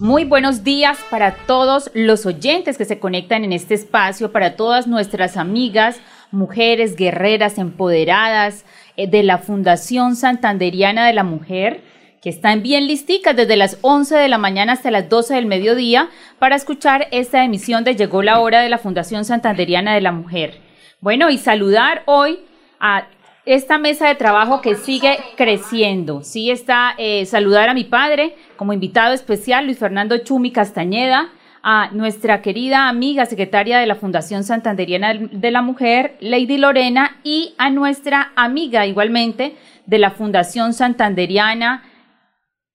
Muy 0.00 0.24
buenos 0.24 0.64
días 0.64 0.98
para 1.08 1.36
todos 1.46 1.88
los 1.94 2.26
oyentes 2.26 2.76
que 2.76 2.84
se 2.84 2.98
conectan 2.98 3.44
en 3.44 3.52
este 3.52 3.74
espacio, 3.74 4.32
para 4.32 4.56
todas 4.56 4.88
nuestras 4.88 5.36
amigas, 5.36 6.00
mujeres, 6.32 6.96
guerreras, 6.96 7.58
empoderadas 7.58 8.64
eh, 8.96 9.06
de 9.06 9.22
la 9.22 9.38
Fundación 9.38 10.16
Santanderiana 10.16 11.06
de 11.06 11.12
la 11.12 11.22
Mujer, 11.22 11.82
que 12.20 12.28
están 12.28 12.60
bien 12.60 12.88
listicas 12.88 13.36
desde 13.36 13.56
las 13.56 13.78
11 13.82 14.16
de 14.16 14.28
la 14.28 14.36
mañana 14.38 14.72
hasta 14.72 14.90
las 14.90 15.08
12 15.08 15.34
del 15.34 15.46
mediodía 15.46 16.08
para 16.40 16.56
escuchar 16.56 17.06
esta 17.12 17.44
emisión 17.44 17.84
de 17.84 17.94
Llegó 17.94 18.24
la 18.24 18.40
hora 18.40 18.62
de 18.62 18.70
la 18.70 18.78
Fundación 18.78 19.24
Santanderiana 19.24 19.94
de 19.94 20.00
la 20.00 20.10
Mujer. 20.10 20.58
Bueno, 21.00 21.30
y 21.30 21.38
saludar 21.38 22.02
hoy 22.06 22.40
a 22.80 23.06
esta 23.46 23.78
mesa 23.78 24.08
de 24.08 24.14
trabajo 24.14 24.60
que 24.60 24.74
sigue 24.74 25.18
creciendo. 25.36 26.22
Sí 26.22 26.50
está 26.50 26.94
eh, 26.98 27.26
saludar 27.26 27.68
a 27.68 27.74
mi 27.74 27.84
padre 27.84 28.36
como 28.56 28.72
invitado 28.72 29.14
especial, 29.14 29.66
Luis 29.66 29.78
Fernando 29.78 30.18
Chumi 30.18 30.50
Castañeda, 30.50 31.30
a 31.62 31.90
nuestra 31.92 32.42
querida 32.42 32.88
amiga 32.88 33.26
secretaria 33.26 33.78
de 33.78 33.86
la 33.86 33.94
Fundación 33.94 34.44
Santanderiana 34.44 35.14
de 35.14 35.50
la 35.50 35.62
Mujer, 35.62 36.16
Lady 36.20 36.58
Lorena, 36.58 37.18
y 37.24 37.54
a 37.58 37.70
nuestra 37.70 38.32
amiga 38.36 38.86
igualmente 38.86 39.56
de 39.86 39.98
la 39.98 40.10
Fundación 40.10 40.74
Santanderiana, 40.74 41.84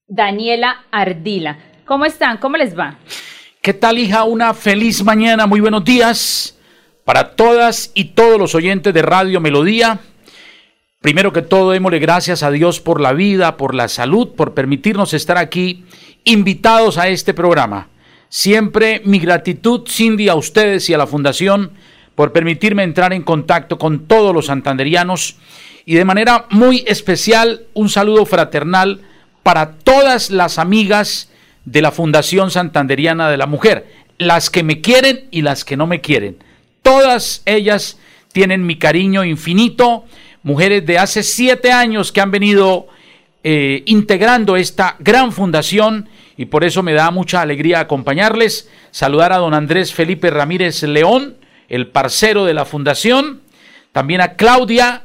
Daniela 0.08 0.86
Ardila. 0.92 1.58
¿Cómo 1.86 2.06
están? 2.06 2.38
¿Cómo 2.38 2.58
les 2.58 2.78
va? 2.78 2.98
¿Qué 3.62 3.74
tal, 3.74 4.00
hija? 4.00 4.24
Una 4.24 4.54
feliz 4.54 5.04
mañana, 5.04 5.46
muy 5.46 5.60
buenos 5.60 5.84
días 5.84 6.58
para 7.06 7.36
todas 7.36 7.92
y 7.94 8.06
todos 8.06 8.40
los 8.40 8.56
oyentes 8.56 8.94
de 8.94 9.02
Radio 9.02 9.40
Melodía. 9.40 10.00
Primero 11.02 11.32
que 11.32 11.42
todo, 11.42 11.72
démosle 11.72 12.00
gracias 12.00 12.44
a 12.44 12.52
Dios 12.52 12.82
por 12.82 13.00
la 13.00 13.14
vida, 13.14 13.56
por 13.56 13.74
la 13.74 13.88
salud, 13.88 14.36
por 14.36 14.54
permitirnos 14.54 15.14
estar 15.14 15.38
aquí 15.38 15.86
invitados 16.26 16.98
a 16.98 17.08
este 17.08 17.34
programa. 17.34 17.88
Siempre 18.28 19.02
mi 19.06 19.20
gratitud, 19.20 19.88
Cindy, 19.88 20.28
a 20.28 20.36
ustedes 20.36 20.90
y 20.90 20.94
a 20.94 20.98
la 20.98 21.08
Fundación 21.08 21.72
por 22.16 22.34
permitirme 22.34 22.84
entrar 22.84 23.14
en 23.14 23.24
contacto 23.24 23.78
con 23.78 24.08
todos 24.08 24.36
los 24.36 24.48
santanderianos 24.48 25.38
y 25.86 25.96
de 25.96 26.04
manera 26.04 26.48
muy 26.50 26.84
especial 26.86 27.62
un 27.74 27.88
saludo 27.88 28.26
fraternal 28.26 29.00
para 29.42 29.78
todas 29.78 30.32
las 30.32 30.60
amigas 30.60 31.32
de 31.64 31.82
la 31.82 31.92
Fundación 31.92 32.52
Santanderiana 32.52 33.30
de 33.30 33.38
la 33.38 33.48
Mujer, 33.48 33.88
las 34.18 34.50
que 34.50 34.64
me 34.64 34.82
quieren 34.82 35.30
y 35.32 35.44
las 35.44 35.64
que 35.64 35.78
no 35.78 35.88
me 35.88 36.02
quieren. 36.02 36.44
Todas 36.82 37.42
ellas 37.46 37.98
tienen 38.34 38.66
mi 38.66 38.78
cariño 38.78 39.24
infinito 39.24 40.04
mujeres 40.44 40.86
de 40.86 40.98
hace 40.98 41.24
siete 41.24 41.72
años 41.72 42.12
que 42.12 42.22
han 42.22 42.32
venido 42.32 42.88
eh, 43.44 43.84
integrando 43.86 44.56
esta 44.58 44.96
gran 45.00 45.32
fundación 45.32 46.10
y 46.38 46.46
por 46.46 46.64
eso 46.64 46.84
me 46.84 46.94
da 46.94 47.12
mucha 47.12 47.42
alegría 47.42 47.80
acompañarles, 47.82 48.70
saludar 48.92 49.34
a 49.34 49.38
don 49.38 49.54
Andrés 49.54 49.94
Felipe 49.94 50.30
Ramírez 50.30 50.84
León, 50.84 51.38
el 51.68 51.88
parcero 51.88 52.46
de 52.46 52.54
la 52.54 52.66
fundación, 52.66 53.42
también 53.92 54.22
a 54.22 54.34
Claudia, 54.34 55.04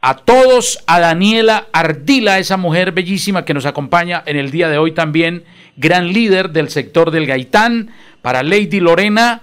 a 0.00 0.16
todos, 0.16 0.80
a 0.86 1.00
Daniela 1.00 1.66
Ardila, 1.72 2.38
esa 2.38 2.56
mujer 2.56 2.92
bellísima 2.92 3.44
que 3.44 3.54
nos 3.54 3.66
acompaña 3.66 4.22
en 4.26 4.36
el 4.36 4.50
día 4.50 4.68
de 4.68 4.78
hoy 4.78 4.92
también, 4.92 5.44
gran 5.76 6.12
líder 6.12 6.50
del 6.50 6.70
sector 6.70 7.10
del 7.10 7.26
Gaitán, 7.26 7.90
para 8.20 8.42
Lady 8.42 8.80
Lorena, 8.80 9.42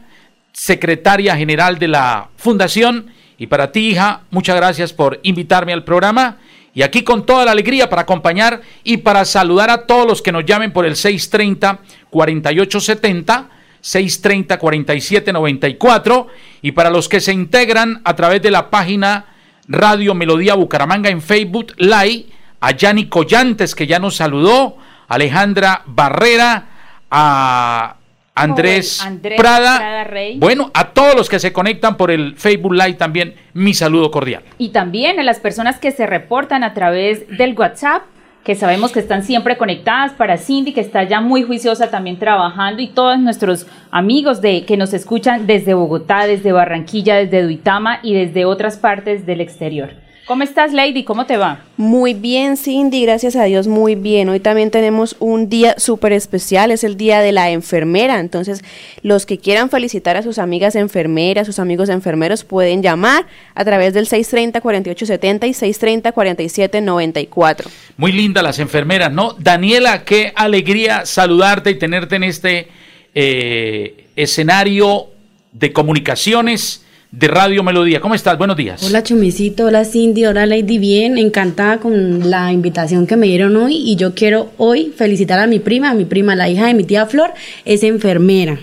secretaria 0.54 1.36
general 1.36 1.80
de 1.80 1.88
la 1.88 2.30
fundación, 2.36 3.14
y 3.40 3.48
para 3.48 3.72
ti, 3.72 3.92
hija, 3.92 4.24
muchas 4.30 4.58
gracias 4.58 4.92
por 4.92 5.22
invitarme 5.24 5.72
al 5.72 5.86
programa. 5.86 6.40
Y 6.74 6.82
aquí 6.84 7.04
con 7.04 7.26
toda 7.26 7.46
la 7.46 7.52
alegría 7.52 7.90
para 7.90 8.04
acompañar 8.04 8.62
y 8.84 8.98
para 8.98 9.26
saludar 9.26 9.70
a 9.70 9.88
todos 9.88 10.06
los 10.06 10.22
que 10.22 10.34
nos 10.34 10.46
llamen 10.46 10.74
por 10.74 10.86
el 10.86 10.96
630-4870, 10.96 13.48
630-4794 13.82 16.28
y 16.62 16.74
para 16.74 16.90
los 16.90 17.08
que 17.08 17.22
se 17.22 17.32
integran 17.32 18.02
a 18.04 18.14
través 18.16 18.42
de 18.42 18.52
la 18.52 18.70
página 18.70 19.28
Radio 19.70 20.14
Melodía 20.14 20.56
Bucaramanga 20.56 21.10
en 21.10 21.22
Facebook 21.22 21.68
Live, 21.78 22.26
a 22.60 22.72
Yanni 22.72 23.08
Collantes 23.08 23.74
que 23.74 23.88
ya 23.88 24.00
nos 24.00 24.18
saludó, 24.18 24.76
Alejandra 25.08 25.84
Barrera, 25.86 26.68
a 27.10 27.96
Andrés, 28.42 29.06
Prada. 29.38 30.08
Bueno, 30.38 30.72
a 30.74 30.90
todos 30.90 31.16
los 31.16 31.30
que 31.30 31.40
se 31.40 31.52
conectan 31.54 31.98
por 31.98 32.12
el 32.12 32.36
Facebook 32.36 32.74
Live 32.74 32.94
también 32.94 33.36
mi 33.54 33.74
saludo 33.74 34.12
cordial. 34.12 34.44
Y 34.58 34.70
también 34.70 35.20
a 35.20 35.24
las 35.24 35.40
personas 35.40 35.80
que 35.80 35.92
se 35.92 36.06
reportan 36.06 36.64
a 36.64 36.74
través 36.74 37.28
del 37.38 37.54
WhatsApp, 37.58 38.04
que 38.44 38.56
sabemos 38.56 38.92
que 38.92 39.00
están 39.00 39.24
siempre 39.24 39.58
conectadas, 39.58 40.14
para 40.14 40.38
Cindy, 40.38 40.74
que 40.74 40.82
está 40.82 41.04
ya 41.04 41.22
muy 41.22 41.44
juiciosa 41.44 41.90
también 41.90 42.18
trabajando, 42.18 42.82
y 42.82 42.88
todos 42.88 43.20
nuestros 43.20 43.68
amigos 43.92 44.42
de, 44.42 44.66
que 44.66 44.78
nos 44.78 44.94
escuchan 44.94 45.46
desde 45.46 45.74
Bogotá, 45.74 46.26
desde 46.26 46.52
Barranquilla, 46.52 47.16
desde 47.16 47.44
Duitama 47.44 48.00
y 48.02 48.14
desde 48.14 48.46
otras 48.46 48.78
partes 48.78 49.26
del 49.26 49.42
exterior. 49.42 49.92
¿Cómo 50.30 50.44
estás, 50.44 50.72
Lady? 50.74 51.04
¿Cómo 51.06 51.26
te 51.26 51.38
va? 51.38 51.64
Muy 51.76 52.14
bien, 52.14 52.56
Cindy, 52.56 53.02
gracias 53.02 53.36
a 53.36 53.46
Dios, 53.46 53.68
muy 53.68 53.96
bien. 53.96 54.30
Hoy 54.30 54.40
también 54.40 54.70
tenemos 54.70 55.16
un 55.18 55.50
día 55.50 55.74
súper 55.80 56.14
especial, 56.14 56.70
es 56.70 56.84
el 56.84 56.98
Día 56.98 57.22
de 57.22 57.32
la 57.32 57.50
Enfermera. 57.50 58.20
Entonces, 58.20 58.64
los 59.02 59.26
que 59.26 59.40
quieran 59.40 59.72
felicitar 59.72 60.18
a 60.18 60.22
sus 60.22 60.38
amigas 60.38 60.76
enfermeras, 60.76 61.48
sus 61.48 61.58
amigos 61.58 61.90
enfermeros, 61.90 62.44
pueden 62.44 62.84
llamar 62.84 63.26
a 63.56 63.66
través 63.66 63.96
del 63.96 64.08
630-4870 64.08 65.48
y 65.48 65.54
630-4794. 65.54 67.66
Muy 67.98 68.12
lindas 68.12 68.44
las 68.44 68.60
enfermeras, 68.60 69.12
¿no? 69.12 69.36
Daniela, 69.40 70.06
qué 70.06 70.32
alegría 70.36 71.08
saludarte 71.08 71.72
y 71.72 71.80
tenerte 71.80 72.18
en 72.18 72.24
este 72.26 72.68
eh, 73.16 74.06
escenario 74.16 75.08
de 75.54 75.74
comunicaciones 75.74 76.86
de 77.12 77.28
Radio 77.28 77.64
Melodía. 77.64 78.00
¿Cómo 78.02 78.14
estás? 78.14 78.38
Buenos 78.38 78.56
días. 78.56 78.84
Hola 78.84 79.02
Chumicito, 79.04 79.66
hola 79.66 79.84
Cindy, 79.84 80.26
hola 80.26 80.46
Lady, 80.46 80.78
bien, 80.78 81.18
encantada 81.18 81.80
con 81.80 82.30
la 82.30 82.52
invitación 82.52 83.08
que 83.08 83.16
me 83.16 83.28
dieron 83.28 83.56
hoy 83.56 83.76
y 83.76 83.96
yo 83.96 84.14
quiero 84.14 84.52
hoy 84.58 84.94
felicitar 84.96 85.40
a 85.40 85.48
mi 85.48 85.60
prima, 85.60 85.90
a 85.90 85.94
mi 85.96 86.06
prima, 86.06 86.36
la 86.36 86.50
hija 86.50 86.68
de 86.68 86.76
mi 86.76 86.84
tía 86.84 87.08
Flor, 87.08 87.34
es 87.66 87.84
enfermera. 87.84 88.60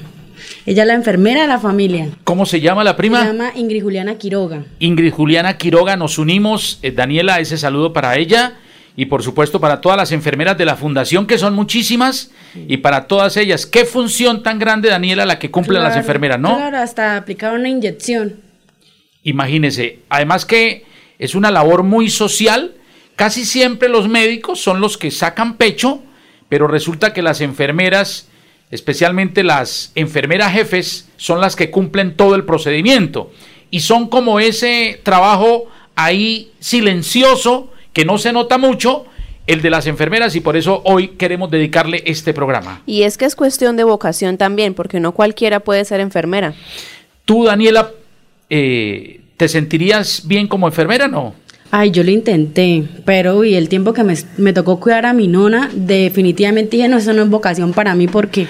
Ella 0.65 0.83
es 0.83 0.87
la 0.87 0.95
enfermera 0.95 1.43
de 1.43 1.49
la 1.49 1.59
familia. 1.59 2.09
¿Cómo 2.25 2.47
se 2.47 2.61
llama 2.61 2.85
la 2.85 2.97
prima? 2.97 3.21
Se 3.23 3.27
llama 3.29 3.53
Ingrid 3.55 3.83
Juliana 3.83 4.17
Quiroga. 4.17 4.65
Ingrid 4.79 5.13
Juliana 5.13 5.59
Quiroga, 5.59 5.97
nos 5.97 6.19
unimos. 6.19 6.79
Eh, 6.83 6.93
Daniela, 6.93 7.41
ese 7.41 7.57
saludo 7.57 7.93
para 7.93 8.17
ella 8.17 8.55
y 8.97 9.07
por 9.07 9.23
supuesto 9.23 9.61
para 9.61 9.81
todas 9.81 9.99
las 9.99 10.11
enfermeras 10.13 10.57
de 10.57 10.65
la 10.65 10.75
fundación, 10.75 11.27
que 11.27 11.39
son 11.39 11.55
muchísimas, 11.55 12.31
y 12.55 12.79
para 12.79 13.07
todas 13.07 13.37
ellas. 13.37 13.67
¿Qué 13.67 13.85
función 13.85 14.43
tan 14.43 14.59
grande, 14.59 14.89
Daniela, 14.89 15.27
la 15.27 15.39
que 15.39 15.51
cumplen 15.51 15.83
las 15.83 15.97
enfermeras, 15.97 16.41
no? 16.41 16.57
Claro, 16.57 16.79
hasta 16.79 17.17
aplicar 17.17 17.55
una 17.55 17.69
inyección. 17.69 18.41
Imagínese, 19.23 20.01
además 20.09 20.47
que 20.47 20.87
es 21.19 21.35
una 21.35 21.51
labor 21.51 21.83
muy 21.83 22.09
social, 22.09 22.75
casi 23.17 23.45
siempre 23.45 23.89
los 23.89 24.09
médicos 24.09 24.61
son 24.61 24.81
los 24.81 24.97
que 24.97 25.11
sacan 25.11 25.57
pecho, 25.57 26.03
pero 26.49 26.67
resulta 26.67 27.13
que 27.13 27.23
las 27.23 27.41
enfermeras, 27.43 28.29
especialmente 28.71 29.45
las 29.45 29.93
enfermeras 29.95 30.53
jefes, 30.53 31.11
son 31.17 31.41
las 31.41 31.55
que 31.55 31.71
cumplen 31.71 32.17
todo 32.17 32.35
el 32.35 32.45
procedimiento. 32.45 33.31
Y 33.71 33.81
son 33.81 34.09
como 34.09 34.41
ese 34.41 35.01
trabajo 35.03 35.67
ahí 35.97 36.53
silencioso, 36.61 37.73
que 37.97 38.05
no 38.05 38.19
se 38.19 38.31
nota 38.31 38.59
mucho, 38.59 39.07
el 39.47 39.63
de 39.63 39.71
las 39.71 39.87
enfermeras 39.87 40.37
y 40.37 40.41
por 40.41 40.59
eso 40.59 40.83
hoy 40.85 41.17
queremos 41.17 41.51
dedicarle 41.51 42.03
este 42.05 42.35
programa. 42.35 42.83
Y 42.85 43.05
es 43.05 43.17
que 43.17 43.25
es 43.25 43.35
cuestión 43.35 43.79
de 43.79 43.85
vocación 43.85 44.37
también, 44.37 44.75
porque 44.75 45.01
no 45.01 45.13
cualquiera 45.13 45.61
puede 45.61 45.83
ser 45.87 46.01
enfermera. 46.01 46.53
Tú, 47.25 47.45
Daniela, 47.45 47.91
eh, 48.51 49.23
¿te 49.39 49.49
sentirías 49.49 50.25
bien 50.27 50.47
como 50.47 50.67
enfermera 50.67 51.09
no? 51.09 51.35
Ay, 51.71 51.91
yo 51.91 52.05
lo 52.05 52.11
intenté, 52.11 52.85
pero 53.07 53.45
y 53.45 53.55
el 53.55 53.71
tiempo 53.71 53.95
que 53.95 54.05
me, 54.05 54.15
me, 54.37 54.53
tocó 54.53 54.79
cuidar 54.79 55.07
a 55.07 55.15
mi 55.15 55.27
nona, 55.27 55.71
definitivamente 55.73 56.77
dije, 56.77 56.89
no, 56.89 56.99
eso 56.99 57.15
no 57.15 57.23
es 57.23 57.31
vocación 57.31 57.73
para 57.73 57.95
mí 57.95 58.09
porque 58.09 58.47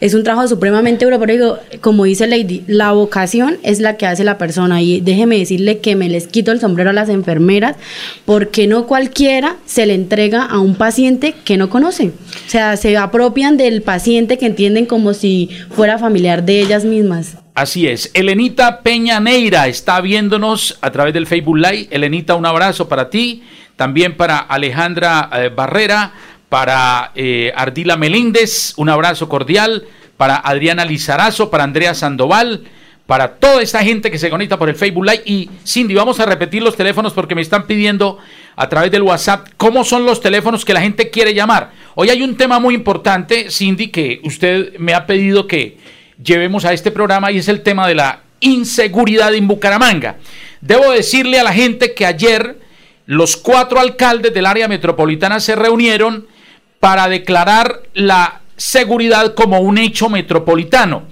es 0.00 0.14
un 0.14 0.22
trabajo 0.22 0.46
supremamente 0.46 1.04
duro, 1.04 1.18
pero 1.18 1.32
digo, 1.32 1.58
como 1.80 2.04
dice 2.04 2.26
Lady, 2.26 2.62
la 2.66 2.92
vocación 2.92 3.58
es 3.62 3.80
la 3.80 3.96
que 3.96 4.06
hace 4.06 4.22
la 4.22 4.38
persona 4.38 4.80
y 4.80 5.00
déjeme 5.00 5.38
decirle 5.38 5.78
que 5.78 5.96
me 5.96 6.08
les 6.08 6.28
quito 6.28 6.52
el 6.52 6.60
sombrero 6.60 6.90
a 6.90 6.92
las 6.92 7.08
enfermeras 7.08 7.76
porque 8.24 8.66
no 8.66 8.86
cualquiera 8.86 9.56
se 9.66 9.86
le 9.86 9.94
entrega 9.94 10.44
a 10.44 10.60
un 10.60 10.76
paciente 10.76 11.34
que 11.44 11.56
no 11.56 11.68
conoce. 11.68 12.12
O 12.46 12.50
sea, 12.50 12.76
se 12.76 12.96
apropian 12.96 13.56
del 13.56 13.82
paciente 13.82 14.38
que 14.38 14.46
entienden 14.46 14.86
como 14.86 15.14
si 15.14 15.50
fuera 15.70 15.98
familiar 15.98 16.44
de 16.44 16.60
ellas 16.60 16.84
mismas. 16.84 17.36
Así 17.54 17.88
es. 17.88 18.12
Elenita 18.14 18.82
Peña 18.82 19.18
Neira 19.18 19.66
está 19.66 20.00
viéndonos 20.00 20.78
a 20.80 20.92
través 20.92 21.12
del 21.12 21.26
Facebook 21.26 21.56
Live. 21.56 21.88
Elenita, 21.90 22.36
un 22.36 22.46
abrazo 22.46 22.88
para 22.88 23.10
ti. 23.10 23.42
También 23.74 24.16
para 24.16 24.38
Alejandra 24.38 25.28
eh, 25.32 25.50
Barrera, 25.54 26.12
para 26.48 27.12
eh, 27.14 27.52
Ardila 27.54 27.96
Meléndez, 27.96 28.72
un 28.76 28.88
abrazo 28.88 29.28
cordial, 29.28 29.84
para 30.16 30.36
Adriana 30.36 30.84
Lizarazo, 30.84 31.50
para 31.50 31.64
Andrea 31.64 31.94
Sandoval, 31.94 32.64
para 33.06 33.36
toda 33.36 33.62
esta 33.62 33.82
gente 33.82 34.10
que 34.10 34.18
se 34.18 34.28
conecta 34.28 34.58
por 34.58 34.68
el 34.68 34.74
Facebook 34.74 35.04
Live. 35.04 35.22
Y 35.24 35.50
Cindy, 35.66 35.94
vamos 35.94 36.20
a 36.20 36.26
repetir 36.26 36.62
los 36.62 36.76
teléfonos 36.76 37.12
porque 37.12 37.34
me 37.34 37.40
están 37.40 37.66
pidiendo 37.66 38.18
a 38.56 38.68
través 38.68 38.90
del 38.90 39.02
WhatsApp 39.02 39.48
cómo 39.56 39.84
son 39.84 40.04
los 40.04 40.20
teléfonos 40.20 40.64
que 40.64 40.74
la 40.74 40.80
gente 40.80 41.10
quiere 41.10 41.32
llamar. 41.32 41.70
Hoy 41.94 42.10
hay 42.10 42.22
un 42.22 42.36
tema 42.36 42.58
muy 42.58 42.74
importante, 42.74 43.50
Cindy, 43.50 43.88
que 43.88 44.20
usted 44.24 44.76
me 44.78 44.94
ha 44.94 45.06
pedido 45.06 45.46
que 45.46 45.78
llevemos 46.22 46.64
a 46.64 46.72
este 46.72 46.90
programa 46.90 47.30
y 47.30 47.38
es 47.38 47.48
el 47.48 47.62
tema 47.62 47.86
de 47.86 47.94
la 47.94 48.22
inseguridad 48.40 49.34
en 49.34 49.48
Bucaramanga. 49.48 50.16
Debo 50.60 50.90
decirle 50.90 51.38
a 51.38 51.44
la 51.44 51.52
gente 51.52 51.94
que 51.94 52.04
ayer 52.04 52.58
los 53.06 53.36
cuatro 53.36 53.80
alcaldes 53.80 54.34
del 54.34 54.46
área 54.46 54.68
metropolitana 54.68 55.40
se 55.40 55.56
reunieron 55.56 56.26
para 56.80 57.08
declarar 57.08 57.82
la 57.94 58.42
seguridad 58.56 59.34
como 59.34 59.60
un 59.60 59.78
hecho 59.78 60.08
metropolitano. 60.08 61.04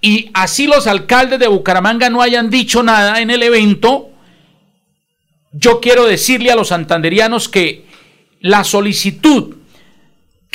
Y 0.00 0.30
así 0.34 0.66
los 0.66 0.86
alcaldes 0.86 1.38
de 1.38 1.48
Bucaramanga 1.48 2.10
no 2.10 2.22
hayan 2.22 2.50
dicho 2.50 2.82
nada 2.82 3.20
en 3.20 3.30
el 3.30 3.42
evento, 3.42 4.10
yo 5.52 5.80
quiero 5.80 6.04
decirle 6.04 6.50
a 6.50 6.56
los 6.56 6.68
santanderianos 6.68 7.48
que 7.48 7.86
la 8.40 8.62
solicitud 8.62 9.56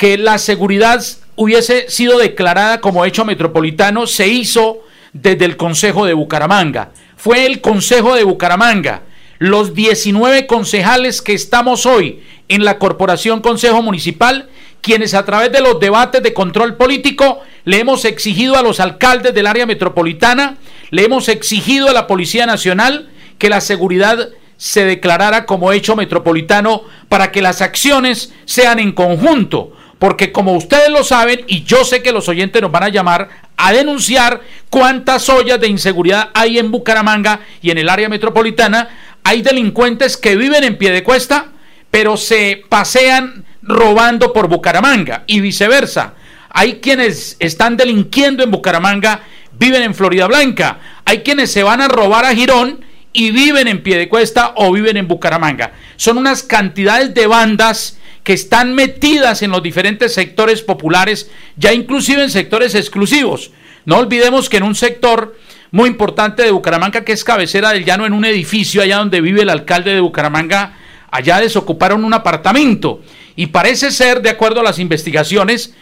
que 0.02 0.18
la 0.18 0.38
seguridad 0.38 1.00
hubiese 1.36 1.88
sido 1.88 2.18
declarada 2.18 2.80
como 2.80 3.04
hecho 3.04 3.24
metropolitano 3.24 4.08
se 4.08 4.26
hizo 4.26 4.80
desde 5.12 5.44
el 5.44 5.56
Consejo 5.56 6.06
de 6.06 6.12
Bucaramanga. 6.12 6.90
Fue 7.16 7.46
el 7.46 7.60
Consejo 7.60 8.16
de 8.16 8.24
Bucaramanga, 8.24 9.02
los 9.38 9.74
19 9.74 10.48
concejales 10.48 11.22
que 11.22 11.34
estamos 11.34 11.86
hoy 11.86 12.20
en 12.54 12.66
la 12.66 12.78
Corporación 12.78 13.40
Consejo 13.40 13.80
Municipal, 13.80 14.50
quienes 14.82 15.14
a 15.14 15.24
través 15.24 15.50
de 15.52 15.62
los 15.62 15.80
debates 15.80 16.22
de 16.22 16.34
control 16.34 16.76
político 16.76 17.40
le 17.64 17.78
hemos 17.78 18.04
exigido 18.04 18.56
a 18.56 18.62
los 18.62 18.78
alcaldes 18.78 19.32
del 19.32 19.46
área 19.46 19.64
metropolitana, 19.64 20.58
le 20.90 21.04
hemos 21.04 21.30
exigido 21.30 21.88
a 21.88 21.94
la 21.94 22.06
Policía 22.06 22.44
Nacional 22.44 23.08
que 23.38 23.48
la 23.48 23.62
seguridad 23.62 24.28
se 24.58 24.84
declarara 24.84 25.46
como 25.46 25.72
hecho 25.72 25.96
metropolitano 25.96 26.82
para 27.08 27.32
que 27.32 27.40
las 27.40 27.62
acciones 27.62 28.34
sean 28.44 28.78
en 28.80 28.92
conjunto. 28.92 29.72
Porque 29.98 30.30
como 30.30 30.52
ustedes 30.52 30.90
lo 30.90 31.04
saben, 31.04 31.44
y 31.46 31.62
yo 31.64 31.84
sé 31.84 32.02
que 32.02 32.12
los 32.12 32.28
oyentes 32.28 32.60
nos 32.60 32.70
van 32.70 32.82
a 32.82 32.88
llamar 32.90 33.30
a 33.56 33.72
denunciar 33.72 34.42
cuántas 34.68 35.26
ollas 35.30 35.58
de 35.58 35.68
inseguridad 35.68 36.28
hay 36.34 36.58
en 36.58 36.70
Bucaramanga 36.70 37.40
y 37.62 37.70
en 37.70 37.78
el 37.78 37.88
área 37.88 38.10
metropolitana, 38.10 38.90
hay 39.24 39.40
delincuentes 39.40 40.18
que 40.18 40.36
viven 40.36 40.64
en 40.64 40.76
pie 40.76 40.90
de 40.90 41.02
cuesta, 41.02 41.52
pero 41.92 42.16
se 42.16 42.64
pasean 42.70 43.44
robando 43.60 44.32
por 44.32 44.48
Bucaramanga 44.48 45.24
y 45.26 45.40
viceversa. 45.40 46.14
Hay 46.48 46.80
quienes 46.80 47.36
están 47.38 47.76
delinquiendo 47.76 48.42
en 48.42 48.50
Bucaramanga, 48.50 49.20
viven 49.52 49.82
en 49.82 49.94
Florida 49.94 50.26
Blanca. 50.26 50.80
Hay 51.04 51.18
quienes 51.18 51.52
se 51.52 51.62
van 51.62 51.82
a 51.82 51.88
robar 51.88 52.24
a 52.24 52.34
Girón 52.34 52.82
y 53.12 53.30
viven 53.30 53.68
en 53.68 53.82
Piedecuesta 53.82 54.54
o 54.56 54.72
viven 54.72 54.96
en 54.96 55.06
Bucaramanga. 55.06 55.72
Son 55.96 56.16
unas 56.16 56.42
cantidades 56.42 57.12
de 57.12 57.26
bandas 57.26 57.98
que 58.24 58.32
están 58.32 58.74
metidas 58.74 59.42
en 59.42 59.50
los 59.50 59.62
diferentes 59.62 60.14
sectores 60.14 60.62
populares, 60.62 61.30
ya 61.58 61.74
inclusive 61.74 62.22
en 62.22 62.30
sectores 62.30 62.74
exclusivos. 62.74 63.50
No 63.84 63.98
olvidemos 63.98 64.48
que 64.48 64.56
en 64.56 64.62
un 64.62 64.74
sector 64.74 65.36
muy 65.70 65.90
importante 65.90 66.42
de 66.42 66.52
Bucaramanga, 66.52 67.04
que 67.04 67.12
es 67.12 67.22
cabecera 67.22 67.72
del 67.72 67.84
llano, 67.84 68.06
en 68.06 68.14
un 68.14 68.24
edificio 68.24 68.80
allá 68.80 68.96
donde 68.96 69.20
vive 69.20 69.42
el 69.42 69.50
alcalde 69.50 69.92
de 69.92 70.00
Bucaramanga, 70.00 70.78
allá 71.12 71.40
desocuparon 71.40 72.04
un 72.04 72.14
apartamento 72.14 73.00
y 73.36 73.46
parece 73.46 73.92
ser, 73.92 74.22
de 74.22 74.30
acuerdo 74.30 74.60
a 74.60 74.64
las 74.64 74.80
investigaciones, 74.80 75.74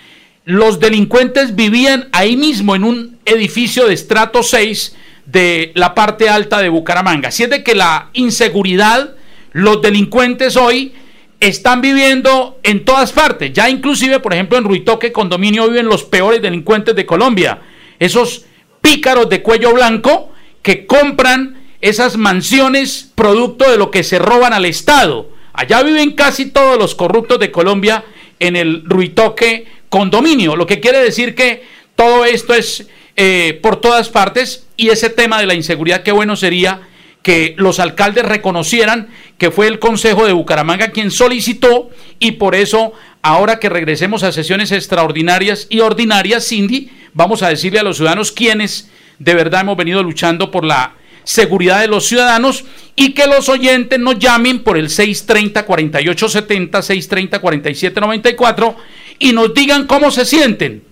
los 0.44 0.80
delincuentes 0.80 1.54
vivían 1.54 2.08
ahí 2.12 2.36
mismo 2.36 2.74
en 2.74 2.84
un 2.84 3.18
edificio 3.24 3.86
de 3.86 3.94
estrato 3.94 4.42
6 4.42 4.96
de 5.26 5.70
la 5.74 5.94
parte 5.94 6.28
alta 6.28 6.60
de 6.60 6.68
Bucaramanga. 6.68 7.28
Así 7.28 7.44
es 7.44 7.50
de 7.50 7.62
que 7.62 7.74
la 7.74 8.10
inseguridad, 8.12 9.14
los 9.52 9.80
delincuentes 9.80 10.56
hoy 10.56 10.92
están 11.38 11.80
viviendo 11.80 12.58
en 12.64 12.84
todas 12.84 13.12
partes. 13.12 13.52
Ya 13.52 13.70
inclusive, 13.70 14.18
por 14.18 14.34
ejemplo, 14.34 14.58
en 14.58 14.64
Ruitoque 14.64 15.12
condominio 15.12 15.68
viven 15.68 15.86
los 15.86 16.02
peores 16.02 16.42
delincuentes 16.42 16.96
de 16.96 17.06
Colombia. 17.06 17.60
Esos 17.98 18.46
pícaros 18.80 19.28
de 19.28 19.42
cuello 19.42 19.72
blanco 19.72 20.32
que 20.62 20.86
compran 20.86 21.59
esas 21.80 22.16
mansiones 22.16 23.10
producto 23.14 23.70
de 23.70 23.78
lo 23.78 23.90
que 23.90 24.02
se 24.02 24.18
roban 24.18 24.52
al 24.52 24.64
Estado. 24.64 25.30
Allá 25.52 25.82
viven 25.82 26.12
casi 26.12 26.46
todos 26.46 26.78
los 26.78 26.94
corruptos 26.94 27.38
de 27.38 27.50
Colombia 27.50 28.04
en 28.38 28.56
el 28.56 28.84
Ruitoque 28.84 29.66
condominio, 29.88 30.56
lo 30.56 30.66
que 30.66 30.80
quiere 30.80 30.98
decir 31.02 31.34
que 31.34 31.64
todo 31.96 32.24
esto 32.24 32.54
es 32.54 32.86
eh, 33.16 33.58
por 33.62 33.76
todas 33.80 34.08
partes 34.08 34.66
y 34.76 34.88
ese 34.88 35.10
tema 35.10 35.40
de 35.40 35.46
la 35.46 35.54
inseguridad, 35.54 36.02
qué 36.02 36.12
bueno 36.12 36.36
sería 36.36 36.88
que 37.22 37.54
los 37.58 37.80
alcaldes 37.80 38.24
reconocieran 38.24 39.10
que 39.36 39.50
fue 39.50 39.66
el 39.66 39.78
Consejo 39.78 40.26
de 40.26 40.32
Bucaramanga 40.32 40.88
quien 40.88 41.10
solicitó 41.10 41.90
y 42.18 42.32
por 42.32 42.54
eso 42.54 42.92
ahora 43.20 43.58
que 43.58 43.68
regresemos 43.68 44.22
a 44.22 44.32
sesiones 44.32 44.72
extraordinarias 44.72 45.66
y 45.68 45.80
ordinarias, 45.80 46.46
Cindy, 46.48 46.90
vamos 47.12 47.42
a 47.42 47.48
decirle 47.48 47.80
a 47.80 47.82
los 47.82 47.96
ciudadanos 47.96 48.32
quienes 48.32 48.90
de 49.18 49.34
verdad 49.34 49.62
hemos 49.62 49.76
venido 49.76 50.02
luchando 50.02 50.50
por 50.50 50.64
la 50.64 50.94
seguridad 51.30 51.80
de 51.80 51.86
los 51.86 52.06
ciudadanos 52.06 52.64
y 52.96 53.12
que 53.12 53.28
los 53.28 53.48
oyentes 53.48 54.00
nos 54.00 54.18
llamen 54.18 54.64
por 54.64 54.76
el 54.76 54.88
630-4870, 54.88 57.30
630-4794 57.30 58.74
y 59.20 59.32
nos 59.32 59.54
digan 59.54 59.86
cómo 59.86 60.10
se 60.10 60.24
sienten. 60.24 60.82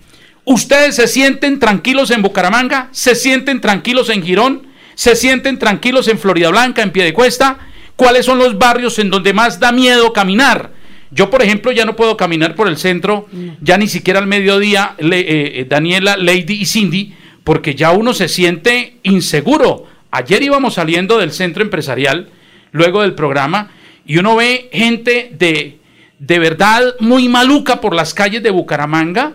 ¿Ustedes 0.45 0.95
se 0.95 1.09
sienten 1.09 1.59
tranquilos 1.59 2.09
en 2.11 2.21
Bucaramanga? 2.21 2.87
¿Se 2.91 3.15
sienten 3.15 3.59
tranquilos 3.59 4.09
en 4.09 4.23
Girón? 4.23 4.67
¿Se 4.95 5.17
sienten 5.17 5.59
tranquilos 5.59 6.07
en 6.07 6.17
Florida 6.17 6.47
Blanca, 6.49 6.83
en 6.83 6.91
Piedecuesta? 6.91 7.59
¿Cuáles 7.97 8.25
son 8.25 8.39
los 8.39 8.57
barrios 8.57 8.97
en 8.97 9.09
donde 9.09 9.33
más 9.33 9.59
da 9.59 9.73
miedo 9.73 10.13
caminar? 10.13 10.71
Yo, 11.11 11.29
por 11.29 11.41
ejemplo, 11.41 11.73
ya 11.73 11.83
no 11.83 11.97
puedo 11.97 12.15
caminar 12.15 12.55
por 12.55 12.69
el 12.69 12.77
centro, 12.77 13.27
ya 13.61 13.77
ni 13.77 13.89
siquiera 13.89 14.19
al 14.19 14.27
mediodía, 14.27 14.95
eh, 14.99 15.09
eh, 15.09 15.65
Daniela, 15.67 16.15
Lady 16.15 16.61
y 16.61 16.65
Cindy, 16.65 17.13
porque 17.43 17.75
ya 17.75 17.91
uno 17.91 18.13
se 18.13 18.29
siente 18.29 18.99
inseguro. 19.03 19.98
Ayer 20.11 20.41
íbamos 20.43 20.75
saliendo 20.75 21.17
del 21.17 21.31
centro 21.31 21.63
empresarial, 21.63 22.29
luego 22.71 23.01
del 23.01 23.13
programa, 23.13 23.71
y 24.05 24.17
uno 24.17 24.35
ve 24.35 24.69
gente 24.71 25.31
de, 25.37 25.79
de 26.17 26.39
verdad 26.39 26.95
muy 26.99 27.29
maluca 27.29 27.79
por 27.79 27.93
las 27.93 28.13
calles 28.13 28.41
de 28.41 28.49
Bucaramanga 28.49 29.33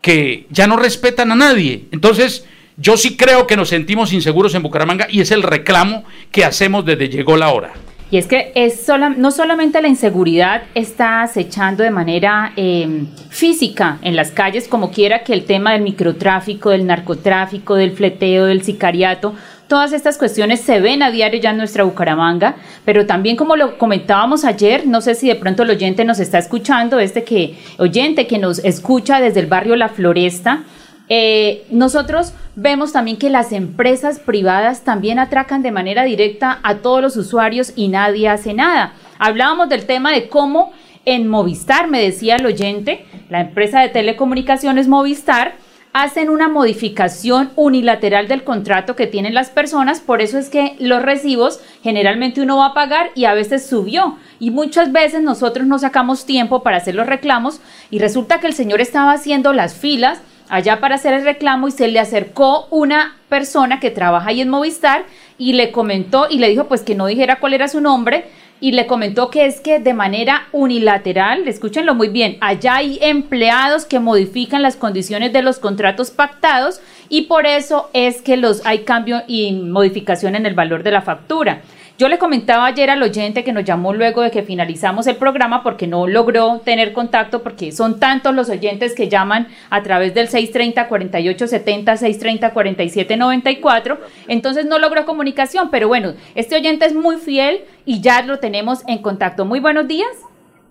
que 0.00 0.46
ya 0.50 0.66
no 0.66 0.76
respetan 0.76 1.32
a 1.32 1.36
nadie. 1.36 1.84
Entonces, 1.92 2.46
yo 2.76 2.96
sí 2.96 3.16
creo 3.16 3.46
que 3.46 3.56
nos 3.56 3.68
sentimos 3.68 4.12
inseguros 4.12 4.54
en 4.54 4.62
Bucaramanga 4.62 5.06
y 5.10 5.20
es 5.20 5.30
el 5.30 5.42
reclamo 5.42 6.04
que 6.30 6.44
hacemos 6.44 6.84
desde 6.84 7.08
llegó 7.08 7.36
la 7.36 7.50
hora. 7.50 7.72
Y 8.10 8.16
es 8.16 8.26
que 8.26 8.52
es 8.54 8.86
no 9.18 9.30
solamente 9.30 9.82
la 9.82 9.88
inseguridad 9.88 10.62
está 10.74 11.22
acechando 11.22 11.82
de 11.82 11.90
manera 11.90 12.52
em, 12.56 13.06
física 13.28 13.98
en 14.00 14.16
las 14.16 14.30
calles, 14.30 14.66
como 14.66 14.90
quiera 14.90 15.24
que 15.24 15.34
el 15.34 15.44
tema 15.44 15.72
del 15.72 15.82
microtráfico, 15.82 16.70
del 16.70 16.86
narcotráfico, 16.86 17.74
del 17.74 17.92
fleteo, 17.92 18.46
del 18.46 18.62
sicariato, 18.62 19.34
Todas 19.68 19.92
estas 19.92 20.16
cuestiones 20.16 20.62
se 20.62 20.80
ven 20.80 21.02
a 21.02 21.10
diario 21.10 21.40
ya 21.40 21.50
en 21.50 21.58
nuestra 21.58 21.84
Bucaramanga, 21.84 22.56
pero 22.86 23.04
también 23.04 23.36
como 23.36 23.54
lo 23.54 23.76
comentábamos 23.76 24.46
ayer, 24.46 24.86
no 24.86 25.02
sé 25.02 25.14
si 25.14 25.28
de 25.28 25.34
pronto 25.34 25.62
el 25.62 25.70
oyente 25.70 26.06
nos 26.06 26.20
está 26.20 26.38
escuchando, 26.38 26.98
este 26.98 27.22
que 27.22 27.58
oyente 27.76 28.26
que 28.26 28.38
nos 28.38 28.60
escucha 28.60 29.20
desde 29.20 29.40
el 29.40 29.46
barrio 29.46 29.76
La 29.76 29.90
Floresta, 29.90 30.64
eh, 31.10 31.66
nosotros 31.70 32.32
vemos 32.56 32.92
también 32.92 33.18
que 33.18 33.28
las 33.28 33.52
empresas 33.52 34.18
privadas 34.20 34.84
también 34.84 35.18
atracan 35.18 35.62
de 35.62 35.70
manera 35.70 36.04
directa 36.04 36.60
a 36.62 36.76
todos 36.76 37.02
los 37.02 37.16
usuarios 37.18 37.74
y 37.76 37.88
nadie 37.88 38.28
hace 38.28 38.54
nada. 38.54 38.94
Hablábamos 39.18 39.68
del 39.68 39.84
tema 39.84 40.12
de 40.12 40.30
cómo 40.30 40.72
en 41.04 41.28
Movistar, 41.28 41.88
me 41.88 42.00
decía 42.00 42.36
el 42.36 42.46
oyente, 42.46 43.04
la 43.28 43.42
empresa 43.42 43.80
de 43.80 43.88
telecomunicaciones 43.88 44.88
Movistar, 44.88 45.56
hacen 46.02 46.30
una 46.30 46.48
modificación 46.48 47.50
unilateral 47.56 48.28
del 48.28 48.44
contrato 48.44 48.96
que 48.96 49.06
tienen 49.06 49.34
las 49.34 49.50
personas, 49.50 50.00
por 50.00 50.20
eso 50.20 50.38
es 50.38 50.48
que 50.48 50.76
los 50.78 51.02
recibos 51.02 51.60
generalmente 51.82 52.40
uno 52.40 52.58
va 52.58 52.66
a 52.66 52.74
pagar 52.74 53.10
y 53.14 53.24
a 53.24 53.34
veces 53.34 53.66
subió. 53.66 54.16
Y 54.38 54.50
muchas 54.50 54.92
veces 54.92 55.22
nosotros 55.22 55.66
no 55.66 55.78
sacamos 55.78 56.24
tiempo 56.24 56.62
para 56.62 56.76
hacer 56.76 56.94
los 56.94 57.06
reclamos 57.06 57.60
y 57.90 57.98
resulta 57.98 58.40
que 58.40 58.46
el 58.46 58.54
señor 58.54 58.80
estaba 58.80 59.12
haciendo 59.12 59.52
las 59.52 59.74
filas 59.74 60.20
allá 60.48 60.80
para 60.80 60.94
hacer 60.94 61.14
el 61.14 61.24
reclamo 61.24 61.68
y 61.68 61.72
se 61.72 61.88
le 61.88 62.00
acercó 62.00 62.66
una 62.70 63.16
persona 63.28 63.80
que 63.80 63.90
trabaja 63.90 64.30
ahí 64.30 64.40
en 64.40 64.48
Movistar 64.48 65.04
y 65.36 65.52
le 65.52 65.72
comentó 65.72 66.26
y 66.30 66.38
le 66.38 66.48
dijo 66.48 66.64
pues 66.64 66.82
que 66.82 66.94
no 66.94 67.06
dijera 67.06 67.38
cuál 67.40 67.54
era 67.54 67.68
su 67.68 67.80
nombre 67.80 68.24
y 68.60 68.72
le 68.72 68.86
comentó 68.86 69.30
que 69.30 69.46
es 69.46 69.60
que 69.60 69.78
de 69.78 69.94
manera 69.94 70.48
unilateral, 70.52 71.46
escúchenlo 71.46 71.94
muy 71.94 72.08
bien, 72.08 72.38
allá 72.40 72.76
hay 72.76 72.98
empleados 73.00 73.84
que 73.84 74.00
modifican 74.00 74.62
las 74.62 74.76
condiciones 74.76 75.32
de 75.32 75.42
los 75.42 75.58
contratos 75.58 76.10
pactados 76.10 76.80
y 77.08 77.22
por 77.22 77.46
eso 77.46 77.90
es 77.92 78.22
que 78.22 78.36
los 78.36 78.64
hay 78.66 78.80
cambio 78.80 79.22
y 79.26 79.52
modificación 79.52 80.34
en 80.34 80.46
el 80.46 80.54
valor 80.54 80.82
de 80.82 80.90
la 80.90 81.02
factura. 81.02 81.62
Yo 81.98 82.08
le 82.08 82.16
comentaba 82.16 82.66
ayer 82.66 82.88
al 82.90 83.02
oyente 83.02 83.42
que 83.42 83.52
nos 83.52 83.64
llamó 83.64 83.92
luego 83.92 84.22
de 84.22 84.30
que 84.30 84.44
finalizamos 84.44 85.08
el 85.08 85.16
programa 85.16 85.64
porque 85.64 85.88
no 85.88 86.06
logró 86.06 86.60
tener 86.64 86.92
contacto 86.92 87.42
porque 87.42 87.72
son 87.72 87.98
tantos 87.98 88.32
los 88.36 88.48
oyentes 88.50 88.94
que 88.94 89.08
llaman 89.08 89.48
a 89.68 89.82
través 89.82 90.14
del 90.14 90.28
630-4870, 90.28 92.54
630-4794, 92.54 93.98
entonces 94.28 94.64
no 94.64 94.78
logró 94.78 95.04
comunicación, 95.06 95.70
pero 95.72 95.88
bueno, 95.88 96.12
este 96.36 96.54
oyente 96.54 96.86
es 96.86 96.94
muy 96.94 97.16
fiel 97.16 97.62
y 97.84 98.00
ya 98.00 98.22
lo 98.22 98.38
tenemos 98.38 98.86
en 98.86 99.02
contacto. 99.02 99.44
Muy 99.44 99.58
buenos 99.58 99.88
días. 99.88 100.24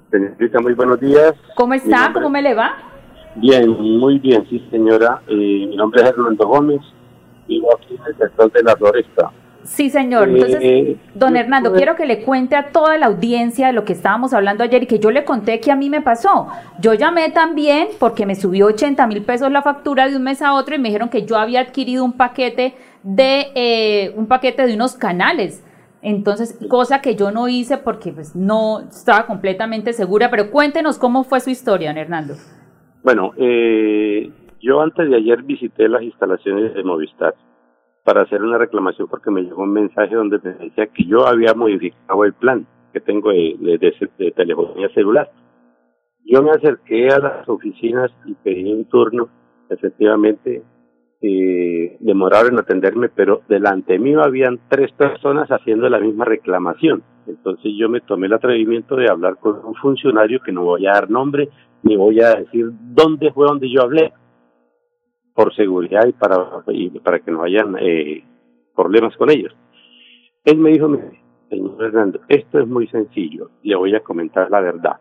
Señorita, 0.10 0.62
muy 0.62 0.76
buenos 0.76 0.98
días. 1.02 1.34
¿Cómo 1.58 1.74
está? 1.74 2.12
¿Cómo 2.14 2.30
me 2.30 2.42
le 2.42 2.54
va? 2.54 2.78
Bien, 3.36 3.70
muy 3.70 4.18
bien, 4.20 4.48
sí 4.50 4.66
señora. 4.72 5.22
Eh, 5.28 5.66
mi 5.68 5.76
nombre 5.76 6.04
es 6.04 6.08
Hernando 6.08 6.48
Gómez, 6.48 6.80
vivo 7.50 7.68
aquí 7.76 7.96
en 7.96 8.02
el 8.08 8.18
sector 8.18 8.50
de 8.50 8.64
la 8.64 8.78
Floresta. 8.78 9.30
Sí, 9.68 9.90
señor. 9.90 10.30
Entonces, 10.30 10.96
don 11.14 11.36
Hernando, 11.36 11.74
quiero 11.74 11.96
que 11.98 12.06
le 12.06 12.24
cuente 12.24 12.56
a 12.56 12.72
toda 12.72 12.98
la 12.98 13.08
audiencia 13.08 13.68
de 13.68 13.74
lo 13.74 13.84
que 13.84 13.92
estábamos 13.92 14.34
hablando 14.34 14.64
ayer 14.64 14.84
y 14.84 14.88
que 14.88 14.98
yo 14.98 15.12
le 15.12 15.26
conté 15.26 15.60
que 15.60 15.72
a 15.72 15.76
mí 15.76 15.90
me 15.90 16.02
pasó. 16.02 16.48
Yo 16.80 16.94
llamé 16.94 17.32
también 17.32 17.90
porque 18.00 18.26
me 18.26 18.36
subió 18.36 18.68
80 18.68 19.06
mil 19.08 19.24
pesos 19.24 19.52
la 19.52 19.62
factura 19.62 20.08
de 20.08 20.16
un 20.16 20.24
mes 20.24 20.42
a 20.42 20.54
otro 20.54 20.74
y 20.74 20.80
me 20.80 20.88
dijeron 20.88 21.10
que 21.10 21.26
yo 21.26 21.36
había 21.36 21.60
adquirido 21.60 22.06
un 22.06 22.14
paquete 22.14 22.76
de 23.04 23.48
eh, 23.56 24.14
un 24.16 24.28
paquete 24.28 24.66
de 24.66 24.74
unos 24.74 24.96
canales. 24.96 25.64
Entonces, 26.02 26.58
cosa 26.70 27.02
que 27.02 27.16
yo 27.16 27.32
no 27.32 27.50
hice 27.50 27.78
porque 27.78 28.14
pues 28.14 28.38
no 28.38 28.80
estaba 28.90 29.26
completamente 29.26 29.92
segura, 29.92 30.32
pero 30.32 30.50
cuéntenos 30.50 30.98
cómo 30.98 31.26
fue 31.26 31.42
su 31.42 31.50
historia, 31.50 31.90
don 31.90 31.98
Hernando. 31.98 32.36
Bueno, 33.04 33.34
eh, 33.36 34.32
yo 34.62 34.80
antes 34.80 35.10
de 35.10 35.18
ayer 35.18 35.44
visité 35.44 35.90
las 35.90 36.04
instalaciones 36.04 36.74
de 36.74 36.84
Movistar 36.84 37.36
para 38.08 38.22
hacer 38.22 38.42
una 38.42 38.58
reclamación 38.58 39.10
porque 39.10 39.30
me 39.32 39.42
llegó 39.42 39.64
un 39.64 39.74
mensaje 39.74 40.16
donde 40.16 40.40
me 40.42 40.54
decía 40.54 40.88
que 40.88 41.04
yo 41.04 41.28
había 41.28 41.54
modificado 41.54 42.24
el 42.24 42.32
plan 42.32 42.66
que 42.94 43.02
tengo 43.02 43.32
de, 43.32 44.32
telefonía 44.34 44.88
celular. 44.94 45.30
Yo 46.24 46.42
me 46.42 46.52
acerqué 46.52 47.10
a 47.10 47.20
las 47.20 47.50
oficinas 47.50 48.10
y 48.26 48.34
pedí 48.36 48.72
un 48.72 48.86
turno, 48.86 49.28
efectivamente 49.70 50.64
eh, 51.22 51.98
demoraron 52.00 52.54
en 52.54 52.60
atenderme, 52.60 53.10
pero 53.10 53.42
delante 53.50 54.00
mío 54.00 54.24
habían 54.24 54.58
tres 54.70 54.90
personas 54.94 55.50
haciendo 55.50 55.90
la 55.90 56.00
misma 56.00 56.24
reclamación. 56.24 57.04
Entonces 57.28 57.74
yo 57.78 57.90
me 57.90 58.00
tomé 58.00 58.28
el 58.28 58.34
atrevimiento 58.36 58.96
de 58.96 59.10
hablar 59.12 59.36
con 59.36 59.66
un 59.66 59.76
funcionario 59.76 60.40
que 60.40 60.54
no 60.54 60.64
voy 60.64 60.88
a 60.88 60.94
dar 60.94 61.10
nombre 61.10 61.50
ni 61.84 61.98
voy 61.98 62.22
a 62.22 62.36
decir 62.36 62.70
dónde 62.72 63.34
fue 63.34 63.48
donde 63.48 63.70
yo 63.70 63.82
hablé, 63.82 64.14
por 65.38 65.54
seguridad 65.54 66.08
y 66.08 66.14
para, 66.14 66.64
y 66.70 66.90
para 67.00 67.20
que 67.20 67.30
no 67.30 67.44
hayan 67.44 67.78
eh, 67.80 68.24
problemas 68.76 69.16
con 69.18 69.30
ellos. 69.30 69.56
Él 70.44 70.58
me 70.58 70.72
dijo, 70.72 70.90
señor 71.48 71.84
Hernando, 71.84 72.22
esto 72.28 72.60
es 72.60 72.68
muy 72.68 72.88
sencillo, 72.88 73.52
le 73.62 73.76
voy 73.76 73.94
a 73.94 74.00
comentar 74.00 74.50
la 74.50 74.62
verdad. 74.62 74.96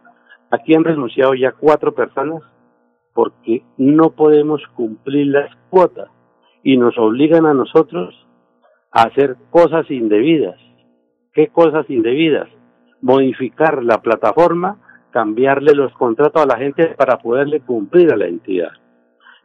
Aquí 0.50 0.74
han 0.74 0.84
renunciado 0.84 1.32
ya 1.32 1.52
cuatro 1.52 1.94
personas 1.94 2.42
porque 3.14 3.62
no 3.78 4.10
podemos 4.10 4.60
cumplir 4.74 5.28
las 5.28 5.56
cuotas 5.70 6.10
y 6.62 6.76
nos 6.76 6.98
obligan 6.98 7.46
a 7.46 7.54
nosotros 7.54 8.14
a 8.92 9.04
hacer 9.04 9.36
cosas 9.48 9.90
indebidas. 9.90 10.60
¿Qué 11.32 11.48
cosas 11.48 11.88
indebidas? 11.88 12.50
Modificar 13.00 13.82
la 13.82 14.02
plataforma, 14.02 14.76
cambiarle 15.12 15.72
los 15.72 15.94
contratos 15.94 16.42
a 16.42 16.46
la 16.46 16.58
gente 16.58 16.88
para 16.88 17.16
poderle 17.16 17.60
cumplir 17.60 18.12
a 18.12 18.16
la 18.18 18.26
entidad. 18.26 18.72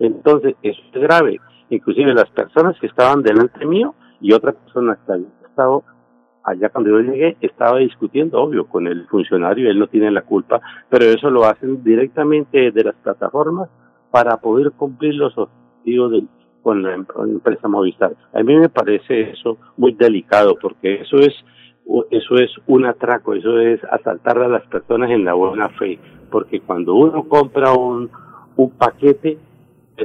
Entonces, 0.02 0.56
eso 0.64 0.82
es 0.94 1.02
grave. 1.02 1.40
Inclusive 1.70 2.14
las 2.14 2.30
personas 2.32 2.78
que 2.80 2.88
estaban 2.88 3.22
delante 3.22 3.66
mío 3.66 3.94
y 4.20 4.34
otra 4.34 4.52
persona 4.52 4.98
que 5.06 5.14
había 5.14 5.28
estado 5.48 5.84
allá 6.44 6.70
cuando 6.70 6.90
yo 6.90 7.00
llegué 7.00 7.38
estaba 7.40 7.78
discutiendo, 7.78 8.42
obvio, 8.42 8.66
con 8.66 8.88
el 8.88 9.08
funcionario, 9.08 9.70
él 9.70 9.78
no 9.78 9.88
tiene 9.88 10.10
la 10.10 10.24
culpa, 10.24 10.60
pero 10.90 11.06
eso 11.06 11.30
lo 11.30 11.46
hacen 11.46 11.84
directamente 11.84 12.72
de 12.72 12.84
las 12.84 12.96
plataformas 12.96 13.70
para 14.10 14.38
poder 14.38 14.72
cumplir 14.72 15.14
los 15.14 15.38
objetivos 15.38 16.12
de, 16.12 16.24
con 16.64 16.82
la 16.82 16.96
empresa 16.96 17.68
Movistar. 17.68 18.14
A 18.34 18.42
mí 18.42 18.56
me 18.56 18.70
parece 18.70 19.32
eso 19.32 19.58
muy 19.78 19.94
delicado 19.94 20.56
porque 20.60 21.02
eso 21.02 21.18
es 21.18 21.34
eso 22.12 22.36
es 22.36 22.50
un 22.68 22.86
atraco, 22.86 23.34
eso 23.34 23.60
es 23.60 23.84
asaltar 23.86 24.38
a 24.40 24.48
las 24.48 24.66
personas 24.68 25.10
en 25.12 25.26
la 25.26 25.34
buena 25.34 25.70
fe, 25.70 26.00
porque 26.30 26.62
cuando 26.62 26.94
uno 26.96 27.28
compra 27.28 27.74
un, 27.74 28.10
un 28.56 28.70
paquete 28.72 29.38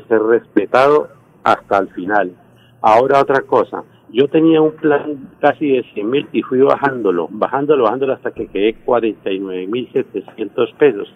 ser 0.03 0.23
respetado 0.23 1.09
hasta 1.43 1.79
el 1.79 1.89
final. 1.89 2.33
Ahora 2.81 3.21
otra 3.21 3.43
cosa, 3.43 3.85
yo 4.13 4.29
tenía 4.29 4.61
un 4.61 4.73
plan 4.73 5.31
casi 5.41 5.69
de 5.73 5.83
100 5.95 6.11
mil 6.11 6.29
y 6.33 6.43
fui 6.43 6.61
bajándolo, 6.61 7.29
bajándolo, 7.31 7.85
bajándolo 7.85 8.13
hasta 8.13 8.31
que 8.31 8.47
quedé 8.47 8.75
49 8.75 9.67
mil 9.67 9.89
700 9.93 10.73
pesos. 10.79 11.13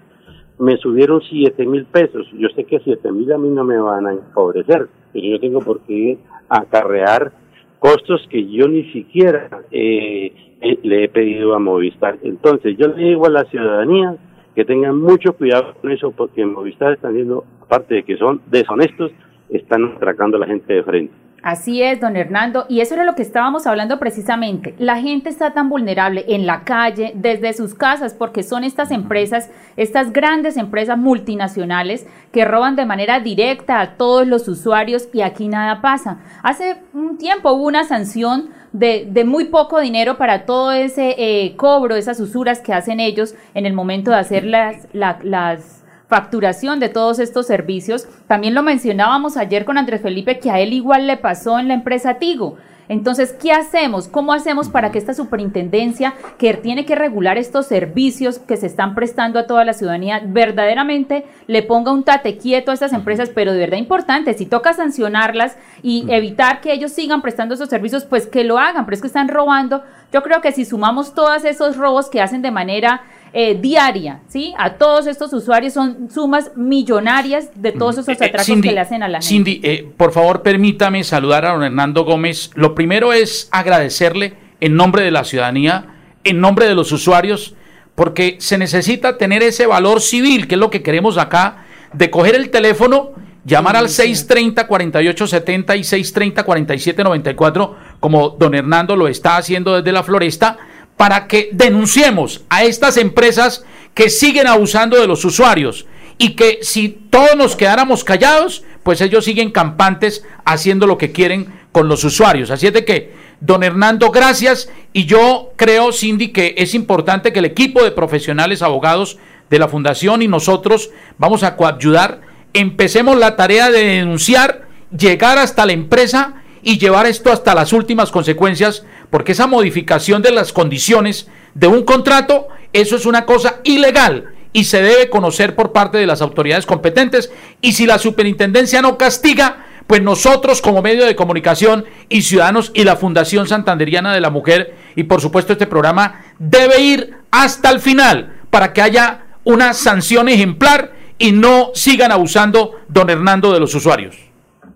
Me 0.58 0.76
subieron 0.76 1.22
7 1.22 1.66
mil 1.66 1.87
pesos. 1.87 2.26
Yo 2.32 2.49
sé 2.50 2.64
que 2.64 2.80
7 2.80 3.12
mil 3.12 3.32
a 3.32 3.38
mí 3.38 3.49
no 3.49 3.64
me 3.64 3.78
van 3.78 4.06
a 4.06 4.12
empobrecer, 4.12 4.88
pero 5.12 5.26
yo 5.26 5.40
tengo 5.40 5.60
por 5.60 5.80
qué 5.80 6.18
acarrear 6.49 7.32
costos 7.78 8.26
que 8.28 8.46
yo 8.46 8.68
ni 8.68 8.84
siquiera 8.92 9.49
eh, 9.70 10.32
eh, 10.60 10.78
le 10.82 11.04
he 11.04 11.08
pedido 11.08 11.54
a 11.54 11.58
Movistar. 11.58 12.18
Entonces 12.22 12.76
yo 12.76 12.88
le 12.88 13.02
digo 13.02 13.26
a 13.26 13.30
la 13.30 13.44
ciudadanía 13.44 14.16
que 14.54 14.64
tengan 14.64 15.00
mucho 15.00 15.32
cuidado 15.32 15.75
con 15.80 15.90
eso 15.90 16.12
porque 16.12 16.44
Movistar 16.44 16.92
están 16.92 17.14
viendo, 17.14 17.44
aparte 17.70 17.94
de 17.94 18.02
que 18.02 18.16
son 18.16 18.40
deshonestos, 18.50 19.12
están 19.48 19.84
atracando 19.96 20.36
a 20.36 20.40
la 20.40 20.46
gente 20.46 20.72
de 20.72 20.82
frente. 20.82 21.14
Así 21.42 21.82
es, 21.82 21.98
don 22.00 22.16
Hernando, 22.16 22.66
y 22.68 22.80
eso 22.80 22.92
era 22.94 23.04
lo 23.04 23.14
que 23.14 23.22
estábamos 23.22 23.66
hablando 23.66 23.98
precisamente. 23.98 24.74
La 24.78 25.00
gente 25.00 25.30
está 25.30 25.54
tan 25.54 25.70
vulnerable 25.70 26.26
en 26.28 26.46
la 26.46 26.64
calle, 26.64 27.12
desde 27.14 27.54
sus 27.54 27.74
casas, 27.74 28.12
porque 28.12 28.42
son 28.42 28.62
estas 28.62 28.90
empresas, 28.90 29.50
estas 29.78 30.12
grandes 30.12 30.58
empresas 30.58 30.98
multinacionales 30.98 32.06
que 32.30 32.44
roban 32.44 32.76
de 32.76 32.84
manera 32.84 33.20
directa 33.20 33.80
a 33.80 33.96
todos 33.96 34.26
los 34.26 34.48
usuarios 34.48 35.08
y 35.14 35.22
aquí 35.22 35.48
nada 35.48 35.80
pasa. 35.80 36.18
Hace 36.42 36.76
un 36.92 37.16
tiempo 37.16 37.52
hubo 37.52 37.68
una 37.68 37.84
sanción 37.84 38.50
de, 38.72 39.08
de 39.10 39.24
muy 39.24 39.46
poco 39.46 39.80
dinero 39.80 40.18
para 40.18 40.44
todo 40.44 40.72
ese 40.72 41.14
eh, 41.16 41.56
cobro, 41.56 41.96
esas 41.96 42.20
usuras 42.20 42.60
que 42.60 42.74
hacen 42.74 43.00
ellos 43.00 43.34
en 43.54 43.64
el 43.64 43.72
momento 43.72 44.10
de 44.10 44.18
hacer 44.18 44.44
las, 44.44 44.86
las 44.92 45.79
facturación 46.10 46.80
de 46.80 46.90
todos 46.90 47.20
estos 47.20 47.46
servicios. 47.46 48.06
También 48.26 48.54
lo 48.54 48.62
mencionábamos 48.62 49.38
ayer 49.38 49.64
con 49.64 49.78
Andrés 49.78 50.02
Felipe 50.02 50.40
que 50.40 50.50
a 50.50 50.58
él 50.58 50.74
igual 50.74 51.06
le 51.06 51.16
pasó 51.16 51.58
en 51.58 51.68
la 51.68 51.74
empresa 51.74 52.14
Tigo. 52.14 52.58
Entonces, 52.88 53.32
¿qué 53.32 53.52
hacemos? 53.52 54.08
¿Cómo 54.08 54.32
hacemos 54.32 54.68
para 54.68 54.90
que 54.90 54.98
esta 54.98 55.14
superintendencia 55.14 56.14
que 56.38 56.54
tiene 56.54 56.84
que 56.84 56.96
regular 56.96 57.38
estos 57.38 57.66
servicios 57.66 58.40
que 58.40 58.56
se 58.56 58.66
están 58.66 58.96
prestando 58.96 59.38
a 59.38 59.46
toda 59.46 59.64
la 59.64 59.74
ciudadanía 59.74 60.20
verdaderamente 60.26 61.24
le 61.46 61.62
ponga 61.62 61.92
un 61.92 62.02
tate 62.02 62.36
quieto 62.36 62.72
a 62.72 62.74
estas 62.74 62.92
empresas, 62.92 63.30
pero 63.32 63.52
de 63.52 63.60
verdad 63.60 63.78
importante, 63.78 64.34
si 64.34 64.44
toca 64.44 64.72
sancionarlas 64.72 65.56
y 65.84 66.04
evitar 66.08 66.60
que 66.60 66.72
ellos 66.72 66.90
sigan 66.90 67.22
prestando 67.22 67.54
esos 67.54 67.68
servicios, 67.68 68.04
pues 68.04 68.26
que 68.26 68.42
lo 68.42 68.58
hagan, 68.58 68.84
pero 68.84 68.96
es 68.96 69.00
que 69.00 69.06
están 69.06 69.28
robando. 69.28 69.84
Yo 70.12 70.24
creo 70.24 70.40
que 70.40 70.50
si 70.50 70.64
sumamos 70.64 71.14
todos 71.14 71.44
esos 71.44 71.76
robos 71.76 72.10
que 72.10 72.20
hacen 72.20 72.42
de 72.42 72.50
manera 72.50 73.02
eh, 73.32 73.56
diaria, 73.60 74.20
¿sí? 74.28 74.52
A 74.58 74.75
todos 74.75 75.06
estos 75.06 75.32
usuarios 75.32 75.72
son 75.72 76.10
sumas 76.10 76.50
millonarias 76.56 77.50
de 77.54 77.72
todos 77.72 77.99
esos 77.99 78.08
eh, 78.08 78.25
atracos 78.25 78.60
que 78.60 78.72
le 78.72 78.80
hacen 78.80 79.02
a 79.02 79.08
la 79.08 79.18
gente. 79.18 79.28
Cindy, 79.28 79.60
eh, 79.62 79.88
por 79.96 80.12
favor, 80.12 80.42
permítame 80.42 81.04
saludar 81.04 81.46
a 81.46 81.52
don 81.52 81.62
Hernando 81.62 82.04
Gómez. 82.04 82.50
Lo 82.54 82.75
primero 82.75 83.12
es 83.12 83.49
agradecerle 83.52 84.34
en 84.60 84.75
nombre 84.75 85.02
de 85.02 85.12
la 85.12 85.25
ciudadanía, 85.25 85.94
en 86.25 86.40
nombre 86.40 86.66
de 86.66 86.75
los 86.75 86.90
usuarios, 86.92 87.54
porque 87.94 88.37
se 88.40 88.58
necesita 88.58 89.16
tener 89.16 89.42
ese 89.42 89.66
valor 89.66 90.00
civil, 90.00 90.49
que 90.49 90.56
es 90.56 90.58
lo 90.58 90.70
que 90.70 90.82
queremos 90.82 91.16
acá, 91.16 91.66
de 91.92 92.10
coger 92.10 92.34
el 92.34 92.50
teléfono, 92.50 93.12
llamar 93.44 93.76
al 93.76 93.87
630-4870 93.87 95.76
y 95.76 95.80
630-4794, 95.82 97.75
como 98.00 98.30
don 98.30 98.54
Hernando 98.54 98.96
lo 98.96 99.06
está 99.06 99.37
haciendo 99.37 99.76
desde 99.76 99.92
la 99.92 100.02
floresta, 100.02 100.58
para 101.00 101.28
que 101.28 101.49
denunciemos 101.52 102.42
a 102.50 102.64
estas 102.64 102.99
empresas 102.99 103.64
que 103.95 104.11
siguen 104.11 104.47
abusando 104.47 105.00
de 105.00 105.07
los 105.07 105.25
usuarios 105.25 105.87
y 106.19 106.37
que 106.37 106.59
si 106.61 106.90
todos 106.90 107.37
nos 107.37 107.57
quedáramos 107.57 108.04
callados, 108.04 108.64
pues 108.83 109.00
ellos 109.00 109.25
siguen 109.25 109.50
campantes 109.50 110.26
haciendo 110.45 110.87
lo 110.87 110.99
que 110.99 111.11
quieren 111.11 111.54
con 111.73 111.88
los 111.88 112.04
usuarios. 112.04 112.50
Así 112.50 112.66
es 112.66 112.75
de 112.75 112.85
que, 112.85 113.14
don 113.40 113.62
Hernando, 113.62 114.11
gracias. 114.11 114.69
Y 114.92 115.07
yo 115.07 115.54
creo, 115.57 115.90
Cindy, 115.90 116.33
que 116.33 116.54
es 116.59 116.75
importante 116.75 117.33
que 117.33 117.38
el 117.38 117.47
equipo 117.47 117.83
de 117.83 117.92
profesionales 117.92 118.61
abogados 118.61 119.16
de 119.49 119.59
la 119.59 119.69
Fundación 119.69 120.21
y 120.21 120.28
nosotros 120.28 120.90
vamos 121.16 121.45
a 121.45 121.57
coayudar 121.57 122.21
empecemos 122.52 123.16
la 123.16 123.37
tarea 123.37 123.71
de 123.71 123.85
denunciar, 123.85 124.69
llegar 124.95 125.38
hasta 125.38 125.64
la 125.64 125.73
empresa 125.73 126.35
y 126.62 126.78
llevar 126.78 127.07
esto 127.07 127.33
hasta 127.33 127.54
las 127.54 127.73
últimas 127.73 128.11
consecuencias, 128.11 128.85
porque 129.10 129.32
esa 129.32 129.46
modificación 129.46 130.22
de 130.22 130.32
las 130.32 130.52
condiciones 130.52 131.28
de 131.54 131.66
un 131.66 131.84
contrato, 131.84 132.48
eso 132.72 132.96
es 132.96 133.06
una 133.06 133.26
cosa 133.26 133.60
ilegal 133.64 134.32
y 134.52 134.64
se 134.64 134.82
debe 134.82 135.10
conocer 135.10 135.54
por 135.54 135.72
parte 135.72 135.98
de 135.98 136.06
las 136.06 136.22
autoridades 136.22 136.66
competentes 136.66 137.32
y 137.60 137.72
si 137.72 137.86
la 137.86 137.98
superintendencia 137.98 138.82
no 138.82 138.98
castiga, 138.98 139.66
pues 139.86 140.02
nosotros 140.02 140.62
como 140.62 140.82
medio 140.82 141.04
de 141.04 141.16
comunicación 141.16 141.84
y 142.08 142.22
ciudadanos 142.22 142.70
y 142.74 142.84
la 142.84 142.96
Fundación 142.96 143.46
Santanderiana 143.46 144.14
de 144.14 144.20
la 144.20 144.30
Mujer 144.30 144.74
y 144.94 145.04
por 145.04 145.20
supuesto 145.20 145.52
este 145.52 145.66
programa 145.66 146.22
debe 146.38 146.80
ir 146.80 147.14
hasta 147.30 147.70
el 147.70 147.80
final 147.80 148.34
para 148.50 148.72
que 148.72 148.82
haya 148.82 149.24
una 149.44 149.72
sanción 149.72 150.28
ejemplar 150.28 150.92
y 151.18 151.32
no 151.32 151.70
sigan 151.74 152.12
abusando, 152.12 152.76
don 152.88 153.10
Hernando, 153.10 153.52
de 153.52 153.60
los 153.60 153.74
usuarios. 153.74 154.16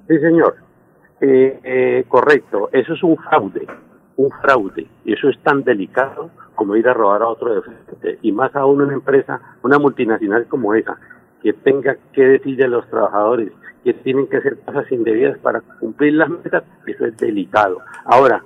Sí, 0.09 0.19
señor. 0.19 0.57
Eh, 1.21 1.59
eh, 1.65 2.05
correcto, 2.07 2.69
eso 2.73 2.93
es 2.93 3.03
un 3.03 3.17
fraude, 3.17 3.67
un 4.17 4.31
fraude, 4.43 4.87
y 5.05 5.13
eso 5.13 5.29
es 5.29 5.39
tan 5.43 5.65
delicado 5.65 6.31
como 6.55 6.77
ir 6.77 6.89
a 6.89 6.95
robar 6.95 7.23
a 7.23 7.29
otro 7.29 7.55
de 8.01 8.19
y 8.23 8.33
más 8.33 8.55
aún 8.55 8.81
una 8.81 8.95
empresa, 8.95 9.41
una 9.63 9.79
multinacional 9.79 10.47
como 10.47 10.75
esa, 10.75 10.97
que 11.43 11.53
tenga 11.53 11.97
que 12.13 12.25
decirle 12.25 12.65
a 12.65 12.69
los 12.69 12.89
trabajadores 12.89 13.53
que 13.83 13.93
tienen 13.93 14.27
que 14.29 14.39
hacer 14.39 14.59
cosas 14.61 14.91
indebidas 14.91 15.39
para 15.39 15.61
cumplir 15.79 16.15
las 16.15 16.31
metas, 16.31 16.65
eso 16.87 17.05
es 17.05 17.17
delicado. 17.19 17.83
Ahora, 18.07 18.43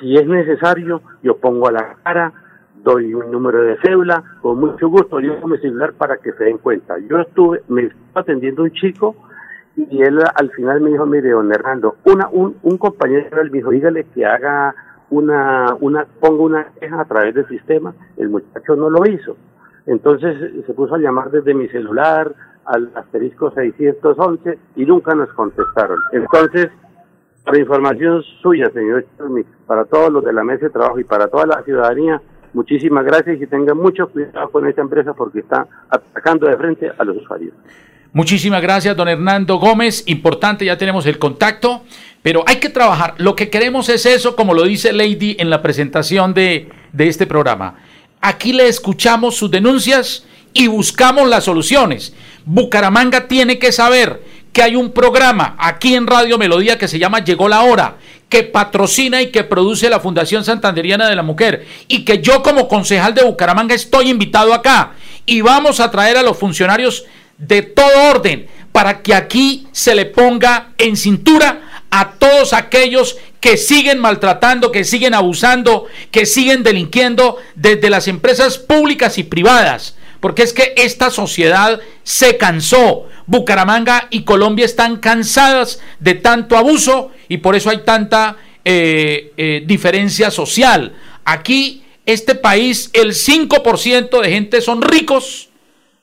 si 0.00 0.16
es 0.16 0.26
necesario, 0.26 1.00
yo 1.22 1.36
pongo 1.36 1.68
a 1.68 1.72
la 1.72 1.96
cara, 2.02 2.32
doy 2.82 3.14
un 3.14 3.30
número 3.30 3.62
de 3.62 3.76
cédula, 3.82 4.24
con 4.40 4.58
mucho 4.58 4.88
gusto, 4.88 5.20
yo 5.20 5.36
mi 5.46 5.58
celular 5.58 5.92
para 5.92 6.16
que 6.16 6.32
se 6.32 6.44
den 6.44 6.58
cuenta. 6.58 6.98
Yo 7.08 7.20
estuve, 7.20 7.62
me 7.68 7.82
estuvo 7.82 8.18
atendiendo 8.18 8.64
un 8.64 8.72
chico 8.72 9.14
y 9.76 10.02
él 10.02 10.18
al 10.34 10.50
final 10.50 10.80
me 10.80 10.90
dijo, 10.90 11.06
mire, 11.06 11.30
don 11.30 11.52
Hernando, 11.52 11.96
una, 12.04 12.28
un, 12.32 12.56
un 12.62 12.76
compañero 12.76 13.44
me 13.44 13.50
dijo, 13.50 13.70
dígale 13.70 14.04
que 14.12 14.26
haga 14.26 14.74
una, 15.10 15.76
una, 15.80 16.06
ponga 16.20 16.42
una 16.42 16.64
queja 16.78 17.00
a 17.00 17.04
través 17.04 17.34
del 17.34 17.48
sistema, 17.48 17.94
el 18.16 18.30
muchacho 18.30 18.76
no 18.76 18.88
lo 18.90 19.06
hizo. 19.06 19.36
Entonces 19.86 20.64
se 20.66 20.74
puso 20.74 20.94
a 20.94 20.98
llamar 20.98 21.30
desde 21.30 21.54
mi 21.54 21.68
celular 21.68 22.32
al 22.64 22.90
asterisco 22.94 23.50
611 23.50 24.58
y 24.76 24.84
nunca 24.84 25.14
nos 25.14 25.32
contestaron. 25.32 25.98
Entonces, 26.12 26.68
para 27.44 27.58
información 27.58 28.22
suya, 28.42 28.70
señor 28.70 29.04
para 29.66 29.84
todos 29.84 30.12
los 30.12 30.24
de 30.24 30.32
la 30.32 30.44
mesa 30.44 30.66
de 30.66 30.70
trabajo 30.70 30.98
y 31.00 31.04
para 31.04 31.26
toda 31.28 31.46
la 31.46 31.62
ciudadanía, 31.62 32.20
muchísimas 32.52 33.04
gracias 33.04 33.40
y 33.40 33.46
tengan 33.46 33.76
mucho 33.76 34.08
cuidado 34.08 34.50
con 34.50 34.66
esta 34.66 34.82
empresa 34.82 35.14
porque 35.14 35.40
está 35.40 35.66
atacando 35.88 36.46
de 36.46 36.56
frente 36.56 36.90
a 36.96 37.04
los 37.04 37.16
usuarios. 37.16 37.54
Muchísimas 38.12 38.60
gracias, 38.60 38.96
don 38.96 39.08
Hernando 39.08 39.56
Gómez. 39.58 40.02
Importante, 40.06 40.64
ya 40.64 40.76
tenemos 40.76 41.06
el 41.06 41.18
contacto, 41.18 41.84
pero 42.22 42.42
hay 42.46 42.56
que 42.56 42.68
trabajar. 42.68 43.14
Lo 43.18 43.36
que 43.36 43.50
queremos 43.50 43.88
es 43.88 44.04
eso, 44.04 44.34
como 44.34 44.52
lo 44.52 44.64
dice 44.64 44.92
Lady 44.92 45.36
en 45.38 45.48
la 45.48 45.62
presentación 45.62 46.34
de, 46.34 46.68
de 46.92 47.08
este 47.08 47.26
programa. 47.26 47.76
Aquí 48.20 48.52
le 48.52 48.66
escuchamos 48.66 49.36
sus 49.36 49.50
denuncias 49.50 50.24
y 50.52 50.66
buscamos 50.66 51.28
las 51.28 51.44
soluciones. 51.44 52.12
Bucaramanga 52.44 53.28
tiene 53.28 53.60
que 53.60 53.70
saber 53.70 54.20
que 54.52 54.62
hay 54.62 54.74
un 54.74 54.90
programa 54.90 55.54
aquí 55.58 55.94
en 55.94 56.08
Radio 56.08 56.36
Melodía 56.36 56.78
que 56.78 56.88
se 56.88 56.98
llama 56.98 57.24
Llegó 57.24 57.48
la 57.48 57.62
Hora, 57.62 57.98
que 58.28 58.42
patrocina 58.42 59.22
y 59.22 59.30
que 59.30 59.44
produce 59.44 59.88
la 59.88 60.00
Fundación 60.00 60.44
Santanderiana 60.44 61.08
de 61.08 61.14
la 61.14 61.22
Mujer 61.22 61.64
y 61.86 62.04
que 62.04 62.20
yo 62.20 62.42
como 62.42 62.66
concejal 62.66 63.14
de 63.14 63.22
Bucaramanga 63.22 63.74
estoy 63.74 64.10
invitado 64.10 64.52
acá 64.52 64.94
y 65.26 65.42
vamos 65.42 65.78
a 65.78 65.90
traer 65.92 66.16
a 66.16 66.22
los 66.22 66.36
funcionarios 66.36 67.04
de 67.40 67.62
todo 67.62 68.10
orden 68.10 68.46
para 68.70 69.02
que 69.02 69.14
aquí 69.14 69.66
se 69.72 69.94
le 69.94 70.06
ponga 70.06 70.72
en 70.78 70.96
cintura 70.96 71.62
a 71.90 72.12
todos 72.12 72.52
aquellos 72.52 73.16
que 73.40 73.56
siguen 73.56 73.98
maltratando, 73.98 74.70
que 74.70 74.84
siguen 74.84 75.14
abusando, 75.14 75.86
que 76.10 76.26
siguen 76.26 76.62
delinquiendo 76.62 77.38
desde 77.56 77.90
las 77.90 78.06
empresas 78.06 78.58
públicas 78.58 79.18
y 79.18 79.24
privadas. 79.24 79.96
Porque 80.20 80.42
es 80.42 80.52
que 80.52 80.74
esta 80.76 81.10
sociedad 81.10 81.80
se 82.04 82.36
cansó. 82.36 83.08
Bucaramanga 83.26 84.08
y 84.10 84.22
Colombia 84.22 84.66
están 84.66 84.96
cansadas 84.96 85.80
de 85.98 86.14
tanto 86.14 86.56
abuso 86.56 87.10
y 87.28 87.38
por 87.38 87.54
eso 87.54 87.70
hay 87.70 87.78
tanta 87.84 88.36
eh, 88.64 89.32
eh, 89.36 89.62
diferencia 89.66 90.30
social. 90.30 90.94
Aquí, 91.24 91.84
este 92.06 92.34
país, 92.34 92.90
el 92.92 93.12
5% 93.12 94.20
de 94.20 94.30
gente 94.30 94.60
son 94.60 94.82
ricos 94.82 95.49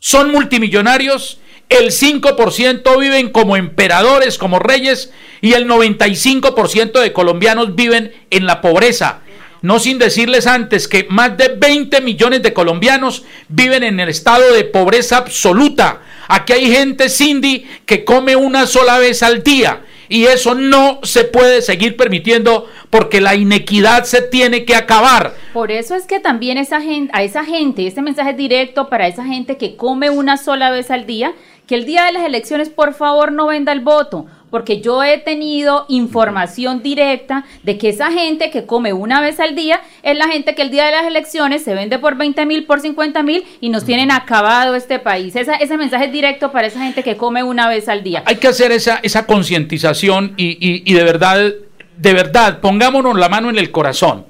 son 0.08 0.32
multimillonarios, 0.32 1.38
el 1.68 1.92
5% 1.92 2.98
viven 2.98 3.30
como 3.30 3.58
emperadores, 3.58 4.38
como 4.38 4.58
reyes, 4.58 5.12
y 5.42 5.52
el 5.52 5.68
95% 5.68 7.02
de 7.02 7.12
colombianos 7.12 7.76
viven 7.76 8.14
en 8.30 8.46
la 8.46 8.62
pobreza. 8.62 9.20
No 9.62 9.80
sin 9.80 10.00
decirles 10.00 10.48
antes 10.48 10.88
que 10.88 11.08
más 11.10 11.36
de 11.36 11.50
20 11.50 12.00
millones 12.00 12.42
de 12.42 12.54
colombianos 12.54 13.26
viven 13.50 13.84
en 13.84 14.00
el 14.00 14.08
estado 14.08 14.54
de 14.54 14.64
pobreza 14.64 15.18
absoluta. 15.18 16.02
Aquí 16.30 16.54
hay 16.54 16.72
gente, 16.72 17.10
Cindy, 17.10 17.68
que 17.86 18.06
come 18.06 18.38
una 18.38 18.66
sola 18.66 19.00
vez 19.00 19.24
al 19.24 19.44
día. 19.44 19.84
Y 20.10 20.26
eso 20.26 20.56
no 20.56 21.00
se 21.04 21.24
puede 21.24 21.62
seguir 21.62 21.98
permitiendo 21.98 22.68
porque 22.90 23.22
la 23.22 23.36
inequidad 23.36 24.04
se 24.04 24.22
tiene 24.22 24.66
que 24.66 24.76
acabar. 24.76 25.34
Por 25.54 25.72
eso 25.72 25.96
es 25.96 26.06
que 26.06 26.20
también 26.20 26.58
esa 26.58 26.82
gente, 26.82 27.12
a 27.14 27.24
esa 27.24 27.44
gente, 27.44 27.88
este 27.88 28.02
mensaje 28.02 28.32
es 28.32 28.38
directo 28.38 28.90
para 28.90 29.08
esa 29.08 29.26
gente 29.26 29.58
que 29.58 29.76
come 29.76 30.10
una 30.10 30.38
sola 30.38 30.72
vez 30.72 30.92
al 30.92 31.06
día, 31.06 31.34
que 31.68 31.76
el 31.76 31.86
día 31.86 32.06
de 32.06 32.14
las 32.14 32.24
elecciones 32.24 32.70
por 32.70 32.94
favor 32.94 33.32
no 33.32 33.48
venda 33.48 33.72
el 33.72 33.82
voto, 33.82 34.26
porque 34.58 34.82
yo 34.82 35.04
he 35.04 35.20
tenido 35.20 35.86
información 35.88 36.82
directa 36.82 37.46
de 37.62 37.78
que 37.78 37.90
esa 37.90 38.12
gente 38.12 38.50
que 38.50 38.66
come 38.66 38.92
una 38.92 39.22
vez 39.22 39.40
al 39.40 39.54
día 39.54 39.82
es 40.02 40.18
la 40.18 40.28
gente 40.30 40.56
que 40.56 40.64
el 40.64 40.72
día 40.72 40.88
de 40.88 40.94
las 40.94 41.06
elecciones 41.06 41.64
se 41.64 41.76
vende 41.76 42.00
por 42.00 42.18
20 42.18 42.44
mil, 42.48 42.66
por 42.66 42.80
50 42.80 43.22
mil 43.22 43.46
y 43.62 43.70
nos 43.70 43.86
tienen 43.86 44.10
acabado 44.10 44.74
este 44.74 44.98
país. 44.98 45.36
ese 45.36 45.78
mensaje 45.78 46.06
es 46.06 46.12
directo 46.12 46.52
para 46.52 46.66
esa 46.66 46.82
gente 46.82 47.04
que 47.04 47.18
come 47.18 47.44
una 47.44 47.70
vez 47.70 47.88
al 47.88 48.02
día. 48.02 48.24
Hay 48.26 48.38
que 48.38 48.48
hacer 48.48 48.72
esa, 48.72 49.00
esa 49.04 49.28
concientización 49.28 50.34
y, 50.38 50.58
y 50.60 50.92
de 50.92 51.04
verdad, 51.04 51.54
de 51.96 52.14
verdad, 52.14 52.60
pongámonos 52.60 53.16
la 53.16 53.30
mano 53.30 53.52
en 53.52 53.60
el 53.60 53.70
corazón 53.70 54.26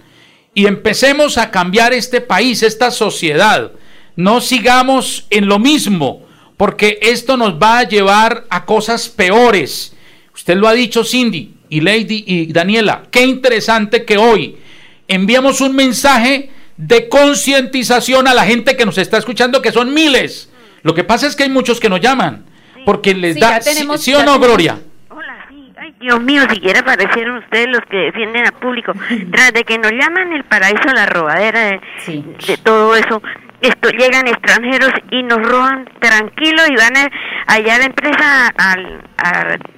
y 0.53 0.65
empecemos 0.65 1.37
a 1.37 1.51
cambiar 1.51 1.93
este 1.93 2.19
país, 2.19 2.63
esta 2.63 2.91
sociedad. 2.91 3.71
No 4.17 4.41
sigamos 4.41 5.25
en 5.29 5.47
lo 5.47 5.57
mismo, 5.57 6.23
porque 6.57 6.99
esto 7.01 7.37
nos 7.37 7.53
va 7.53 7.77
a 7.77 7.87
llevar 7.87 8.43
a 8.49 8.65
cosas 8.65 9.07
peores. 9.07 9.93
Usted 10.37 10.55
lo 10.55 10.67
ha 10.67 10.73
dicho 10.73 11.03
Cindy 11.03 11.51
y 11.67 11.81
Lady 11.81 12.23
y 12.27 12.53
Daniela. 12.53 13.05
Qué 13.09 13.23
interesante 13.23 14.05
que 14.05 14.19
hoy 14.19 14.55
enviamos 15.07 15.61
un 15.61 15.75
mensaje 15.75 16.51
de 16.77 17.09
concientización 17.09 18.27
a 18.27 18.35
la 18.35 18.43
gente 18.43 18.77
que 18.77 18.85
nos 18.85 18.99
está 18.99 19.17
escuchando, 19.17 19.63
que 19.63 19.71
son 19.71 19.95
miles. 19.95 20.53
Lo 20.83 20.93
que 20.93 21.03
pasa 21.03 21.25
es 21.25 21.35
que 21.35 21.41
hay 21.41 21.49
muchos 21.49 21.79
que 21.79 21.89
nos 21.89 22.01
llaman, 22.01 22.45
porque 22.85 23.15
les 23.15 23.39
da... 23.39 23.59
¿Sí, 23.61 24.13
o 24.13 24.23
no, 24.23 24.39
Gloria? 24.39 24.77
Dios 25.99 26.21
mío, 26.21 26.43
siquiera 26.51 26.85
parecieron 26.85 27.37
ustedes 27.37 27.69
los 27.69 27.81
que 27.89 27.97
defienden 27.97 28.45
al 28.45 28.53
público. 28.53 28.93
Tras 29.31 29.51
de 29.53 29.63
que 29.63 29.79
nos 29.79 29.91
llaman 29.91 30.31
el 30.33 30.43
paraíso 30.43 30.87
la 30.93 31.07
robadera 31.07 31.59
de, 31.61 31.81
de 32.45 32.57
todo 32.57 32.95
eso, 32.95 33.23
esto 33.61 33.89
llegan 33.89 34.27
extranjeros 34.27 34.91
y 35.09 35.23
nos 35.23 35.41
roban 35.41 35.85
tranquilos 35.99 36.69
y 36.69 36.75
van 36.75 36.93
allá 37.47 37.75
a 37.75 37.79
la 37.79 37.85
empresa 37.85 38.53
a, 38.57 38.75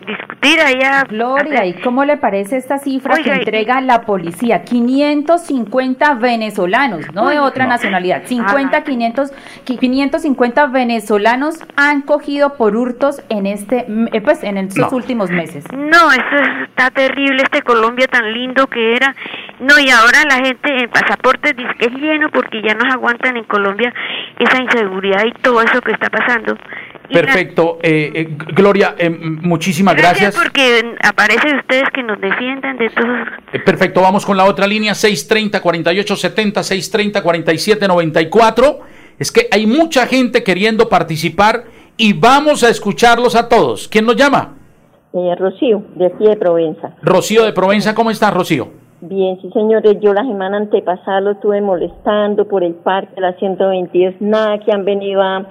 discutir 0.05 0.59
allá. 0.59 1.03
Gloria, 1.07 1.65
¿y 1.65 1.73
cómo 1.81 2.03
le 2.03 2.17
parece 2.17 2.57
esta 2.57 2.77
cifra 2.79 3.17
que 3.17 3.31
entrega 3.31 3.79
la 3.79 4.01
policía? 4.01 4.63
550 4.63 6.15
venezolanos, 6.15 7.05
no 7.13 7.29
de 7.29 7.39
otra 7.39 7.67
nacionalidad, 7.67 8.23
50, 8.25 8.83
500, 8.83 9.31
550 9.63 10.67
venezolanos 10.67 11.59
han 11.75 12.01
cogido 12.01 12.55
por 12.55 12.75
hurtos 12.75 13.21
en 13.29 13.45
este, 13.45 13.85
eh, 14.11 14.21
pues 14.21 14.43
en 14.43 14.57
estos 14.57 14.91
últimos 14.91 15.29
meses. 15.29 15.63
No, 15.71 16.11
eso 16.11 16.63
está 16.65 16.91
terrible, 16.91 17.43
este 17.43 17.61
Colombia 17.61 18.07
tan 18.07 18.33
lindo 18.33 18.67
que 18.67 18.95
era. 18.95 19.15
No, 19.59 19.77
y 19.79 19.89
ahora 19.89 20.23
la 20.27 20.45
gente 20.45 20.83
en 20.83 20.89
pasaportes 20.89 21.55
dice 21.55 21.69
que 21.77 21.85
es 21.85 21.93
lleno 21.93 22.29
porque 22.29 22.61
ya 22.61 22.73
nos 22.73 22.91
aguantan 22.93 23.37
en 23.37 23.43
Colombia 23.43 23.68
esa 24.39 24.61
inseguridad 24.61 25.25
y 25.25 25.31
todo 25.41 25.61
eso 25.61 25.81
que 25.81 25.91
está 25.91 26.09
pasando. 26.09 26.55
Perfecto. 27.11 27.79
Eh, 27.81 28.11
eh, 28.13 28.29
Gloria, 28.53 28.93
eh, 28.97 29.09
muchísimas 29.09 29.95
gracias. 29.95 30.35
Gracias 30.35 30.43
porque 30.43 30.95
aparecen 31.01 31.57
ustedes 31.57 31.89
que 31.93 32.03
nos 32.03 32.21
defiendan 32.21 32.77
de 32.77 32.89
todos. 32.89 33.27
perfecto, 33.65 34.01
vamos 34.01 34.25
con 34.25 34.37
la 34.37 34.45
otra 34.45 34.67
línea, 34.67 34.93
630-4870, 34.93 36.63
630-4794. 36.63 38.79
Es 39.17 39.31
que 39.31 39.47
hay 39.51 39.65
mucha 39.65 40.05
gente 40.05 40.43
queriendo 40.43 40.87
participar 40.87 41.63
y 41.97 42.13
vamos 42.13 42.63
a 42.63 42.69
escucharlos 42.69 43.35
a 43.35 43.49
todos. 43.49 43.87
¿Quién 43.87 44.05
nos 44.05 44.15
llama? 44.15 44.53
Rocío, 45.11 45.83
de 45.95 46.05
aquí 46.05 46.25
de 46.25 46.37
Provenza. 46.37 46.93
Rocío 47.01 47.43
de 47.43 47.51
Provenza, 47.51 47.95
¿cómo 47.95 48.11
estás, 48.11 48.31
Rocío? 48.33 48.69
Bien, 49.01 49.39
sí, 49.41 49.49
señores. 49.53 49.97
Yo 50.01 50.13
la 50.13 50.23
semana 50.23 50.57
antepasada 50.57 51.21
lo 51.21 51.31
estuve 51.31 51.61
molestando 51.61 52.47
por 52.47 52.63
el 52.63 52.73
parque 52.73 53.21
la 53.21 53.33
122, 53.33 54.15
nada 54.19 54.59
que 54.59 54.71
han 54.71 54.83
venido 54.83 55.21
a, 55.21 55.45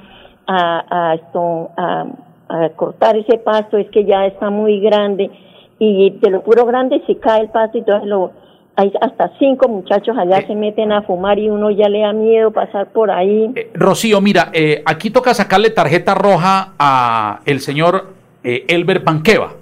a, 0.46 1.14
esto, 1.14 1.70
a, 1.76 2.06
a 2.48 2.68
cortar 2.70 3.16
ese 3.16 3.38
pasto, 3.38 3.78
es 3.78 3.88
que 3.90 4.04
ya 4.04 4.26
está 4.26 4.50
muy 4.50 4.80
grande 4.80 5.30
y 5.78 6.11
de 6.11 6.30
lo 6.30 6.42
puro 6.42 6.66
grande 6.66 7.02
se 7.06 7.16
cae 7.18 7.42
el 7.42 7.48
pasto 7.48 7.78
y 7.78 7.80
entonces 7.80 8.08
lo, 8.08 8.32
hay 8.78 8.92
hasta 9.00 9.32
cinco 9.38 9.68
muchachos 9.68 10.16
allá 10.16 10.46
se 10.46 10.54
meten 10.54 10.92
a 10.92 11.02
fumar 11.02 11.38
y 11.38 11.50
uno 11.50 11.70
ya 11.70 11.88
le 11.88 12.00
da 12.00 12.12
miedo 12.12 12.52
pasar 12.52 12.92
por 12.92 13.11
ahí. 13.11 13.50
Eh, 13.56 13.70
Rocío, 13.74 14.20
mira, 14.20 14.50
eh, 14.52 14.82
aquí 14.87 15.11
toca 15.11 15.34
sacarle 15.34 15.70
tarjeta 15.70 16.14
roja 16.14 16.74
a 16.78 17.40
el 17.44 17.61
señor 17.61 18.12
eh, 18.44 18.64
Elber 18.68 19.02
Panqueva. 19.02 19.54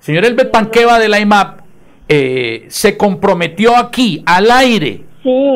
Señor 0.00 0.24
Elber 0.24 0.50
Panqueva 0.50 0.98
de 0.98 1.08
la 1.08 1.18
IMAP 1.18 1.57
se 2.08 2.96
comprometió 2.96 3.76
aquí, 3.76 4.22
al 4.26 4.50
aire, 4.50 5.02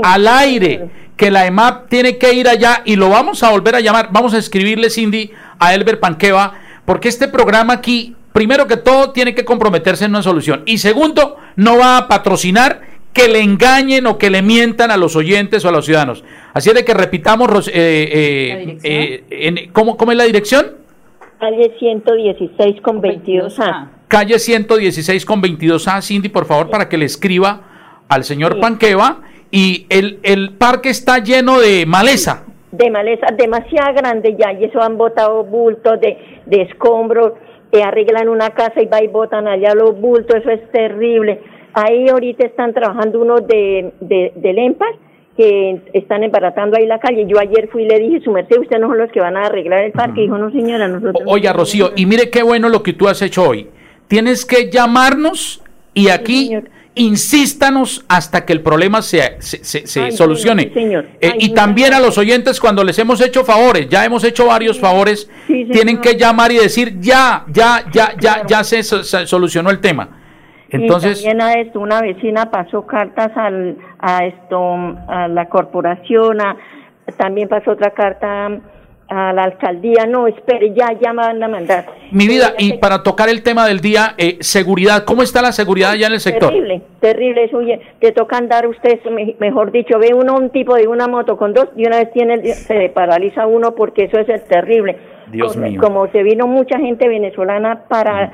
al 0.02 0.28
aire, 0.28 0.90
que 1.16 1.30
la 1.30 1.46
IMAP 1.46 1.88
tiene 1.88 2.18
que 2.18 2.34
ir 2.34 2.48
allá 2.48 2.82
y 2.84 2.96
lo 2.96 3.08
vamos 3.08 3.42
a 3.42 3.50
volver 3.50 3.76
a 3.76 3.80
llamar. 3.80 4.08
Vamos 4.12 4.34
a 4.34 4.38
escribirle, 4.38 4.90
Cindy, 4.90 5.30
a 5.58 5.74
Elber 5.74 5.98
Panqueva, 6.00 6.54
porque 6.84 7.08
este 7.08 7.28
programa 7.28 7.74
aquí 7.74 8.14
primero 8.32 8.66
que 8.66 8.76
todo, 8.76 9.10
tiene 9.10 9.34
que 9.34 9.44
comprometerse 9.44 10.04
en 10.04 10.12
una 10.12 10.22
solución. 10.22 10.62
Y 10.66 10.78
segundo, 10.78 11.36
no 11.56 11.78
va 11.78 11.98
a 11.98 12.08
patrocinar 12.08 12.80
que 13.12 13.28
le 13.28 13.40
engañen 13.40 14.06
o 14.06 14.16
que 14.16 14.30
le 14.30 14.42
mientan 14.42 14.90
a 14.90 14.96
los 14.96 15.16
oyentes 15.16 15.64
o 15.64 15.68
a 15.68 15.72
los 15.72 15.84
ciudadanos. 15.84 16.24
Así 16.54 16.70
es 16.70 16.74
de 16.74 16.84
que 16.84 16.94
repitamos, 16.94 17.68
eh, 17.68 18.78
eh, 18.82 19.24
eh 19.30 19.68
¿cómo, 19.72 19.96
es 20.10 20.16
la 20.16 20.24
dirección? 20.24 20.66
Calle 21.38 21.74
116 21.78 22.80
con 22.80 23.02
22A. 23.02 23.88
Calle 24.12 24.38
116 24.38 25.24
con 25.24 25.40
22A, 25.40 26.02
Cindy, 26.02 26.28
por 26.28 26.44
favor, 26.44 26.68
para 26.68 26.86
que 26.86 26.98
le 26.98 27.06
escriba 27.06 27.62
al 28.10 28.24
señor 28.24 28.60
Panqueva. 28.60 29.22
Y 29.50 29.86
el, 29.88 30.20
el 30.22 30.50
parque 30.50 30.90
está 30.90 31.18
lleno 31.20 31.58
de 31.58 31.86
maleza. 31.86 32.44
De 32.72 32.90
maleza, 32.90 33.28
demasiado 33.34 33.94
grande 33.94 34.36
ya, 34.38 34.52
y 34.52 34.64
eso 34.64 34.82
han 34.82 34.98
botado 34.98 35.44
bultos 35.44 35.98
de, 35.98 36.18
de 36.44 36.60
escombros 36.60 37.32
te 37.70 37.82
arreglan 37.82 38.28
una 38.28 38.50
casa 38.50 38.82
y 38.82 38.86
va 38.86 39.02
y 39.02 39.06
botan 39.08 39.48
allá 39.48 39.74
los 39.74 39.98
bultos, 39.98 40.36
eso 40.36 40.50
es 40.50 40.70
terrible. 40.72 41.40
Ahí 41.72 42.06
ahorita 42.06 42.44
están 42.44 42.74
trabajando 42.74 43.18
unos 43.18 43.46
de, 43.46 43.94
de, 43.98 44.32
del 44.36 44.76
que 45.38 45.80
están 45.94 46.22
embaratando 46.22 46.76
ahí 46.76 46.84
la 46.84 46.98
calle. 46.98 47.24
Yo 47.26 47.38
ayer 47.40 47.70
fui 47.72 47.84
y 47.84 47.88
le 47.88 47.98
dije, 47.98 48.20
su 48.20 48.30
merced, 48.30 48.58
ustedes 48.60 48.78
no 48.78 48.88
son 48.88 48.98
los 48.98 49.10
que 49.10 49.20
van 49.20 49.38
a 49.38 49.46
arreglar 49.46 49.84
el 49.84 49.92
parque. 49.92 50.20
Dijo, 50.20 50.36
no 50.36 50.50
señora, 50.50 50.86
nosotros... 50.86 51.22
Oye, 51.24 51.50
Rocío, 51.50 51.92
y 51.96 52.04
mire 52.04 52.28
qué 52.28 52.42
bueno 52.42 52.68
lo 52.68 52.82
que 52.82 52.92
tú 52.92 53.08
has 53.08 53.22
hecho 53.22 53.48
hoy. 53.48 53.70
Tienes 54.12 54.44
que 54.44 54.70
llamarnos 54.70 55.62
y 55.94 56.10
aquí 56.10 56.54
insístanos 56.94 58.04
hasta 58.10 58.44
que 58.44 58.52
el 58.52 58.60
problema 58.60 59.00
se, 59.00 59.40
se, 59.40 60.10
solucione. 60.10 60.70
Señor, 60.74 61.06
eh, 61.18 61.32
y 61.38 61.54
también 61.54 61.94
a 61.94 61.98
los 61.98 62.18
oyentes 62.18 62.60
cuando 62.60 62.84
les 62.84 62.98
hemos 62.98 63.22
hecho 63.22 63.42
favores, 63.42 63.88
ya 63.88 64.04
hemos 64.04 64.22
hecho 64.24 64.48
varios 64.48 64.78
favores, 64.78 65.30
tienen 65.46 65.98
que 66.02 66.18
llamar 66.18 66.52
y 66.52 66.56
decir 66.56 67.00
ya, 67.00 67.46
ya, 67.48 67.84
ya, 67.90 68.12
ya, 68.20 68.46
ya 68.46 68.62
se, 68.64 68.82
solucionó 68.82 69.70
el 69.70 69.80
tema. 69.80 70.10
Entonces, 70.68 71.22
y 71.22 71.24
también 71.24 71.40
a 71.40 71.54
esto, 71.54 71.80
una 71.80 72.02
vecina 72.02 72.50
pasó 72.50 72.86
cartas 72.86 73.34
al, 73.34 73.78
a 73.98 74.26
esto, 74.26 74.74
a 75.08 75.26
la 75.28 75.48
corporación, 75.48 76.36
también 77.16 77.48
pasó 77.48 77.70
otra 77.70 77.92
carta 77.92 78.60
a 79.12 79.32
la 79.32 79.44
alcaldía, 79.44 80.06
no, 80.06 80.26
espere, 80.26 80.72
ya, 80.74 80.92
ya 81.00 81.12
me 81.12 81.22
van 81.22 81.42
a 81.42 81.48
mandar. 81.48 81.86
Mi 82.10 82.26
vida, 82.26 82.54
y 82.58 82.78
para 82.78 83.02
tocar 83.02 83.28
el 83.28 83.42
tema 83.42 83.66
del 83.66 83.80
día, 83.80 84.14
eh, 84.16 84.38
seguridad, 84.40 85.04
¿cómo 85.04 85.22
está 85.22 85.42
la 85.42 85.52
seguridad 85.52 85.90
allá 85.90 86.06
en 86.06 86.14
el 86.14 86.20
sector? 86.20 86.48
Terrible, 86.48 86.82
terrible, 87.00 87.44
eso, 87.44 87.60
te 88.00 88.12
toca 88.12 88.38
andar 88.38 88.66
usted, 88.66 89.00
mejor 89.38 89.70
dicho, 89.70 89.98
ve 89.98 90.14
uno 90.14 90.36
un 90.36 90.50
tipo 90.50 90.74
de 90.74 90.88
una 90.88 91.08
moto 91.08 91.36
con 91.36 91.52
dos 91.52 91.68
y 91.76 91.86
una 91.86 91.98
vez 91.98 92.12
tiene, 92.12 92.42
se 92.54 92.74
le 92.74 92.88
paraliza 92.88 93.46
uno 93.46 93.74
porque 93.74 94.04
eso 94.04 94.18
es 94.18 94.28
el 94.28 94.42
terrible. 94.44 94.96
Dios 95.30 95.54
como, 95.54 95.66
mío. 95.66 95.80
Como 95.80 96.06
se 96.08 96.22
vino 96.22 96.46
mucha 96.46 96.78
gente 96.78 97.08
venezolana 97.08 97.84
para, 97.88 98.32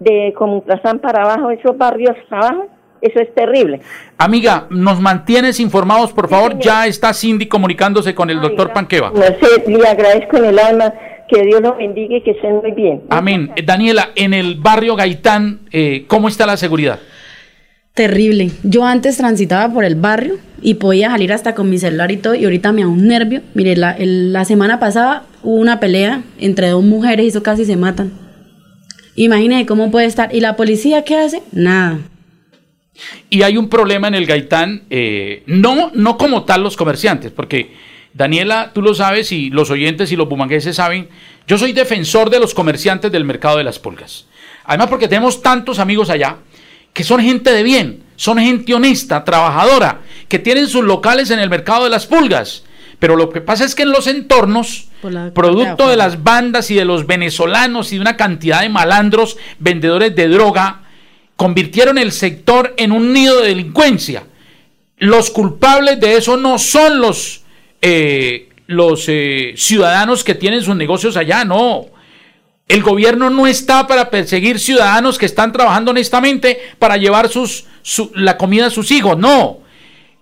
de 0.00 0.32
Comutrazán 0.36 0.98
para 0.98 1.22
abajo, 1.22 1.50
esos 1.50 1.78
barrios 1.78 2.16
abajo, 2.30 2.66
eso 3.00 3.20
es 3.20 3.34
terrible. 3.34 3.80
Amiga, 4.18 4.66
nos 4.70 5.00
mantienes 5.00 5.60
informados, 5.60 6.12
por 6.12 6.28
favor. 6.28 6.58
ya 6.58 6.86
está 6.86 7.12
Cindy 7.12 7.46
comunicándose 7.46 8.14
con 8.14 8.30
el 8.30 8.40
doctor 8.40 8.72
Panqueva. 8.72 9.12
le 9.12 9.88
agradezco 9.88 10.36
en 10.38 10.44
el 10.46 10.58
alma. 10.58 10.92
Que 11.28 11.42
Dios 11.42 11.60
lo 11.60 11.74
bendiga 11.74 12.18
y 12.18 12.22
que 12.22 12.30
estén 12.30 12.54
muy 12.58 12.70
bien. 12.70 13.02
Amén. 13.10 13.50
Daniela, 13.64 14.10
en 14.14 14.32
el 14.32 14.54
barrio 14.54 14.94
Gaitán, 14.94 15.58
eh, 15.72 16.04
¿cómo 16.06 16.28
está 16.28 16.46
la 16.46 16.56
seguridad? 16.56 17.00
Terrible. 17.94 18.50
Yo 18.62 18.84
antes 18.84 19.16
transitaba 19.16 19.72
por 19.74 19.84
el 19.84 19.96
barrio 19.96 20.36
y 20.62 20.74
podía 20.74 21.10
salir 21.10 21.32
hasta 21.32 21.56
con 21.56 21.68
mi 21.68 21.78
celular 21.78 22.12
y 22.12 22.18
todo, 22.18 22.36
y 22.36 22.44
ahorita 22.44 22.70
me 22.70 22.82
da 22.82 22.88
un 22.88 23.08
nervio. 23.08 23.40
Mire, 23.54 23.74
la, 23.74 23.96
la 23.98 24.44
semana 24.44 24.78
pasada 24.78 25.24
hubo 25.42 25.56
una 25.56 25.80
pelea 25.80 26.22
entre 26.38 26.68
dos 26.68 26.84
mujeres 26.84 27.24
y 27.24 27.28
eso 27.30 27.42
casi 27.42 27.64
se 27.64 27.76
matan. 27.76 28.12
Imagínese 29.16 29.66
cómo 29.66 29.90
puede 29.90 30.06
estar. 30.06 30.32
¿Y 30.32 30.40
la 30.40 30.54
policía 30.54 31.02
qué 31.02 31.16
hace? 31.16 31.42
Nada. 31.50 31.98
Y 33.30 33.42
hay 33.42 33.56
un 33.56 33.68
problema 33.68 34.08
en 34.08 34.14
el 34.14 34.26
Gaitán, 34.26 34.84
eh, 34.90 35.42
no, 35.46 35.90
no 35.94 36.16
como 36.16 36.44
tal 36.44 36.62
los 36.62 36.76
comerciantes, 36.76 37.32
porque 37.32 37.74
Daniela, 38.14 38.70
tú 38.72 38.80
lo 38.80 38.94
sabes 38.94 39.30
y 39.32 39.50
los 39.50 39.70
oyentes 39.70 40.10
y 40.10 40.16
los 40.16 40.28
bumangueses 40.28 40.76
saben, 40.76 41.08
yo 41.46 41.58
soy 41.58 41.72
defensor 41.72 42.30
de 42.30 42.40
los 42.40 42.54
comerciantes 42.54 43.12
del 43.12 43.24
mercado 43.24 43.58
de 43.58 43.64
las 43.64 43.78
pulgas. 43.78 44.26
Además 44.64 44.88
porque 44.88 45.08
tenemos 45.08 45.42
tantos 45.42 45.78
amigos 45.78 46.10
allá 46.10 46.38
que 46.92 47.04
son 47.04 47.20
gente 47.20 47.52
de 47.52 47.62
bien, 47.62 48.04
son 48.16 48.38
gente 48.38 48.72
honesta, 48.72 49.22
trabajadora, 49.22 50.00
que 50.28 50.38
tienen 50.38 50.66
sus 50.66 50.82
locales 50.82 51.30
en 51.30 51.38
el 51.38 51.50
mercado 51.50 51.84
de 51.84 51.90
las 51.90 52.06
pulgas. 52.06 52.64
Pero 52.98 53.16
lo 53.16 53.28
que 53.28 53.42
pasa 53.42 53.64
es 53.66 53.74
que 53.74 53.82
en 53.82 53.90
los 53.90 54.06
entornos, 54.06 54.88
producto 55.34 55.88
de 55.88 55.96
las 55.96 56.22
bandas 56.22 56.70
y 56.70 56.74
de 56.74 56.86
los 56.86 57.06
venezolanos 57.06 57.92
y 57.92 57.96
de 57.96 58.00
una 58.00 58.16
cantidad 58.16 58.62
de 58.62 58.70
malandros, 58.70 59.36
vendedores 59.58 60.16
de 60.16 60.28
droga, 60.28 60.85
convirtieron 61.36 61.98
el 61.98 62.12
sector 62.12 62.74
en 62.76 62.92
un 62.92 63.12
nido 63.12 63.40
de 63.40 63.48
delincuencia. 63.48 64.24
Los 64.98 65.30
culpables 65.30 66.00
de 66.00 66.16
eso 66.16 66.36
no 66.36 66.58
son 66.58 67.00
los, 67.00 67.42
eh, 67.82 68.48
los 68.66 69.04
eh, 69.08 69.54
ciudadanos 69.56 70.24
que 70.24 70.34
tienen 70.34 70.62
sus 70.62 70.74
negocios 70.74 71.16
allá, 71.16 71.44
no. 71.44 71.86
El 72.68 72.82
gobierno 72.82 73.30
no 73.30 73.46
está 73.46 73.86
para 73.86 74.10
perseguir 74.10 74.58
ciudadanos 74.58 75.18
que 75.18 75.26
están 75.26 75.52
trabajando 75.52 75.92
honestamente 75.92 76.58
para 76.78 76.96
llevar 76.96 77.30
la 78.14 78.36
comida 78.36 78.66
a 78.66 78.70
sus 78.70 78.90
hijos, 78.90 79.16
no. 79.18 79.58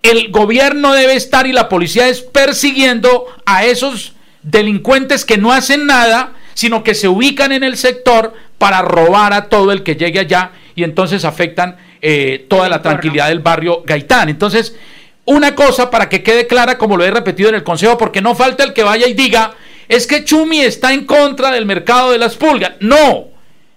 El 0.02 0.30
gobierno 0.30 0.92
debe 0.92 1.14
estar 1.14 1.46
y 1.46 1.52
la 1.52 1.70
policía 1.70 2.08
es 2.08 2.20
persiguiendo 2.20 3.26
a 3.46 3.64
esos 3.64 4.12
delincuentes 4.42 5.24
que 5.24 5.38
no 5.38 5.52
hacen 5.52 5.86
nada, 5.86 6.34
sino 6.52 6.84
que 6.84 6.94
se 6.94 7.08
ubican 7.08 7.52
en 7.52 7.64
el 7.64 7.78
sector 7.78 8.34
para 8.58 8.82
robar 8.82 9.32
a 9.32 9.48
todo 9.48 9.72
el 9.72 9.82
que 9.82 9.96
llegue 9.96 10.18
allá 10.18 10.50
y 10.74 10.84
entonces 10.84 11.24
afectan 11.24 11.76
eh, 12.02 12.46
toda 12.48 12.68
la 12.68 12.82
tranquilidad 12.82 13.28
del 13.28 13.40
barrio 13.40 13.82
Gaitán. 13.84 14.28
Entonces, 14.28 14.76
una 15.24 15.54
cosa 15.54 15.90
para 15.90 16.08
que 16.08 16.22
quede 16.22 16.46
clara, 16.46 16.78
como 16.78 16.96
lo 16.96 17.04
he 17.04 17.10
repetido 17.10 17.48
en 17.48 17.54
el 17.54 17.64
consejo, 17.64 17.96
porque 17.96 18.20
no 18.20 18.34
falta 18.34 18.64
el 18.64 18.72
que 18.72 18.82
vaya 18.82 19.06
y 19.06 19.14
diga, 19.14 19.54
es 19.88 20.06
que 20.06 20.24
Chumi 20.24 20.60
está 20.60 20.92
en 20.92 21.04
contra 21.04 21.50
del 21.50 21.66
mercado 21.66 22.12
de 22.12 22.18
las 22.18 22.36
pulgas. 22.36 22.72
No, 22.80 23.28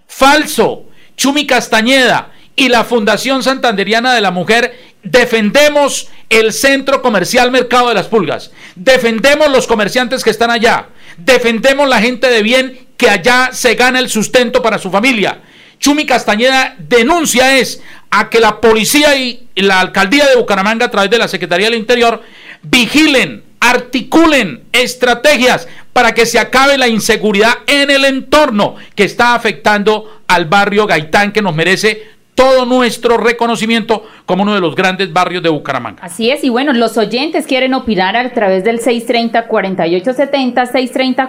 falso. 0.08 0.86
Chumi 1.16 1.48
Castañeda 1.48 2.32
y 2.56 2.70
la 2.70 2.84
Fundación 2.84 3.44
Santanderiana 3.44 4.14
de 4.14 4.22
la 4.22 4.32
Mujer 4.32 4.76
defendemos 5.04 6.10
el 6.30 6.52
centro 6.52 7.02
comercial 7.02 7.52
Mercado 7.52 7.90
de 7.90 7.94
las 7.96 8.08
Pulgas. 8.08 8.52
Defendemos 8.76 9.50
los 9.50 9.68
comerciantes 9.68 10.24
que 10.24 10.30
están 10.30 10.52
allá. 10.52 10.90
Defendemos 11.18 11.88
la 11.88 12.02
gente 12.02 12.30
de 12.30 12.44
bien 12.44 12.88
que 12.98 13.10
allá 13.10 13.50
se 13.54 13.76
gana 13.76 14.00
el 14.00 14.10
sustento 14.10 14.62
para 14.62 14.78
su 14.78 14.92
familia. 14.92 15.40
Chumi 15.80 16.06
Castañeda 16.06 16.76
denuncia 16.78 17.58
es 17.58 17.82
a 18.10 18.30
que 18.30 18.40
la 18.40 18.62
policía 18.62 19.16
y 19.16 19.48
la 19.56 19.80
alcaldía 19.80 20.26
de 20.26 20.36
Bucaramanga 20.36 20.86
a 20.86 20.92
través 20.92 21.10
de 21.10 21.18
la 21.18 21.28
Secretaría 21.28 21.70
del 21.70 21.80
Interior 21.80 22.22
vigilen, 22.64 23.44
articulen 23.60 24.64
estrategias 24.72 25.68
para 25.94 26.14
que 26.14 26.26
se 26.26 26.40
acabe 26.40 26.78
la 26.78 26.88
inseguridad 26.88 27.54
en 27.66 27.90
el 27.90 28.06
entorno 28.06 28.76
que 28.96 29.04
está 29.04 29.36
afectando 29.36 30.22
al 30.28 30.46
barrio 30.46 30.86
Gaitán 30.86 31.32
que 31.32 31.42
nos 31.42 31.56
merece 31.56 32.18
todo 32.36 32.66
nuestro 32.68 33.18
reconocimiento 33.18 34.06
como 34.28 34.44
uno 34.44 34.54
de 34.54 34.62
los 34.62 34.76
grandes 34.76 35.12
barrios 35.12 35.42
de 35.42 35.50
Bucaramanga. 35.50 36.04
Así 36.04 36.30
es, 36.30 36.44
y 36.44 36.50
bueno, 36.50 36.72
los 36.72 36.96
oyentes 36.98 37.48
quieren 37.48 37.74
opinar 37.74 38.16
a 38.16 38.32
través 38.32 38.64
del 38.64 38.80
630-4870, 38.80 40.72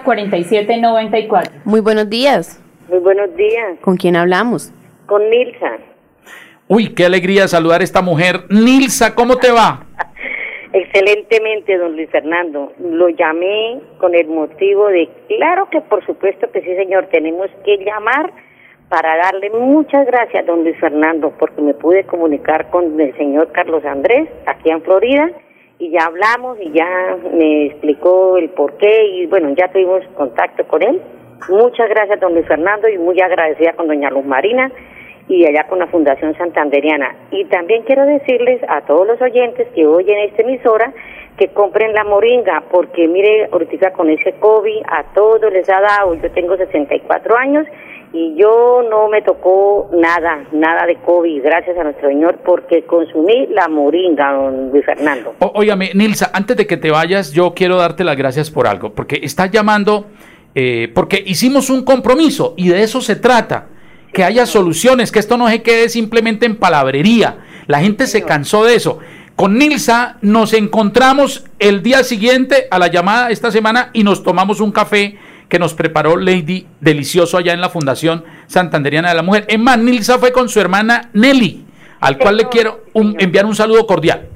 630-4794. 0.03 1.49
Muy 1.65 1.79
buenos 1.79 2.07
días. 2.11 2.59
Muy 2.89 2.99
buenos 2.99 3.35
días. 3.35 3.77
¿Con 3.81 3.97
quién 3.97 4.15
hablamos? 4.15 4.73
Con 5.05 5.29
Nilsa. 5.29 5.77
Uy, 6.67 6.95
qué 6.95 7.05
alegría 7.05 7.47
saludar 7.47 7.81
a 7.81 7.83
esta 7.83 8.01
mujer. 8.01 8.45
Nilsa, 8.49 9.13
¿cómo 9.13 9.35
te 9.35 9.51
va? 9.51 9.85
Excelentemente, 10.73 11.77
don 11.77 11.95
Luis 11.95 12.09
Fernando. 12.09 12.73
Lo 12.79 13.09
llamé 13.09 13.79
con 13.99 14.15
el 14.15 14.27
motivo 14.27 14.87
de, 14.87 15.07
claro 15.27 15.69
que 15.69 15.81
por 15.81 16.03
supuesto 16.03 16.49
que 16.51 16.61
sí, 16.61 16.75
señor, 16.75 17.09
tenemos 17.11 17.49
que 17.63 17.77
llamar 17.77 18.33
para 18.89 19.17
darle 19.17 19.51
muchas 19.51 20.07
gracias, 20.07 20.47
don 20.47 20.63
Luis 20.63 20.77
Fernando, 20.79 21.31
porque 21.37 21.61
me 21.61 21.75
pude 21.75 22.05
comunicar 22.05 22.71
con 22.71 22.99
el 22.99 23.15
señor 23.17 23.51
Carlos 23.51 23.85
Andrés, 23.85 24.29
aquí 24.47 24.71
en 24.71 24.81
Florida, 24.81 25.29
y 25.77 25.91
ya 25.91 26.05
hablamos 26.05 26.57
y 26.59 26.71
ya 26.71 27.17
me 27.31 27.67
explicó 27.67 28.37
el 28.37 28.49
por 28.49 28.77
qué, 28.77 29.05
y 29.05 29.27
bueno, 29.27 29.53
ya 29.55 29.71
tuvimos 29.71 30.03
contacto 30.15 30.67
con 30.67 30.81
él, 30.81 30.99
Muchas 31.47 31.89
gracias, 31.89 32.19
don 32.19 32.33
Luis 32.33 32.47
Fernando, 32.47 32.89
y 32.89 32.97
muy 32.97 33.19
agradecida 33.21 33.73
con 33.73 33.87
doña 33.87 34.09
Luz 34.09 34.25
Marina 34.25 34.71
y 35.27 35.45
allá 35.45 35.67
con 35.67 35.79
la 35.79 35.87
Fundación 35.87 36.35
Santanderiana. 36.35 37.15
Y 37.31 37.45
también 37.45 37.83
quiero 37.83 38.05
decirles 38.05 38.61
a 38.67 38.81
todos 38.81 39.07
los 39.07 39.21
oyentes 39.21 39.67
que 39.75 39.85
oyen 39.85 40.17
esta 40.19 40.41
emisora 40.41 40.91
que 41.37 41.47
compren 41.49 41.93
la 41.93 42.03
moringa, 42.03 42.63
porque 42.69 43.07
mire, 43.07 43.47
ahorita 43.51 43.93
con 43.93 44.09
ese 44.09 44.33
COVID 44.33 44.81
a 44.87 45.03
todos 45.13 45.53
les 45.53 45.69
ha 45.69 45.79
dado, 45.79 46.13
yo 46.15 46.29
tengo 46.31 46.57
64 46.57 47.37
años 47.37 47.65
y 48.11 48.35
yo 48.35 48.81
no 48.89 49.07
me 49.07 49.21
tocó 49.21 49.89
nada, 49.93 50.43
nada 50.51 50.85
de 50.85 50.95
COVID, 50.95 51.43
gracias 51.43 51.77
a 51.77 51.83
nuestro 51.83 52.09
Señor, 52.09 52.39
porque 52.43 52.83
consumí 52.83 53.47
la 53.51 53.67
moringa, 53.69 54.33
don 54.33 54.71
Luis 54.71 54.83
Fernando. 54.83 55.35
óigame, 55.39 55.91
Nilsa, 55.93 56.31
antes 56.33 56.57
de 56.57 56.67
que 56.67 56.75
te 56.75 56.91
vayas, 56.91 57.31
yo 57.31 57.53
quiero 57.53 57.77
darte 57.77 58.03
las 58.03 58.17
gracias 58.17 58.49
por 58.51 58.67
algo, 58.67 58.93
porque 58.93 59.19
estás 59.21 59.51
llamando, 59.51 60.07
eh, 60.61 60.91
porque 60.93 61.23
hicimos 61.25 61.69
un 61.69 61.85
compromiso 61.85 62.53
y 62.57 62.67
de 62.67 62.83
eso 62.83 62.99
se 62.99 63.15
trata 63.15 63.67
que 64.11 64.25
haya 64.25 64.45
soluciones, 64.45 65.09
que 65.09 65.19
esto 65.19 65.37
no 65.37 65.47
se 65.47 65.61
quede 65.61 65.87
simplemente 65.87 66.45
en 66.45 66.57
palabrería. 66.57 67.37
La 67.67 67.79
gente 67.79 68.07
se 68.07 68.23
cansó 68.23 68.65
de 68.65 68.75
eso. 68.75 68.99
Con 69.37 69.57
Nilsa 69.57 70.17
nos 70.21 70.51
encontramos 70.51 71.45
el 71.59 71.81
día 71.81 72.03
siguiente 72.03 72.67
a 72.71 72.77
la 72.77 72.87
llamada 72.87 73.29
esta 73.29 73.51
semana 73.51 73.89
y 73.93 74.03
nos 74.03 74.21
tomamos 74.21 74.59
un 74.59 74.73
café 74.73 75.17
que 75.47 75.59
nos 75.59 75.73
preparó 75.75 76.17
Lady 76.17 76.67
Delicioso 76.81 77.37
allá 77.37 77.53
en 77.53 77.61
la 77.61 77.69
Fundación 77.69 78.25
Santanderiana 78.47 79.07
de 79.07 79.15
la 79.15 79.23
Mujer. 79.23 79.45
Es 79.47 79.59
más, 79.59 79.77
Nilsa 79.77 80.19
fue 80.19 80.33
con 80.33 80.49
su 80.49 80.59
hermana 80.59 81.09
Nelly, 81.13 81.63
al 82.01 82.17
cual 82.17 82.35
le 82.35 82.49
quiero 82.49 82.83
enviar 82.93 83.45
un 83.45 83.55
saludo 83.55 83.87
cordial. 83.87 84.27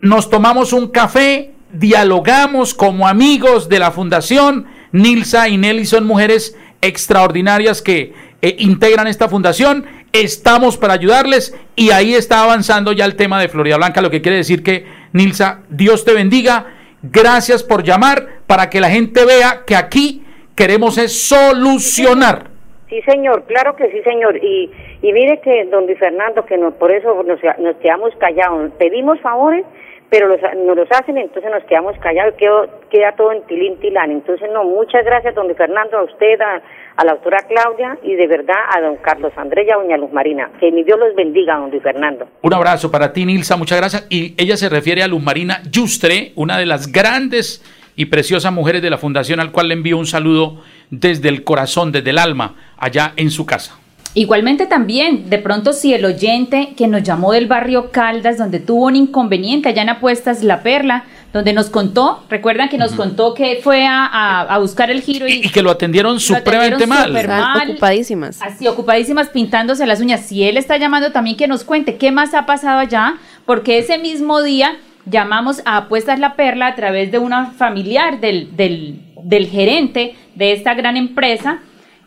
Nos 0.00 0.30
tomamos 0.30 0.72
un 0.72 0.88
café, 0.88 1.52
dialogamos 1.70 2.72
como 2.72 3.06
amigos 3.06 3.68
de 3.68 3.78
la 3.78 3.90
Fundación. 3.90 4.72
Nilsa 4.94 5.48
y 5.48 5.58
Nelly 5.58 5.86
son 5.86 6.06
mujeres 6.06 6.56
extraordinarias 6.80 7.82
que 7.82 8.12
eh, 8.40 8.54
integran 8.58 9.08
esta 9.08 9.28
fundación. 9.28 9.86
Estamos 10.12 10.78
para 10.78 10.94
ayudarles 10.94 11.58
y 11.74 11.90
ahí 11.90 12.14
está 12.14 12.44
avanzando 12.44 12.92
ya 12.92 13.04
el 13.04 13.16
tema 13.16 13.40
de 13.40 13.48
Florida 13.48 13.76
Blanca, 13.76 14.00
lo 14.00 14.10
que 14.10 14.22
quiere 14.22 14.36
decir 14.36 14.62
que, 14.62 14.86
Nilsa, 15.12 15.62
Dios 15.68 16.04
te 16.04 16.14
bendiga. 16.14 16.66
Gracias 17.02 17.64
por 17.64 17.82
llamar 17.82 18.28
para 18.46 18.70
que 18.70 18.80
la 18.80 18.88
gente 18.88 19.24
vea 19.24 19.64
que 19.66 19.74
aquí 19.74 20.24
queremos 20.54 20.96
es 20.96 21.26
solucionar. 21.26 22.50
Sí, 22.88 23.02
señor, 23.02 23.46
claro 23.48 23.74
que 23.74 23.90
sí, 23.90 24.00
señor. 24.02 24.36
Y, 24.36 24.70
y 25.02 25.12
mire 25.12 25.40
que, 25.40 25.64
don 25.72 25.86
Luis 25.86 25.98
Fernando, 25.98 26.46
que 26.46 26.56
por 26.78 26.92
eso 26.92 27.20
nos, 27.24 27.40
nos 27.58 27.76
quedamos 27.78 28.14
callados. 28.20 28.70
Pedimos 28.78 29.18
favores 29.20 29.66
pero 30.10 30.28
los, 30.28 30.40
nos 30.40 30.76
los 30.76 30.88
hacen, 30.90 31.18
entonces 31.18 31.50
nos 31.50 31.64
quedamos 31.64 31.96
callados, 31.98 32.34
quedo, 32.34 32.68
queda 32.90 33.12
todo 33.16 33.32
en 33.32 33.42
tilín 33.46 33.78
tilán. 33.80 34.10
Entonces, 34.10 34.48
no, 34.52 34.64
muchas 34.64 35.04
gracias, 35.04 35.34
don 35.34 35.54
Fernando, 35.56 35.98
a 35.98 36.04
usted, 36.04 36.40
a, 36.40 36.62
la 37.04 37.12
doctora 37.12 37.38
Claudia 37.48 37.98
y 38.02 38.14
de 38.14 38.28
verdad 38.28 38.54
a 38.70 38.80
don 38.80 38.96
Carlos 38.96 39.32
Andrés 39.36 39.68
a 39.72 39.76
doña 39.76 39.96
Luz 39.96 40.12
Marina. 40.12 40.50
Que 40.60 40.70
mi 40.70 40.84
Dios 40.84 40.98
los 40.98 41.14
bendiga, 41.14 41.56
don 41.56 41.72
Fernando. 41.80 42.28
Un 42.42 42.54
abrazo 42.54 42.90
para 42.90 43.12
ti, 43.12 43.26
Nilsa, 43.26 43.56
muchas 43.56 43.78
gracias. 43.78 44.06
Y 44.10 44.34
ella 44.40 44.56
se 44.56 44.68
refiere 44.68 45.02
a 45.02 45.08
Luz 45.08 45.22
Marina 45.22 45.60
Yustre, 45.70 46.32
una 46.36 46.58
de 46.58 46.66
las 46.66 46.92
grandes 46.92 47.64
y 47.96 48.06
preciosas 48.06 48.52
mujeres 48.52 48.82
de 48.82 48.90
la 48.90 48.98
Fundación, 48.98 49.40
al 49.40 49.52
cual 49.52 49.68
le 49.68 49.74
envío 49.74 49.98
un 49.98 50.06
saludo 50.06 50.62
desde 50.90 51.28
el 51.28 51.44
corazón, 51.44 51.92
desde 51.92 52.10
el 52.10 52.18
alma, 52.18 52.54
allá 52.76 53.12
en 53.16 53.30
su 53.30 53.46
casa. 53.46 53.78
Igualmente 54.16 54.66
también, 54.66 55.28
de 55.28 55.38
pronto 55.38 55.72
si 55.72 55.92
el 55.92 56.04
oyente 56.04 56.74
que 56.76 56.86
nos 56.86 57.02
llamó 57.02 57.32
del 57.32 57.48
barrio 57.48 57.90
Caldas, 57.90 58.38
donde 58.38 58.60
tuvo 58.60 58.86
un 58.86 58.94
inconveniente 58.94 59.68
allá 59.68 59.82
en 59.82 59.88
Apuestas 59.88 60.44
La 60.44 60.62
Perla, 60.62 61.04
donde 61.32 61.52
nos 61.52 61.68
contó, 61.68 62.22
recuerdan 62.30 62.68
que 62.68 62.78
nos 62.78 62.92
contó 62.92 63.34
que 63.34 63.58
fue 63.60 63.84
a, 63.88 64.56
buscar 64.60 64.92
el 64.92 65.02
giro 65.02 65.26
y, 65.26 65.40
que 65.40 65.62
lo 65.62 65.72
atendieron 65.72 66.20
supremamente 66.20 66.86
mal. 66.86 67.12
mal. 67.12 67.70
Ocupadísimas. 67.70 68.40
Así, 68.40 68.68
ocupadísimas 68.68 69.30
pintándose 69.30 69.84
las 69.84 70.00
uñas. 70.00 70.20
Si 70.20 70.44
él 70.44 70.58
está 70.58 70.76
llamando 70.76 71.10
también 71.10 71.36
que 71.36 71.48
nos 71.48 71.64
cuente 71.64 71.96
qué 71.96 72.12
más 72.12 72.34
ha 72.34 72.46
pasado 72.46 72.78
allá, 72.78 73.16
porque 73.46 73.78
ese 73.78 73.98
mismo 73.98 74.42
día 74.42 74.76
llamamos 75.06 75.60
a 75.64 75.78
Apuestas 75.78 76.20
La 76.20 76.36
Perla 76.36 76.68
a 76.68 76.74
través 76.76 77.10
de 77.10 77.18
una 77.18 77.46
familiar 77.46 78.20
del, 78.20 78.56
del, 78.56 79.00
del 79.24 79.48
gerente 79.48 80.14
de 80.36 80.52
esta 80.52 80.74
gran 80.74 80.96
empresa 80.96 81.58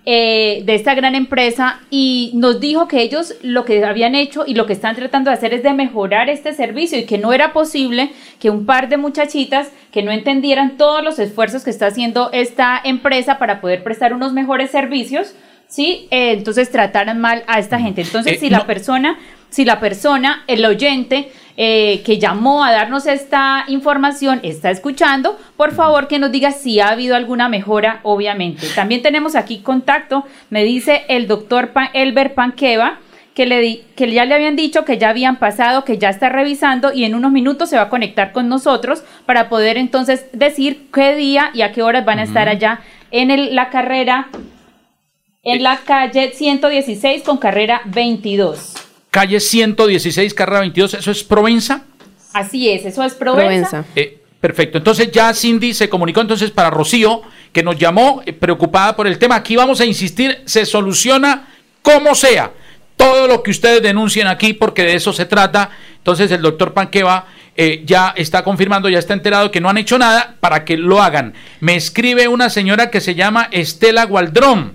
eh, 0.09 0.61
de 0.63 0.73
esta 0.73 0.95
gran 0.95 1.15
empresa 1.15 1.81
y 1.89 2.31
nos 2.33 2.61
dijo 2.61 2.87
que 2.87 3.01
ellos 3.01 3.35
lo 3.41 3.65
que 3.65 3.83
habían 3.83 4.15
hecho 4.15 4.45
y 4.47 4.53
lo 4.53 4.65
que 4.65 4.71
están 4.71 4.95
tratando 4.95 5.29
de 5.29 5.35
hacer 5.35 5.53
es 5.53 5.63
de 5.63 5.73
mejorar 5.73 6.29
este 6.29 6.53
servicio 6.53 6.97
y 6.97 7.03
que 7.03 7.17
no 7.17 7.33
era 7.33 7.51
posible 7.51 8.11
que 8.39 8.49
un 8.49 8.65
par 8.65 8.87
de 8.87 8.95
muchachitas 8.95 9.69
que 9.91 10.03
no 10.03 10.13
entendieran 10.13 10.77
todos 10.77 11.03
los 11.03 11.19
esfuerzos 11.19 11.65
que 11.65 11.71
está 11.71 11.87
haciendo 11.87 12.29
esta 12.31 12.79
empresa 12.81 13.37
para 13.37 13.59
poder 13.59 13.83
prestar 13.83 14.13
unos 14.13 14.31
mejores 14.31 14.71
servicios, 14.71 15.35
¿sí? 15.67 16.07
Eh, 16.09 16.31
entonces 16.37 16.71
trataran 16.71 17.19
mal 17.19 17.43
a 17.47 17.59
esta 17.59 17.77
gente. 17.77 18.03
Entonces, 18.03 18.35
eh, 18.35 18.39
si 18.39 18.49
la 18.49 18.65
persona, 18.65 19.19
si 19.49 19.65
la 19.65 19.79
persona, 19.79 20.43
el 20.47 20.65
oyente, 20.65 21.31
eh, 21.59 22.03
que 22.05 22.19
llamó 22.19 22.63
a 22.63 22.71
darnos 22.71 23.07
esta 23.07 23.63
información 23.67 24.39
está 24.43 24.69
escuchando, 24.69 25.39
por 25.55 25.73
favor 25.73 26.07
que 26.07 26.19
nos 26.19 26.31
diga 26.31 26.51
si 26.51 26.79
ha 26.79 26.89
habido 26.89 27.15
alguna 27.15 27.49
mejora, 27.49 27.99
obviamente. 28.03 28.67
También 28.75 29.01
tenemos 29.01 29.35
aquí 29.35 29.61
contacto, 29.61 30.23
me 30.51 30.63
dice 30.63 31.05
el 31.07 31.27
doctor 31.27 31.71
Elber 31.93 32.35
Panqueva, 32.35 32.99
que, 33.33 33.47
le 33.47 33.59
di, 33.59 33.83
que 33.95 34.11
ya 34.11 34.25
le 34.25 34.35
habían 34.35 34.55
dicho 34.55 34.85
que 34.85 34.99
ya 34.99 35.09
habían 35.09 35.37
pasado, 35.37 35.83
que 35.83 35.97
ya 35.97 36.09
está 36.09 36.29
revisando 36.29 36.93
y 36.93 37.05
en 37.05 37.15
unos 37.15 37.31
minutos 37.31 37.71
se 37.71 37.77
va 37.77 37.83
a 37.83 37.89
conectar 37.89 38.33
con 38.33 38.49
nosotros 38.49 39.03
para 39.25 39.49
poder 39.49 39.77
entonces 39.77 40.27
decir 40.33 40.89
qué 40.93 41.15
día 41.15 41.49
y 41.55 41.63
a 41.63 41.71
qué 41.71 41.81
horas 41.81 42.05
van 42.05 42.19
a 42.19 42.23
estar 42.23 42.49
allá 42.49 42.81
en 43.09 43.55
la 43.55 43.69
carrera, 43.71 44.27
en 45.41 45.63
la 45.63 45.77
calle 45.77 46.33
116 46.33 47.23
con 47.23 47.37
carrera 47.37 47.81
22 47.85 48.86
calle 49.17 49.39
116, 49.39 50.31
carrera 50.35 50.59
22, 50.59 50.93
¿eso 50.93 51.09
es 51.09 51.23
Provenza? 51.23 51.81
Así 52.33 52.69
es, 52.69 52.85
eso 52.85 53.03
es 53.03 53.15
Provenza. 53.15 53.83
Eh, 53.95 54.21
perfecto, 54.39 54.77
entonces 54.77 55.11
ya 55.11 55.33
Cindy 55.33 55.73
se 55.73 55.89
comunicó 55.89 56.21
entonces 56.21 56.51
para 56.51 56.69
Rocío, 56.69 57.23
que 57.51 57.63
nos 57.63 57.79
llamó 57.79 58.21
eh, 58.27 58.33
preocupada 58.33 58.95
por 58.95 59.07
el 59.07 59.17
tema. 59.17 59.33
Aquí 59.33 59.55
vamos 59.55 59.81
a 59.81 59.85
insistir, 59.85 60.43
se 60.45 60.67
soluciona 60.67 61.47
como 61.81 62.13
sea. 62.13 62.51
Todo 62.95 63.27
lo 63.27 63.41
que 63.41 63.49
ustedes 63.49 63.81
denuncien 63.81 64.27
aquí, 64.27 64.53
porque 64.53 64.83
de 64.83 64.93
eso 64.93 65.11
se 65.11 65.25
trata. 65.25 65.71
Entonces 65.97 66.29
el 66.31 66.43
doctor 66.43 66.75
Panqueva 66.75 67.25
eh, 67.55 67.81
ya 67.87 68.13
está 68.15 68.43
confirmando, 68.43 68.87
ya 68.87 68.99
está 68.99 69.15
enterado 69.15 69.49
que 69.49 69.59
no 69.59 69.67
han 69.67 69.79
hecho 69.79 69.97
nada 69.97 70.35
para 70.39 70.63
que 70.63 70.77
lo 70.77 71.01
hagan. 71.01 71.33
Me 71.59 71.75
escribe 71.75 72.27
una 72.27 72.51
señora 72.51 72.91
que 72.91 73.01
se 73.01 73.15
llama 73.15 73.47
Estela 73.51 74.05
Gualdrón 74.05 74.73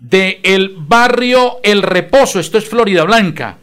de 0.00 0.40
el 0.42 0.74
barrio 0.78 1.58
El 1.62 1.82
Reposo, 1.82 2.40
esto 2.40 2.58
es 2.58 2.64
Florida 2.64 3.04
Blanca. 3.04 3.58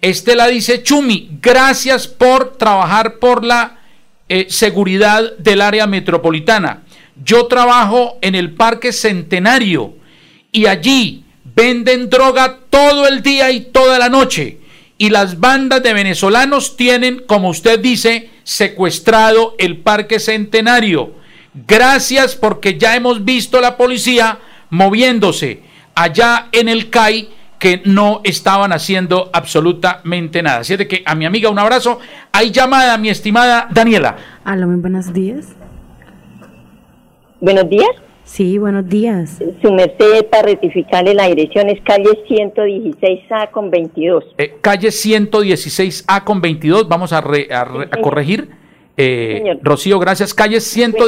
Estela 0.00 0.46
dice, 0.46 0.82
Chumi, 0.82 1.38
gracias 1.42 2.08
por 2.08 2.56
trabajar 2.56 3.18
por 3.18 3.44
la 3.44 3.80
eh, 4.28 4.46
seguridad 4.48 5.36
del 5.38 5.60
área 5.60 5.86
metropolitana. 5.86 6.84
Yo 7.22 7.46
trabajo 7.46 8.18
en 8.20 8.34
el 8.34 8.52
Parque 8.52 8.92
Centenario 8.92 9.94
y 10.50 10.66
allí 10.66 11.24
venden 11.54 12.08
droga 12.08 12.60
todo 12.70 13.06
el 13.06 13.22
día 13.22 13.50
y 13.50 13.60
toda 13.60 13.98
la 13.98 14.08
noche. 14.08 14.58
Y 14.98 15.10
las 15.10 15.40
bandas 15.40 15.82
de 15.82 15.92
venezolanos 15.92 16.76
tienen, 16.76 17.22
como 17.26 17.48
usted 17.48 17.80
dice, 17.80 18.30
secuestrado 18.44 19.56
el 19.58 19.78
Parque 19.78 20.20
Centenario. 20.20 21.14
Gracias 21.66 22.36
porque 22.36 22.78
ya 22.78 22.94
hemos 22.94 23.24
visto 23.24 23.60
la 23.60 23.76
policía 23.76 24.38
moviéndose 24.70 25.71
allá 25.94 26.48
en 26.52 26.68
el 26.68 26.90
CAI 26.90 27.28
que 27.58 27.80
no 27.84 28.22
estaban 28.24 28.72
haciendo 28.72 29.30
absolutamente 29.32 30.42
nada. 30.42 30.58
Así 30.58 30.76
de 30.76 30.88
que 30.88 31.02
a 31.06 31.14
mi 31.14 31.26
amiga 31.26 31.48
un 31.48 31.60
abrazo. 31.60 32.00
Hay 32.32 32.50
llamada, 32.50 32.98
mi 32.98 33.08
estimada 33.08 33.68
Daniela. 33.70 34.16
Hola, 34.44 34.66
muy 34.66 34.80
buenos 34.80 35.12
días. 35.12 35.54
Buenos 37.40 37.70
días. 37.70 37.90
Sí, 38.24 38.58
buenos 38.58 38.88
días. 38.88 39.40
Su 39.60 39.72
merced 39.72 40.26
para 40.30 40.44
rectificarle 40.44 41.14
la 41.14 41.26
dirección 41.28 41.68
es 41.68 41.80
calle 41.82 42.10
116A 42.28 43.50
con 43.50 43.70
22. 43.70 44.24
Eh, 44.38 44.56
calle 44.60 44.88
116A 44.88 46.24
con 46.24 46.40
22, 46.40 46.88
vamos 46.88 47.12
a, 47.12 47.18
a, 47.18 48.00
corregir. 48.00 48.48
Eh, 48.96 49.58
Rocío, 49.62 49.98
gracias. 49.98 50.34
Calle, 50.34 50.60
ciento, 50.60 51.06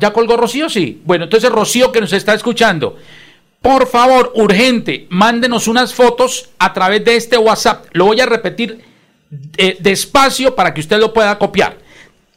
ya 0.00 0.12
colgó 0.12 0.36
Rocío, 0.36 0.68
sí. 0.68 1.00
Bueno, 1.04 1.24
entonces 1.24 1.50
Rocío 1.50 1.90
que 1.92 2.00
nos 2.00 2.12
está 2.12 2.34
escuchando. 2.34 2.96
Por 3.62 3.86
favor, 3.86 4.32
urgente, 4.34 5.06
mándenos 5.08 5.66
unas 5.66 5.94
fotos 5.94 6.50
a 6.58 6.72
través 6.72 7.04
de 7.04 7.16
este 7.16 7.38
WhatsApp. 7.38 7.86
Lo 7.92 8.04
voy 8.04 8.20
a 8.20 8.26
repetir 8.26 8.84
eh, 9.56 9.76
despacio 9.80 10.54
para 10.54 10.72
que 10.72 10.80
usted 10.80 10.98
lo 10.98 11.12
pueda 11.12 11.36
copiar. 11.38 11.78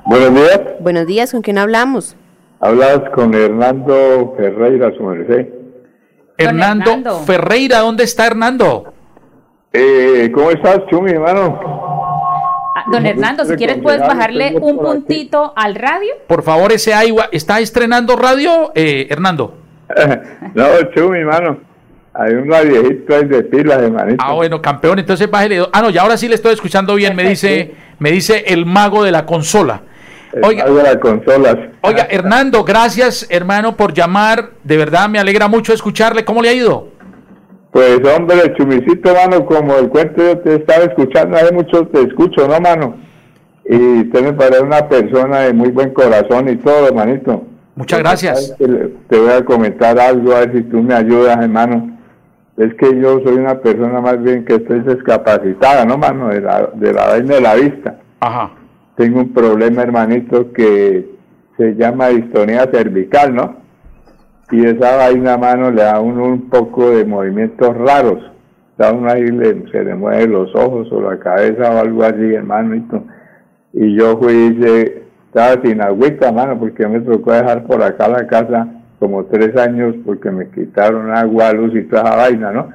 Buenos 0.06 0.36
días. 0.36 0.62
Buenos 0.80 1.08
días, 1.08 1.32
¿con 1.32 1.42
quién 1.42 1.58
hablamos? 1.58 2.16
Hablas 2.60 3.02
con 3.16 3.34
Hernando 3.34 4.36
Ferreira, 4.38 4.92
su 4.96 5.04
merced. 5.04 5.48
Hernando, 6.38 7.22
Ferreira, 7.26 7.80
¿dónde 7.80 8.04
está 8.04 8.28
Hernando? 8.28 8.94
Eh, 9.74 10.32
¿Cómo 10.32 10.52
estás, 10.52 10.82
Chumi, 10.92 11.10
hermano? 11.10 11.60
Ah, 12.76 12.86
don 12.92 13.04
Hernando, 13.04 13.44
si 13.46 13.56
quieres 13.56 13.80
puedes 13.82 14.02
bajarle 14.02 14.58
un 14.62 14.78
puntito 14.78 15.54
al 15.56 15.74
radio. 15.74 16.14
Por 16.28 16.44
favor, 16.44 16.72
ese 16.72 16.94
agua. 16.94 17.30
¿Está 17.32 17.60
estrenando 17.60 18.16
radio, 18.16 18.72
eh, 18.76 19.08
Hernando? 19.10 19.56
no, 20.54 20.66
Chumi, 20.96 21.18
hermano. 21.18 21.71
Hay 22.14 22.34
un 22.34 22.50
viejito 22.50 23.16
ahí 23.16 23.26
de 23.26 23.44
pilas, 23.44 23.82
hermanito. 23.82 24.24
Ah, 24.26 24.34
bueno, 24.34 24.62
campeón, 24.62 25.00
entonces 25.00 25.32
bájale. 25.32 25.66
Ah, 25.72 25.82
no, 25.82 25.90
ya 25.90 26.02
ahora 26.02 26.18
sí 26.18 26.28
le 26.28 26.36
estoy 26.36 26.54
escuchando 26.54 26.96
bien. 26.96 27.16
Me 27.16 27.24
dice, 27.24 27.74
me 28.00 28.12
dice 28.12 28.44
el 28.48 28.66
mago 28.66 29.04
de 29.04 29.12
la 29.12 29.26
consola. 29.26 29.82
oiga, 30.44 30.66
mago 30.66 30.78
de 30.78 30.84
las 30.84 30.98
consolas. 30.98 31.56
Oiga, 31.82 32.08
Hernando, 32.12 32.66
gracias, 32.66 33.28
hermano, 33.30 33.78
por 33.78 33.94
llamar. 33.94 34.50
De 34.64 34.76
verdad, 34.76 35.08
me 35.08 35.20
alegra 35.20 35.48
mucho 35.48 35.72
escucharle. 35.72 36.26
¿Cómo 36.26 36.42
le 36.42 36.50
ha 36.50 36.54
ido? 36.54 36.90
Pues, 37.72 38.02
hombre, 38.14 38.54
chumicito, 38.58 39.16
mano, 39.16 39.46
como 39.46 39.78
el 39.78 39.88
cuento 39.88 40.22
yo 40.22 40.38
te 40.40 40.56
estaba 40.56 40.84
escuchando, 40.84 41.38
hace 41.38 41.54
mucho 41.54 41.88
te 41.88 42.02
escucho, 42.02 42.46
¿no, 42.46 42.60
mano? 42.60 42.98
Y 43.64 44.02
usted 44.02 44.24
me 44.24 44.34
parece 44.34 44.62
una 44.62 44.90
persona 44.90 45.40
de 45.42 45.54
muy 45.54 45.70
buen 45.70 45.94
corazón 45.94 46.50
y 46.50 46.58
todo, 46.58 46.90
hermanito. 46.90 47.46
Muchas 47.76 48.00
gracias. 48.00 48.54
Te 48.58 49.18
voy 49.18 49.30
a 49.30 49.46
comentar 49.46 49.98
algo, 49.98 50.36
a 50.36 50.40
ver 50.40 50.52
si 50.54 50.64
tú 50.64 50.84
me 50.84 50.94
ayudas, 50.94 51.38
hermano 51.42 52.01
es 52.58 52.74
que 52.76 53.00
yo 53.00 53.20
soy 53.24 53.36
una 53.36 53.60
persona 53.60 54.02
más 54.02 54.22
bien 54.22 54.46
que 54.46 54.56
estoy 54.56 54.82
discapacitada, 54.82 55.86
¿no, 55.86 55.98
mano? 55.98 56.30
De 56.30 56.42
la, 56.42 56.70
de 56.74 56.94
la 56.94 57.08
vaina 57.08 57.36
de 57.36 57.42
la 57.42 57.56
vista. 57.56 58.00
Ajá. 58.20 58.52
Tengo 58.96 59.22
un 59.22 59.34
problema, 59.34 59.82
hermanito, 59.84 60.52
que 60.52 61.10
se 61.58 61.76
llama 61.76 62.10
distonía 62.10 62.70
cervical, 62.72 63.34
¿no? 63.34 63.56
Y 64.52 64.66
esa 64.66 64.98
vaina, 64.98 65.38
mano, 65.38 65.72
le 65.72 65.82
da 65.82 65.96
a 65.96 66.02
uno 66.02 66.26
un 66.26 66.50
poco 66.50 66.90
de 66.90 67.06
movimientos 67.06 67.76
raros. 67.78 68.32
Da 68.78 68.92
uno 68.92 69.10
ahí 69.10 69.26
se 69.72 69.84
le 69.84 69.96
mueven 69.96 70.32
los 70.32 70.54
ojos 70.56 70.92
o 70.92 71.02
la 71.02 71.18
cabeza 71.20 71.72
o 71.72 71.78
algo 71.78 72.04
así, 72.04 72.34
hermanito. 72.34 73.04
Y 73.74 73.96
yo 73.96 74.18
fui 74.18 74.34
y 74.34 75.02
estaba 75.28 75.62
sin 75.64 75.82
agüita, 75.82 76.32
mano, 76.34 76.60
porque 76.60 76.86
me 76.88 77.00
tocó 77.00 77.32
dejar 77.32 77.64
por 77.66 77.82
acá 77.82 78.10
la 78.10 78.28
casa 78.28 78.81
como 79.02 79.26
tres 79.26 79.58
años 79.58 79.96
porque 80.06 80.30
me 80.30 80.48
quitaron 80.52 81.10
agua, 81.10 81.52
luz 81.54 81.74
y 81.74 81.82
toda 81.86 82.04
esa 82.04 82.16
vaina, 82.18 82.52
¿no? 82.52 82.70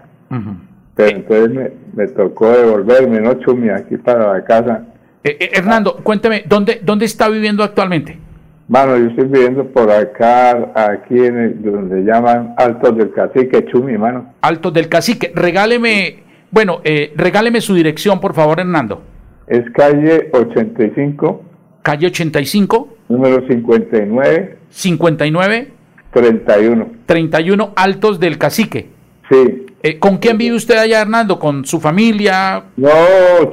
Pero 0.97 1.19
entonces 1.19 1.73
me, 1.95 2.07
tocó 2.09 2.51
devolverme, 2.51 3.21
¿no, 3.21 3.35
Chumi? 3.35 3.69
Aquí 3.71 3.97
para 3.97 4.33
la 4.33 4.45
casa. 4.45 4.83
Eh, 5.23 5.37
eh, 5.39 5.51
Hernando, 5.55 6.01
cuénteme, 6.03 6.43
¿dónde, 6.49 6.81
¿dónde 6.83 7.05
está 7.05 7.29
viviendo 7.29 7.63
actualmente? 7.63 8.19
Bueno, 8.67 8.97
yo 8.97 9.07
estoy 9.07 9.27
viviendo 9.27 9.69
por 9.69 9.89
acá, 9.89 10.73
aquí 10.75 11.17
en 11.17 11.39
el, 11.39 11.63
donde 11.63 12.03
llaman 12.03 12.55
Altos 12.57 12.97
del 12.97 13.13
Cacique, 13.13 13.65
Chumi, 13.67 13.97
mano. 13.97 14.35
Altos 14.41 14.75
del 14.75 14.89
Cacique, 14.89 15.31
regáleme, 15.33 16.25
bueno, 16.51 16.81
eh, 16.83 17.13
regáleme 17.15 17.61
su 17.61 17.73
dirección, 17.73 18.21
por 18.21 18.35
favor, 18.35 18.59
Hernando. 18.59 19.01
Es 19.47 19.63
calle 19.71 20.29
85. 20.33 21.45
Calle 21.83 22.09
85. 22.09 22.97
Número 23.11 23.47
59. 23.47 24.59
59. 24.71 25.76
31. 26.17 26.89
31 27.05 27.73
Altos 27.77 28.19
del 28.19 28.39
Cacique. 28.39 28.89
Sí. 29.31 29.67
Eh, 29.83 29.99
¿Con 29.99 30.17
quién 30.17 30.39
vive 30.39 30.57
usted 30.57 30.79
allá, 30.79 31.03
Hernando? 31.03 31.39
¿Con 31.39 31.65
su 31.67 31.79
familia? 31.79 32.65
No, 32.77 32.91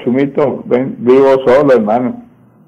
Chumito, 0.04 0.63
vivo 0.97 1.36
solo, 1.45 1.73
hermano. 1.73 2.23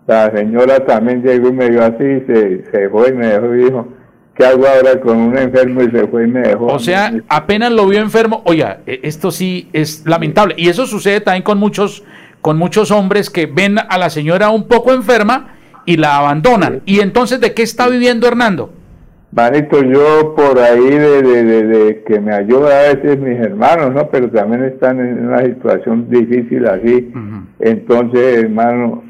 La 0.06 0.32
señora 0.36 0.86
también 0.86 1.24
llegó 1.24 1.48
y 1.48 1.54
me 1.54 1.70
dio 1.70 1.84
así, 1.84 2.22
se, 2.28 2.66
se 2.72 2.90
fue 2.90 3.10
y 3.10 3.14
me 3.14 3.28
dejó 3.28 3.56
y 3.56 3.64
dijo, 3.64 3.88
¿qué 4.36 4.46
hago 4.46 4.68
ahora 4.68 5.00
con 5.00 5.18
un 5.18 5.38
enfermo? 5.38 5.82
Y 5.82 5.90
se 5.90 6.08
fue 6.08 6.26
y 6.26 6.28
me 6.28 6.42
dejó. 6.42 6.66
O 6.68 6.80
sea, 6.80 7.14
apenas 7.30 7.72
lo 7.72 7.88
vio 7.88 8.00
enfermo. 8.00 8.42
Oiga, 8.46 8.82
e, 8.86 9.00
esto 9.04 9.32
sí 9.32 9.70
es 9.72 10.06
lamentable. 10.06 10.56
Y 10.58 10.68
eso 10.68 10.86
sucede 10.86 11.22
también 11.22 11.44
con 11.44 11.58
muchos, 11.58 12.04
con 12.42 12.58
muchos 12.58 12.92
hombres 12.92 13.30
que 13.30 13.46
ven 13.46 13.80
a 13.80 13.98
la 13.98 14.10
señora 14.10 14.50
un 14.50 14.68
poco 14.68 14.94
enferma 14.94 15.56
y 15.86 15.98
la 15.98 16.18
abandonan. 16.18 16.82
¿Y 16.86 17.00
entonces 17.00 17.40
de 17.40 17.54
qué 17.54 17.64
está 17.64 17.88
viviendo 17.88 18.28
Hernando? 18.28 18.74
Manito, 19.36 19.84
yo 19.84 20.34
por 20.34 20.58
ahí 20.58 20.92
de, 20.92 21.22
de, 21.22 22.04
que 22.04 22.22
me 22.22 22.34
ayuda 22.34 22.80
a 22.80 22.94
veces 22.94 23.20
mis 23.20 23.38
hermanos, 23.38 23.94
¿no? 23.94 24.10
Pero 24.10 24.30
también 24.30 24.64
están 24.64 24.98
en 25.02 25.28
una 25.28 25.44
situación 25.44 26.10
difícil 26.10 26.66
así. 26.66 27.12
Entonces, 27.60 28.44
hermano... 28.44 29.04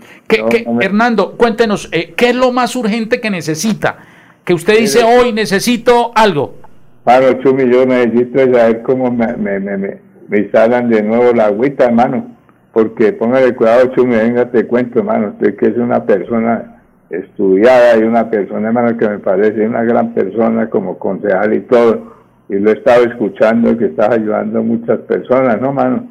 Hernando, 0.82 1.36
cuéntenos, 1.38 1.90
eh, 1.92 2.16
¿qué 2.18 2.32
es 2.32 2.36
lo 2.36 2.52
más 2.52 2.76
urgente 2.76 3.22
que 3.22 3.30
necesita? 3.30 3.98
Que 4.44 4.56
usted 4.56 4.80
dice 4.80 5.04
hoy 5.04 5.32
necesito 5.32 6.12
algo. 6.16 6.56
Mano, 7.06 7.34
Chumi, 7.44 7.72
yo 7.72 7.86
necesito 7.86 8.40
saber 8.52 8.82
cómo 8.82 9.12
me, 9.12 9.32
me, 9.38 9.60
me, 9.60 9.78
me, 9.78 10.40
instalan 10.40 10.90
de 10.90 11.04
nuevo 11.04 11.34
la 11.34 11.46
agüita, 11.46 11.86
hermano. 11.86 12.36
Porque 12.74 13.14
póngale 13.14 13.54
cuidado, 13.54 13.92
Chumi, 13.96 14.16
venga, 14.16 14.50
te 14.50 14.66
cuento, 14.66 14.98
hermano. 14.98 15.36
Usted 15.36 15.56
que 15.56 15.68
es 15.68 15.78
una 15.78 16.04
persona 16.04 16.75
estudiada 17.10 17.98
y 17.98 18.04
una 18.04 18.30
persona, 18.30 18.68
hermano, 18.68 18.98
que 18.98 19.08
me 19.08 19.20
parece 19.20 19.68
una 19.68 19.84
gran 19.84 20.14
persona 20.14 20.70
como 20.70 20.98
concejal 20.98 21.54
y 21.54 21.62
todo. 21.62 22.16
Y 22.50 22.56
lo 22.56 22.72
he 22.72 22.74
estado 22.74 23.04
escuchando 23.06 23.78
que 23.78 23.86
estás 23.86 24.10
ayudando 24.10 24.60
a 24.60 24.62
muchas 24.62 25.00
personas, 25.02 25.60
¿no, 25.62 25.74
mano? 25.74 26.08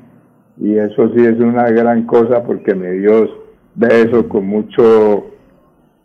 Y 0.60 0.76
eso 0.76 1.10
sí 1.14 1.24
es 1.24 1.38
una 1.38 1.68
gran 1.70 2.04
cosa 2.06 2.42
porque 2.42 2.74
mi 2.74 2.98
Dios 2.98 3.30
ve 3.74 4.02
eso 4.02 4.28
con 4.28 4.46
mucho, 4.46 5.26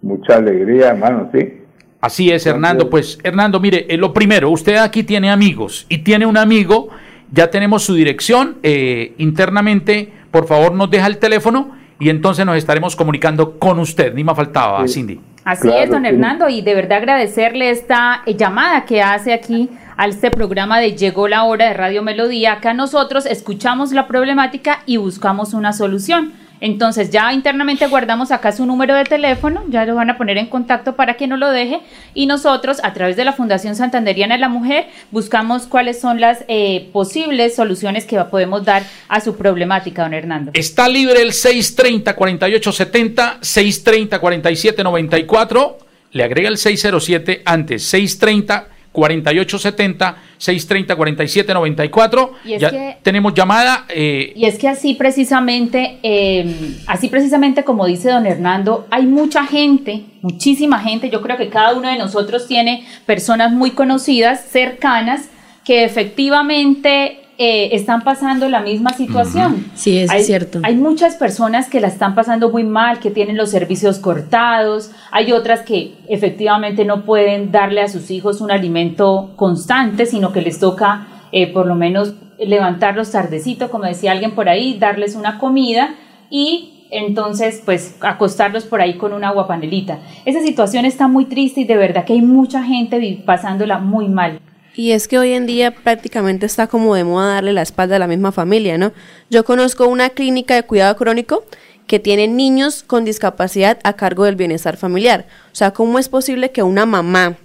mucha 0.01 0.37
alegría, 0.37 0.89
hermano, 0.89 1.29
sí. 1.33 1.61
Así 2.01 2.31
es, 2.31 2.45
Hernando. 2.45 2.89
Pues, 2.89 3.19
Hernando, 3.23 3.59
mire, 3.59 3.85
eh, 3.89 3.97
lo 3.97 4.13
primero, 4.13 4.49
usted 4.49 4.77
aquí 4.77 5.03
tiene 5.03 5.29
amigos 5.29 5.85
y 5.89 5.99
tiene 5.99 6.25
un 6.25 6.37
amigo, 6.37 6.89
ya 7.31 7.49
tenemos 7.49 7.83
su 7.83 7.93
dirección 7.93 8.57
eh, 8.63 9.13
internamente, 9.17 10.13
por 10.31 10.47
favor 10.47 10.73
nos 10.73 10.89
deja 10.89 11.07
el 11.07 11.17
teléfono 11.17 11.78
y 11.99 12.09
entonces 12.09 12.45
nos 12.45 12.55
estaremos 12.55 12.95
comunicando 12.95 13.59
con 13.59 13.77
usted. 13.79 14.13
Ni 14.13 14.23
más 14.23 14.37
faltaba, 14.37 14.87
Cindy. 14.87 15.19
Así 15.43 15.69
es, 15.69 15.89
don 15.89 16.05
Hernando, 16.05 16.47
y 16.47 16.61
de 16.61 16.75
verdad 16.75 16.99
agradecerle 16.99 17.69
esta 17.69 18.21
eh, 18.25 18.35
llamada 18.35 18.85
que 18.85 19.01
hace 19.01 19.33
aquí 19.33 19.69
a 19.97 20.07
este 20.07 20.31
programa 20.31 20.79
de 20.79 20.95
Llegó 20.95 21.27
la 21.27 21.43
hora 21.43 21.67
de 21.67 21.73
Radio 21.73 22.03
Melodía. 22.03 22.53
Acá 22.53 22.73
nosotros 22.73 23.25
escuchamos 23.25 23.91
la 23.91 24.07
problemática 24.07 24.79
y 24.85 24.97
buscamos 24.97 25.53
una 25.53 25.73
solución. 25.73 26.33
Entonces 26.61 27.09
ya 27.09 27.33
internamente 27.33 27.87
guardamos 27.87 28.31
acá 28.31 28.51
su 28.51 28.65
número 28.65 28.95
de 28.95 29.03
teléfono, 29.03 29.63
ya 29.69 29.85
lo 29.85 29.95
van 29.95 30.09
a 30.09 30.17
poner 30.17 30.37
en 30.37 30.47
contacto 30.47 30.95
para 30.95 31.15
que 31.15 31.27
no 31.27 31.37
lo 31.37 31.51
deje 31.51 31.81
y 32.13 32.25
nosotros 32.25 32.79
a 32.83 32.93
través 32.93 33.15
de 33.15 33.25
la 33.25 33.33
Fundación 33.33 33.75
Santanderiana 33.75 34.35
de 34.35 34.41
la 34.41 34.49
Mujer 34.49 34.87
buscamos 35.11 35.67
cuáles 35.67 35.99
son 35.99 36.19
las 36.19 36.43
eh, 36.47 36.89
posibles 36.91 37.55
soluciones 37.55 38.05
que 38.05 38.19
podemos 38.25 38.65
dar 38.65 38.83
a 39.07 39.21
su 39.21 39.35
problemática, 39.35 40.03
don 40.03 40.13
Hernando. 40.13 40.51
Está 40.53 40.89
libre 40.89 41.21
el 41.21 41.31
630-4870, 41.31 43.39
630-4794, 43.39 45.75
le 46.11 46.23
agrega 46.23 46.49
el 46.49 46.57
607 46.57 47.43
antes, 47.45 47.83
630 47.83 48.68
4870 48.91 50.15
630 50.37 50.95
4794. 50.95 52.33
Y 52.45 52.53
es 52.53 52.61
ya 52.61 52.69
que- 52.71 52.97
tenemos 53.03 53.33
llamada. 53.33 53.85
eh, 53.89 54.33
Y 54.35 54.45
es 54.45 54.57
que 54.57 54.67
así 54.67 54.93
precisamente, 54.95 55.99
eh, 56.03 56.75
así 56.87 57.07
precisamente 57.09 57.63
como 57.63 57.85
dice 57.85 58.09
don 58.09 58.25
Hernando, 58.25 58.87
hay 58.89 59.05
mucha 59.05 59.45
gente, 59.45 60.03
muchísima 60.21 60.79
gente, 60.79 61.09
yo 61.09 61.21
creo 61.21 61.37
que 61.37 61.49
cada 61.49 61.73
uno 61.75 61.89
de 61.89 61.97
nosotros 61.97 62.47
tiene 62.47 62.85
personas 63.05 63.51
muy 63.51 63.71
conocidas, 63.71 64.45
cercanas, 64.49 65.29
que 65.65 65.83
efectivamente 65.83 67.18
eh, 67.41 67.73
están 67.73 68.03
pasando 68.03 68.49
la 68.49 68.59
misma 68.59 68.89
situación. 68.89 69.71
Sí, 69.73 69.97
hay, 69.97 70.19
es 70.19 70.25
cierto. 70.25 70.59
Hay 70.61 70.75
muchas 70.75 71.15
personas 71.15 71.69
que 71.69 71.79
la 71.79 71.87
están 71.87 72.13
pasando 72.13 72.51
muy 72.51 72.65
mal, 72.65 72.99
que 72.99 73.11
tienen 73.11 73.37
los 73.37 73.49
servicios 73.49 73.97
cortados, 73.97 74.91
hay 75.09 75.31
otras 75.31 75.61
que 75.61 75.93
efectivamente 76.09 76.83
no 76.83 77.05
pueden 77.05 77.49
darle 77.49 77.79
a 77.79 77.87
sus 77.87 78.11
hijos 78.11 78.41
un 78.41 78.51
alimento 78.51 79.31
constante, 79.37 80.05
sino 80.05 80.33
que 80.33 80.41
les 80.41 80.59
toca 80.59 81.07
eh, 81.31 81.47
por 81.53 81.65
lo 81.65 81.75
menos 81.75 82.13
levantarlos 82.37 83.11
tardecito, 83.11 83.69
como 83.69 83.85
decía 83.85 84.11
alguien 84.11 84.31
por 84.31 84.49
ahí, 84.49 84.77
darles 84.77 85.15
una 85.15 85.39
comida 85.39 85.95
y 86.29 86.87
entonces 86.91 87.61
pues 87.63 87.95
acostarlos 88.01 88.65
por 88.65 88.81
ahí 88.81 88.97
con 88.97 89.13
una 89.13 89.29
aguapanelita. 89.29 89.99
Esa 90.25 90.41
situación 90.41 90.83
está 90.83 91.07
muy 91.07 91.23
triste 91.23 91.61
y 91.61 91.63
de 91.63 91.77
verdad 91.77 92.03
que 92.03 92.11
hay 92.11 92.21
mucha 92.21 92.63
gente 92.63 93.23
pasándola 93.25 93.79
muy 93.79 94.09
mal. 94.09 94.41
Y 94.75 94.91
es 94.91 95.07
que 95.07 95.19
hoy 95.19 95.33
en 95.33 95.45
día 95.45 95.71
prácticamente 95.71 96.45
está 96.45 96.67
como 96.67 96.95
de 96.95 97.03
moda 97.03 97.33
darle 97.33 97.53
la 97.53 97.61
espalda 97.61 97.97
a 97.97 97.99
la 97.99 98.07
misma 98.07 98.31
familia, 98.31 98.77
¿no? 98.77 98.93
Yo 99.29 99.43
conozco 99.43 99.87
una 99.87 100.09
clínica 100.09 100.55
de 100.55 100.63
cuidado 100.63 100.95
crónico 100.95 101.43
que 101.87 101.99
tiene 101.99 102.27
niños 102.27 102.83
con 102.83 103.03
discapacidad 103.03 103.79
a 103.83 103.93
cargo 103.93 104.25
del 104.25 104.35
bienestar 104.35 104.77
familiar. 104.77 105.25
O 105.51 105.55
sea, 105.55 105.71
¿cómo 105.71 105.97
es 105.97 106.07
posible 106.07 106.51
que 106.51 106.61
una 106.63 106.85
mamá 106.85 107.35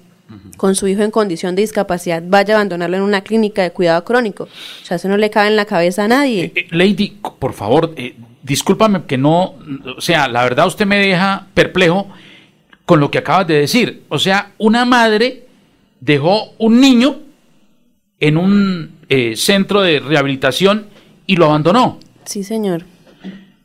con 0.56 0.74
su 0.74 0.86
hijo 0.86 1.02
en 1.02 1.10
condición 1.10 1.54
de 1.54 1.62
discapacidad 1.62 2.22
vaya 2.26 2.54
a 2.54 2.56
abandonarlo 2.58 2.96
en 2.96 3.02
una 3.02 3.22
clínica 3.22 3.62
de 3.62 3.70
cuidado 3.70 4.04
crónico? 4.04 4.44
O 4.44 4.84
sea, 4.84 4.96
eso 4.96 5.08
no 5.08 5.16
le 5.16 5.30
cabe 5.30 5.48
en 5.48 5.56
la 5.56 5.64
cabeza 5.64 6.04
a 6.04 6.08
nadie. 6.08 6.52
Eh, 6.54 6.66
Lady, 6.70 7.18
por 7.38 7.54
favor, 7.54 7.94
eh, 7.96 8.14
discúlpame 8.42 9.04
que 9.04 9.16
no, 9.16 9.54
o 9.96 10.00
sea, 10.00 10.28
la 10.28 10.42
verdad 10.42 10.66
usted 10.66 10.84
me 10.84 10.98
deja 10.98 11.46
perplejo 11.54 12.08
con 12.84 13.00
lo 13.00 13.10
que 13.10 13.18
acabas 13.18 13.46
de 13.46 13.54
decir. 13.54 14.02
O 14.10 14.18
sea, 14.18 14.52
una 14.58 14.84
madre 14.84 15.46
dejó 16.04 16.52
un 16.58 16.80
niño 16.80 17.16
en 18.20 18.36
un 18.36 18.98
eh, 19.08 19.36
centro 19.36 19.80
de 19.80 20.00
rehabilitación 20.00 20.86
y 21.26 21.36
lo 21.36 21.46
abandonó. 21.46 21.98
Sí, 22.24 22.44
señor. 22.44 22.84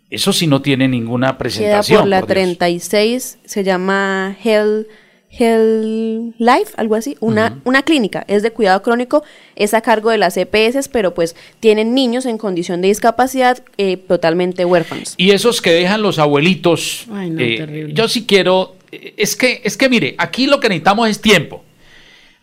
Eso 0.09 0.33
sí 0.33 0.47
no 0.47 0.61
tiene 0.61 0.87
ninguna 0.87 1.27
Queda 1.27 1.37
presentación. 1.37 1.99
por 2.01 2.09
la 2.09 2.19
por 2.21 2.29
Dios. 2.29 2.35
36, 2.35 3.39
se 3.45 3.63
llama 3.63 4.35
Hell, 4.43 4.87
Hell 5.29 6.33
Life, 6.39 6.73
algo 6.77 6.95
así, 6.95 7.15
una, 7.19 7.59
una 7.63 7.83
clínica, 7.83 8.25
es 8.27 8.41
de 8.41 8.51
cuidado 8.51 8.81
crónico, 8.81 9.23
es 9.55 9.75
a 9.75 9.81
cargo 9.81 10.09
de 10.09 10.17
las 10.17 10.35
EPS, 10.37 10.87
pero 10.87 11.13
pues 11.13 11.35
tienen 11.59 11.93
niños 11.93 12.25
en 12.25 12.37
condición 12.39 12.81
de 12.81 12.87
discapacidad 12.87 13.61
eh, 13.77 13.97
totalmente 13.97 14.65
huérfanos. 14.65 15.13
Y 15.17 15.29
esos 15.31 15.61
que 15.61 15.71
dejan 15.71 16.01
los 16.01 16.17
abuelitos, 16.17 17.05
Ay, 17.11 17.29
no, 17.29 17.39
eh, 17.41 17.57
terrible. 17.57 17.93
yo 17.93 18.07
sí 18.07 18.25
quiero, 18.25 18.75
eh, 18.91 19.13
es 19.17 19.35
que, 19.35 19.61
es 19.63 19.77
que 19.77 19.89
mire, 19.89 20.15
aquí 20.17 20.47
lo 20.47 20.59
que 20.59 20.69
necesitamos 20.69 21.07
es 21.09 21.21
tiempo. 21.21 21.63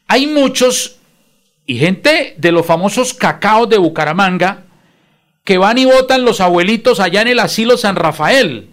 Hay 0.06 0.26
muchos 0.26 0.96
y 1.66 1.78
gente 1.78 2.34
de 2.38 2.52
los 2.52 2.64
famosos 2.64 3.12
cacaos 3.12 3.68
de 3.68 3.78
Bucaramanga 3.78 4.64
que 5.44 5.58
van 5.58 5.78
y 5.78 5.84
votan 5.84 6.24
los 6.24 6.40
abuelitos 6.40 7.00
allá 7.00 7.22
en 7.22 7.28
el 7.28 7.40
asilo 7.40 7.76
San 7.76 7.96
Rafael 7.96 8.68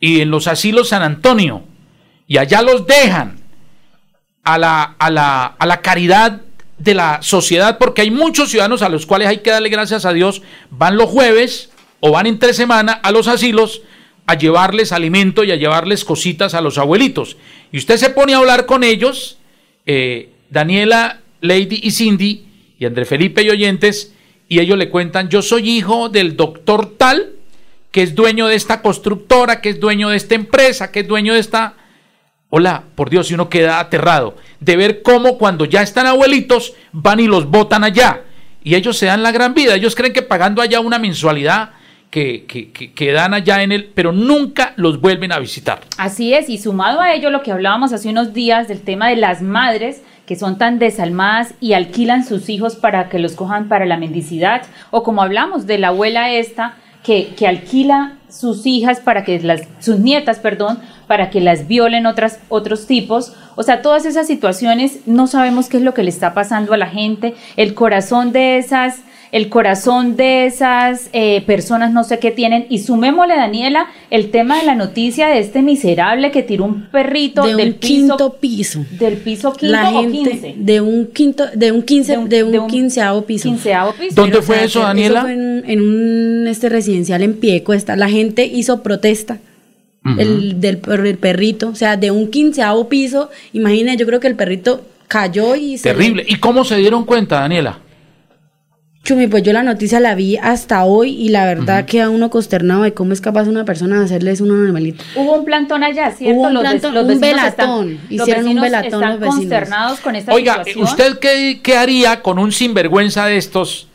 y 0.00 0.20
en 0.20 0.30
los 0.30 0.46
asilos 0.46 0.88
San 0.88 1.02
Antonio 1.02 1.64
y 2.26 2.38
allá 2.38 2.62
los 2.62 2.86
dejan 2.86 3.40
a 4.42 4.58
la, 4.58 4.82
a 4.98 5.10
la, 5.10 5.46
a 5.46 5.66
la 5.66 5.80
caridad 5.80 6.42
de 6.78 6.94
la 6.94 7.22
sociedad, 7.22 7.78
porque 7.78 8.02
hay 8.02 8.10
muchos 8.10 8.50
ciudadanos 8.50 8.82
a 8.82 8.88
los 8.88 9.06
cuales 9.06 9.28
hay 9.28 9.38
que 9.38 9.50
darle 9.50 9.68
gracias 9.68 10.04
a 10.04 10.12
Dios, 10.12 10.42
van 10.70 10.96
los 10.96 11.08
jueves 11.08 11.70
o 12.00 12.10
van 12.10 12.26
entre 12.26 12.52
semana 12.52 12.92
a 12.92 13.12
los 13.12 13.28
asilos 13.28 13.82
a 14.26 14.34
llevarles 14.34 14.92
alimento 14.92 15.44
y 15.44 15.52
a 15.52 15.56
llevarles 15.56 16.04
cositas 16.04 16.54
a 16.54 16.60
los 16.60 16.78
abuelitos. 16.78 17.36
Y 17.72 17.78
usted 17.78 17.96
se 17.96 18.10
pone 18.10 18.34
a 18.34 18.38
hablar 18.38 18.66
con 18.66 18.82
ellos, 18.82 19.38
eh, 19.86 20.30
Daniela, 20.50 21.20
Lady 21.40 21.80
y 21.82 21.90
Cindy, 21.90 22.46
y 22.78 22.84
André 22.86 23.04
Felipe 23.04 23.42
y 23.42 23.50
oyentes, 23.50 24.14
y 24.48 24.60
ellos 24.60 24.78
le 24.78 24.90
cuentan, 24.90 25.28
yo 25.28 25.42
soy 25.42 25.68
hijo 25.70 26.08
del 26.08 26.36
doctor 26.36 26.96
tal, 26.96 27.32
que 27.90 28.02
es 28.02 28.14
dueño 28.14 28.46
de 28.46 28.56
esta 28.56 28.82
constructora, 28.82 29.60
que 29.60 29.70
es 29.70 29.80
dueño 29.80 30.08
de 30.08 30.16
esta 30.16 30.34
empresa, 30.34 30.90
que 30.90 31.00
es 31.00 31.08
dueño 31.08 31.34
de 31.34 31.40
esta... 31.40 31.74
Hola, 32.50 32.84
por 32.94 33.10
Dios, 33.10 33.30
y 33.30 33.34
uno 33.34 33.48
queda 33.48 33.80
aterrado 33.80 34.36
de 34.60 34.76
ver 34.76 35.02
cómo 35.02 35.38
cuando 35.38 35.64
ya 35.64 35.82
están 35.82 36.06
abuelitos 36.06 36.74
van 36.92 37.20
y 37.20 37.26
los 37.26 37.46
botan 37.46 37.82
allá. 37.82 38.22
Y 38.62 38.76
ellos 38.76 38.96
se 38.96 39.06
dan 39.06 39.22
la 39.22 39.32
gran 39.32 39.54
vida. 39.54 39.74
Ellos 39.74 39.94
creen 39.94 40.12
que 40.12 40.22
pagando 40.22 40.62
allá 40.62 40.80
una 40.80 40.98
mensualidad 40.98 41.72
que, 42.14 42.92
que, 42.94 43.12
dan 43.12 43.34
allá 43.34 43.64
en 43.64 43.72
el... 43.72 43.86
Pero 43.86 44.12
nunca 44.12 44.72
los 44.76 45.00
vuelven 45.00 45.32
a 45.32 45.40
visitar. 45.40 45.80
Así 45.98 46.32
es, 46.32 46.48
y 46.48 46.58
sumado 46.58 47.00
a 47.00 47.12
ello 47.12 47.30
lo 47.30 47.42
que 47.42 47.50
hablábamos 47.50 47.92
hace 47.92 48.08
unos 48.08 48.32
días 48.32 48.68
del 48.68 48.82
tema 48.82 49.08
de 49.08 49.16
las 49.16 49.42
madres 49.42 50.02
que 50.24 50.36
son 50.36 50.56
tan 50.56 50.78
desalmadas 50.78 51.54
y 51.60 51.72
alquilan 51.72 52.24
sus 52.24 52.48
hijos 52.48 52.76
para 52.76 53.08
que 53.08 53.18
los 53.18 53.32
cojan 53.32 53.68
para 53.68 53.84
la 53.84 53.96
mendicidad, 53.96 54.62
o 54.92 55.02
como 55.02 55.22
hablamos 55.22 55.66
de 55.66 55.76
la 55.78 55.88
abuela 55.88 56.30
esta 56.30 56.76
que, 57.02 57.34
que 57.36 57.48
alquila 57.48 58.14
sus 58.30 58.64
hijas 58.64 59.00
para 59.00 59.24
que 59.24 59.40
las, 59.40 59.62
sus 59.80 59.98
nietas, 59.98 60.38
perdón, 60.38 60.78
para 61.08 61.30
que 61.30 61.40
las 61.40 61.66
violen 61.66 62.06
otras, 62.06 62.38
otros 62.48 62.86
tipos. 62.86 63.34
O 63.56 63.64
sea, 63.64 63.82
todas 63.82 64.06
esas 64.06 64.26
situaciones 64.26 65.00
no 65.06 65.26
sabemos 65.26 65.68
qué 65.68 65.78
es 65.78 65.82
lo 65.82 65.94
que 65.94 66.04
le 66.04 66.10
está 66.10 66.32
pasando 66.32 66.72
a 66.74 66.78
la 66.78 66.86
gente, 66.86 67.34
el 67.56 67.74
corazón 67.74 68.32
de 68.32 68.56
esas 68.56 69.00
el 69.34 69.48
corazón 69.48 70.14
de 70.16 70.46
esas 70.46 71.10
eh, 71.12 71.42
personas 71.44 71.92
no 71.92 72.04
sé 72.04 72.20
qué 72.20 72.30
tienen. 72.30 72.66
Y 72.70 72.78
sumémosle, 72.78 73.34
Daniela, 73.34 73.88
el 74.10 74.30
tema 74.30 74.60
de 74.60 74.64
la 74.66 74.76
noticia 74.76 75.26
de 75.26 75.40
este 75.40 75.60
miserable 75.60 76.30
que 76.30 76.44
tiró 76.44 76.64
un 76.66 76.86
perrito 76.90 77.42
de 77.42 77.56
del 77.56 77.68
un 77.70 77.74
piso, 77.74 77.88
quinto 78.16 78.32
piso. 78.40 78.84
del 78.92 79.16
piso 79.16 79.52
quinto 79.52 79.72
La 79.72 79.90
o 79.90 80.00
gente 80.02 80.30
quince. 80.30 80.54
de 80.56 80.80
un 80.80 81.06
quinto, 81.08 81.44
de 81.52 81.72
un 81.72 81.82
quince, 81.82 82.12
De 82.12 82.18
un- 82.18 82.28
de 82.28 82.44
un, 82.44 82.52
de 82.52 82.58
un 82.60 82.66
quinceavo 82.68 83.22
piso. 83.26 83.48
Quinceavo 83.48 83.92
piso. 83.94 84.14
¿Dónde 84.14 84.32
Pero, 84.36 84.42
fue 84.44 84.54
o 84.54 84.58
sea, 84.58 84.66
eso, 84.66 84.80
que 84.80 84.86
Daniela? 84.86 85.20
fue 85.22 85.32
en, 85.32 85.64
en 85.66 85.80
un 85.80 86.46
este 86.46 86.68
residencial 86.68 87.22
en 87.24 87.34
Piedecuesta. 87.34 87.96
La 87.96 88.08
gente 88.08 88.46
hizo 88.46 88.82
protesta. 88.84 89.38
el, 90.18 90.60
del, 90.60 90.78
per- 90.78 91.04
el 91.06 91.16
perrito, 91.18 91.70
o 91.70 91.74
sea, 91.74 91.96
de 91.96 92.10
un 92.10 92.30
quinceavo 92.30 92.88
piso, 92.88 93.30
imagínate, 93.54 93.96
yo 93.98 94.06
creo 94.06 94.20
que 94.20 94.28
el 94.28 94.36
perrito 94.36 94.84
cayó 95.08 95.56
y 95.56 95.78
se 95.78 95.88
le- 95.88 95.94
Terrible. 95.94 96.24
¿Y 96.28 96.36
cómo 96.36 96.64
se 96.64 96.76
dieron 96.76 97.04
cuenta, 97.04 97.40
Daniela? 97.40 97.78
Chumi, 99.04 99.26
pues 99.26 99.42
yo 99.42 99.52
la 99.52 99.62
noticia 99.62 100.00
la 100.00 100.14
vi 100.14 100.38
hasta 100.38 100.84
hoy 100.86 101.10
y 101.10 101.28
la 101.28 101.44
verdad 101.44 101.84
queda 101.84 102.08
uno 102.08 102.30
consternado 102.30 102.84
de 102.84 102.94
cómo 102.94 103.12
es 103.12 103.20
capaz 103.20 103.46
una 103.48 103.66
persona 103.66 103.98
de 103.98 104.06
hacerles 104.06 104.40
un 104.40 104.50
animalito. 104.50 105.04
Hubo 105.14 105.34
un 105.34 105.44
plantón 105.44 105.84
allá, 105.84 106.10
¿cierto? 106.10 106.34
Hubo 106.40 106.46
un 106.48 106.54
Los 106.54 106.62
plantón, 106.62 106.94
los 106.94 107.04
un 107.04 107.20
velatón. 107.20 107.48
están- 107.48 107.88
los 107.90 108.10
Hicieron 108.10 108.44
un 108.44 108.44
vecinos 108.54 108.62
velatón 108.62 108.86
están 108.94 109.10
los 109.10 109.20
vecinos. 109.20 109.36
consternados 109.36 110.00
con 110.00 110.16
esta 110.16 110.32
Oiga, 110.32 110.64
situación. 110.64 110.84
¿usted 110.84 111.18
qué, 111.18 111.60
qué 111.62 111.76
haría 111.76 112.22
con 112.22 112.38
un 112.38 112.50
sinvergüenza 112.50 113.26
de 113.26 113.36
estos 113.36 113.88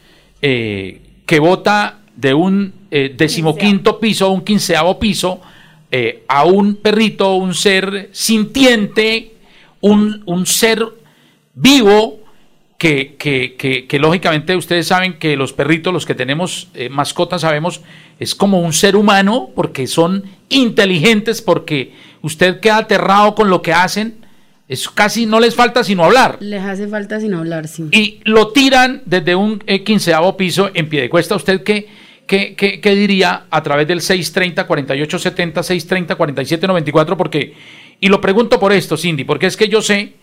eh, 0.44 1.02
que 1.26 1.40
vota 1.40 1.98
de 2.16 2.36
un 2.36 2.74
eh, 2.92 3.12
decimoquinto 3.18 4.00
piso, 4.00 4.30
un 4.32 4.42
quinceavo 4.42 5.00
piso, 5.00 5.42
eh, 5.92 6.24
a 6.28 6.44
un 6.46 6.76
perrito, 6.76 7.34
un 7.36 7.56
ser 7.56 8.10
sintiente, 8.12 9.34
un, 9.82 10.22
un 10.28 10.46
ser 10.46 10.86
vivo, 11.56 12.20
que, 12.80 13.16
que, 13.20 13.56
que, 13.58 13.86
que 13.88 14.00
lógicamente 14.00 14.56
ustedes 14.56 14.88
saben 14.88 15.20
que 15.20 15.36
los 15.36 15.52
perritos, 15.52 15.94
los 15.94 16.06
que 16.06 16.16
tenemos 16.16 16.70
eh, 16.74 16.88
mascotas, 16.88 17.42
sabemos, 17.42 17.82
es 18.20 18.34
como 18.34 18.62
un 18.62 18.72
ser 18.72 18.96
humano, 18.96 19.50
porque 19.54 19.86
son 19.86 20.24
inteligentes, 20.48 21.42
porque 21.42 21.94
usted 22.22 22.62
queda 22.62 22.78
aterrado 22.78 23.36
con 23.36 23.50
lo 23.50 23.62
que 23.62 23.74
hacen, 23.74 24.26
es 24.70 24.88
casi 24.88 25.26
no 25.26 25.42
les 25.42 25.56
falta 25.56 25.84
sino 25.84 26.06
hablar. 26.06 26.38
Les 26.40 26.64
hace 26.64 26.88
falta 26.88 27.20
sin 27.20 27.34
hablar, 27.34 27.68
sí. 27.68 27.90
Y 27.92 28.22
lo 28.24 28.54
tiran 28.54 29.02
desde 29.06 29.36
un 29.36 29.62
eh, 29.68 29.84
quinceavo 29.84 30.38
piso 30.38 30.72
en 30.74 30.88
pie 30.88 31.02
de 31.02 31.10
cuesta. 31.10 31.36
¿Usted 31.36 31.64
qué, 31.64 31.90
qué, 32.26 32.56
qué, 32.56 32.80
qué 32.80 32.96
diría 32.96 33.48
a 33.50 33.62
través 33.62 33.90
del 33.90 34.00
630-4870, 34.00 36.16
630-4794? 36.16 37.18
Porque, 37.18 37.56
y 38.00 38.08
lo 38.08 38.22
pregunto 38.22 38.58
por 38.58 38.72
esto, 38.72 38.96
Cindy, 38.96 39.26
porque 39.26 39.48
es 39.48 39.58
que 39.58 39.68
yo 39.68 39.82
sé 39.82 40.14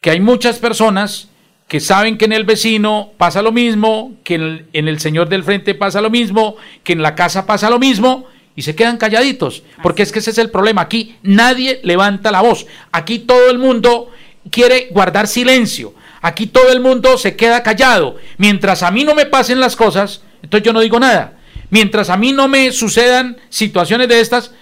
que 0.00 0.10
hay 0.10 0.20
muchas 0.20 0.60
personas 0.60 1.30
que 1.68 1.80
saben 1.80 2.16
que 2.16 2.24
en 2.24 2.32
el 2.32 2.44
vecino 2.44 3.12
pasa 3.18 3.42
lo 3.42 3.52
mismo, 3.52 4.14
que 4.24 4.34
en 4.36 4.42
el, 4.42 4.66
en 4.72 4.88
el 4.88 4.98
señor 5.00 5.28
del 5.28 5.44
frente 5.44 5.74
pasa 5.74 6.00
lo 6.00 6.08
mismo, 6.10 6.56
que 6.82 6.94
en 6.94 7.02
la 7.02 7.14
casa 7.14 7.46
pasa 7.46 7.68
lo 7.68 7.78
mismo, 7.78 8.26
y 8.56 8.62
se 8.62 8.74
quedan 8.74 8.96
calladitos, 8.96 9.62
porque 9.82 10.02
es 10.02 10.10
que 10.10 10.18
ese 10.18 10.30
es 10.30 10.38
el 10.38 10.50
problema. 10.50 10.80
Aquí 10.82 11.14
nadie 11.22 11.80
levanta 11.84 12.32
la 12.32 12.40
voz, 12.40 12.66
aquí 12.90 13.20
todo 13.20 13.50
el 13.50 13.58
mundo 13.58 14.10
quiere 14.50 14.88
guardar 14.90 15.28
silencio, 15.28 15.94
aquí 16.22 16.46
todo 16.46 16.72
el 16.72 16.80
mundo 16.80 17.18
se 17.18 17.36
queda 17.36 17.62
callado. 17.62 18.16
Mientras 18.38 18.82
a 18.82 18.90
mí 18.90 19.04
no 19.04 19.14
me 19.14 19.26
pasen 19.26 19.60
las 19.60 19.76
cosas, 19.76 20.22
entonces 20.42 20.64
yo 20.64 20.72
no 20.72 20.80
digo 20.80 20.98
nada. 20.98 21.34
Mientras 21.70 22.08
a 22.08 22.16
mí 22.16 22.32
no 22.32 22.48
me 22.48 22.72
sucedan 22.72 23.36
situaciones 23.50 24.08
de 24.08 24.20
estas, 24.20 24.52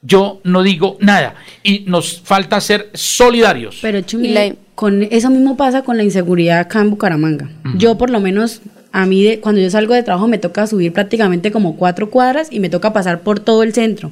yo 0.00 0.40
no 0.44 0.62
digo 0.62 0.96
nada. 1.00 1.34
Y 1.62 1.80
nos 1.86 2.22
falta 2.22 2.58
ser 2.60 2.90
solidarios. 2.94 3.78
Pero 3.82 4.00
Chumi, 4.00 4.28
Y 4.28 4.32
la- 4.32 4.54
con 4.74 5.02
eso 5.02 5.30
mismo 5.30 5.56
pasa 5.56 5.82
con 5.82 5.96
la 5.96 6.04
inseguridad 6.04 6.58
acá 6.58 6.80
en 6.80 6.90
Bucaramanga. 6.90 7.48
Yo 7.76 7.96
por 7.96 8.10
lo 8.10 8.20
menos 8.20 8.60
a 8.92 9.06
mí 9.06 9.24
de, 9.24 9.40
cuando 9.40 9.60
yo 9.60 9.70
salgo 9.70 9.94
de 9.94 10.02
trabajo 10.02 10.26
me 10.28 10.38
toca 10.38 10.66
subir 10.66 10.92
prácticamente 10.92 11.50
como 11.50 11.76
cuatro 11.76 12.10
cuadras 12.10 12.48
y 12.50 12.60
me 12.60 12.68
toca 12.68 12.92
pasar 12.92 13.20
por 13.20 13.40
todo 13.40 13.62
el 13.62 13.72
centro. 13.72 14.10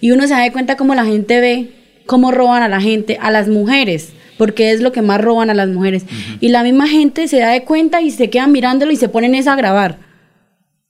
Y 0.00 0.10
uno 0.10 0.26
se 0.26 0.34
da 0.34 0.50
cuenta 0.52 0.76
cómo 0.76 0.94
la 0.94 1.04
gente 1.04 1.40
ve, 1.40 1.70
cómo 2.06 2.30
roban 2.30 2.62
a 2.62 2.68
la 2.68 2.80
gente, 2.80 3.18
a 3.20 3.30
las 3.30 3.48
mujeres, 3.48 4.12
porque 4.36 4.72
es 4.72 4.80
lo 4.80 4.92
que 4.92 5.02
más 5.02 5.20
roban 5.20 5.50
a 5.50 5.54
las 5.54 5.68
mujeres. 5.68 6.04
Y 6.40 6.48
la 6.48 6.62
misma 6.62 6.88
gente 6.88 7.28
se 7.28 7.38
da 7.38 7.50
de 7.50 7.64
cuenta 7.64 8.00
y 8.00 8.10
se 8.10 8.30
quedan 8.30 8.52
mirándolo 8.52 8.92
y 8.92 8.96
se 8.96 9.08
ponen 9.08 9.34
esa 9.34 9.52
a 9.52 9.56
grabar. 9.56 10.07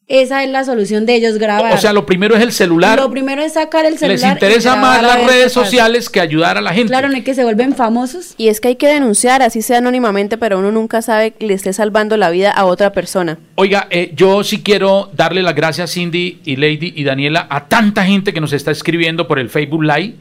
Esa 0.08 0.42
es 0.42 0.48
la 0.48 0.64
solución 0.64 1.04
de 1.04 1.16
ellos, 1.16 1.36
grabar. 1.36 1.74
O 1.74 1.76
sea, 1.76 1.92
lo 1.92 2.06
primero 2.06 2.34
es 2.34 2.42
el 2.42 2.50
celular. 2.52 2.98
Lo 2.98 3.10
primero 3.10 3.42
es 3.42 3.52
sacar 3.52 3.84
el 3.84 3.98
celular. 3.98 4.18
Les 4.18 4.32
interesa 4.32 4.74
más 4.76 5.02
las 5.02 5.26
redes 5.26 5.52
sociales 5.52 6.08
que 6.08 6.18
ayudar 6.18 6.56
a 6.56 6.62
la 6.62 6.72
gente. 6.72 6.88
Claro, 6.88 7.10
no 7.10 7.16
es 7.18 7.24
que 7.24 7.34
se 7.34 7.44
vuelven 7.44 7.74
famosos. 7.74 8.32
Y 8.38 8.48
es 8.48 8.62
que 8.62 8.68
hay 8.68 8.76
que 8.76 8.86
denunciar, 8.86 9.42
así 9.42 9.60
sea 9.60 9.78
anónimamente, 9.78 10.38
pero 10.38 10.58
uno 10.60 10.72
nunca 10.72 11.02
sabe 11.02 11.32
que 11.32 11.46
le 11.46 11.52
esté 11.52 11.74
salvando 11.74 12.16
la 12.16 12.30
vida 12.30 12.50
a 12.50 12.64
otra 12.64 12.92
persona. 12.92 13.38
Oiga, 13.56 13.86
eh, 13.90 14.12
yo 14.16 14.42
sí 14.44 14.62
quiero 14.62 15.10
darle 15.14 15.42
las 15.42 15.54
gracias, 15.54 15.92
Cindy 15.92 16.40
y 16.42 16.56
Lady 16.56 16.94
y 16.96 17.04
Daniela, 17.04 17.46
a 17.50 17.68
tanta 17.68 18.06
gente 18.06 18.32
que 18.32 18.40
nos 18.40 18.54
está 18.54 18.70
escribiendo 18.70 19.28
por 19.28 19.38
el 19.38 19.50
Facebook 19.50 19.84
Live. 19.84 20.14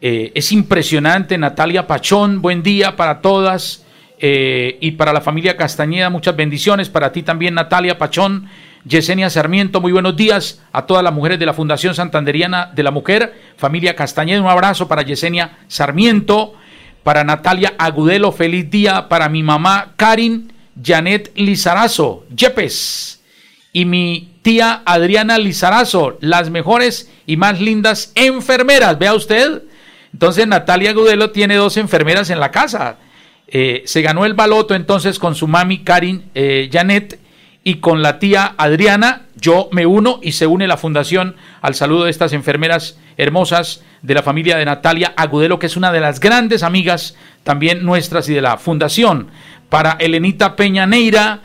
Eh, 0.00 0.32
es 0.34 0.50
impresionante, 0.50 1.38
Natalia 1.38 1.86
Pachón, 1.86 2.42
buen 2.42 2.64
día 2.64 2.96
para 2.96 3.20
todas. 3.20 3.84
Eh, 4.20 4.78
y 4.80 4.92
para 4.92 5.12
la 5.12 5.20
familia 5.20 5.56
Castañeda, 5.56 6.10
muchas 6.10 6.34
bendiciones. 6.34 6.88
Para 6.88 7.12
ti 7.12 7.22
también, 7.22 7.54
Natalia 7.54 7.98
Pachón. 7.98 8.48
Yesenia 8.88 9.28
Sarmiento, 9.28 9.82
muy 9.82 9.92
buenos 9.92 10.16
días 10.16 10.62
a 10.72 10.86
todas 10.86 11.04
las 11.04 11.12
mujeres 11.12 11.38
de 11.38 11.44
la 11.44 11.52
Fundación 11.52 11.94
Santanderiana 11.94 12.70
de 12.74 12.82
la 12.82 12.90
Mujer, 12.90 13.34
familia 13.58 13.94
Castañeda, 13.94 14.40
un 14.40 14.48
abrazo 14.48 14.88
para 14.88 15.02
Yesenia 15.02 15.58
Sarmiento, 15.68 16.54
para 17.02 17.22
Natalia 17.22 17.74
Agudelo, 17.76 18.32
feliz 18.32 18.70
día 18.70 19.10
para 19.10 19.28
mi 19.28 19.42
mamá 19.42 19.92
Karin 19.96 20.54
Janet 20.82 21.32
Lizarazo, 21.34 22.24
Yepes, 22.34 23.22
y 23.74 23.84
mi 23.84 24.30
tía 24.40 24.80
Adriana 24.86 25.36
Lizarazo, 25.36 26.16
las 26.22 26.48
mejores 26.48 27.10
y 27.26 27.36
más 27.36 27.60
lindas 27.60 28.12
enfermeras, 28.14 28.98
vea 28.98 29.12
usted. 29.12 29.64
Entonces 30.14 30.46
Natalia 30.46 30.90
Agudelo 30.90 31.30
tiene 31.30 31.56
dos 31.56 31.76
enfermeras 31.76 32.30
en 32.30 32.40
la 32.40 32.50
casa. 32.50 32.96
Eh, 33.48 33.82
se 33.84 34.00
ganó 34.00 34.24
el 34.24 34.32
baloto 34.32 34.74
entonces 34.74 35.18
con 35.18 35.34
su 35.34 35.46
mami 35.46 35.84
Karin 35.84 36.30
eh, 36.34 36.70
Janet 36.72 37.27
y 37.68 37.80
con 37.80 38.00
la 38.00 38.18
tía 38.18 38.54
Adriana 38.56 39.26
yo 39.38 39.68
me 39.72 39.84
uno 39.84 40.20
y 40.22 40.32
se 40.32 40.46
une 40.46 40.66
la 40.66 40.78
fundación 40.78 41.36
al 41.60 41.74
saludo 41.74 42.04
de 42.04 42.10
estas 42.10 42.32
enfermeras 42.32 42.98
hermosas 43.18 43.84
de 44.00 44.14
la 44.14 44.22
familia 44.22 44.56
de 44.56 44.64
Natalia 44.64 45.12
Agudelo, 45.14 45.58
que 45.58 45.66
es 45.66 45.76
una 45.76 45.92
de 45.92 46.00
las 46.00 46.18
grandes 46.18 46.62
amigas 46.62 47.14
también 47.44 47.84
nuestras 47.84 48.26
y 48.30 48.32
de 48.32 48.40
la 48.40 48.56
fundación. 48.56 49.28
Para 49.68 49.98
Elenita 50.00 50.56
Peña 50.56 50.86
Neira, 50.86 51.40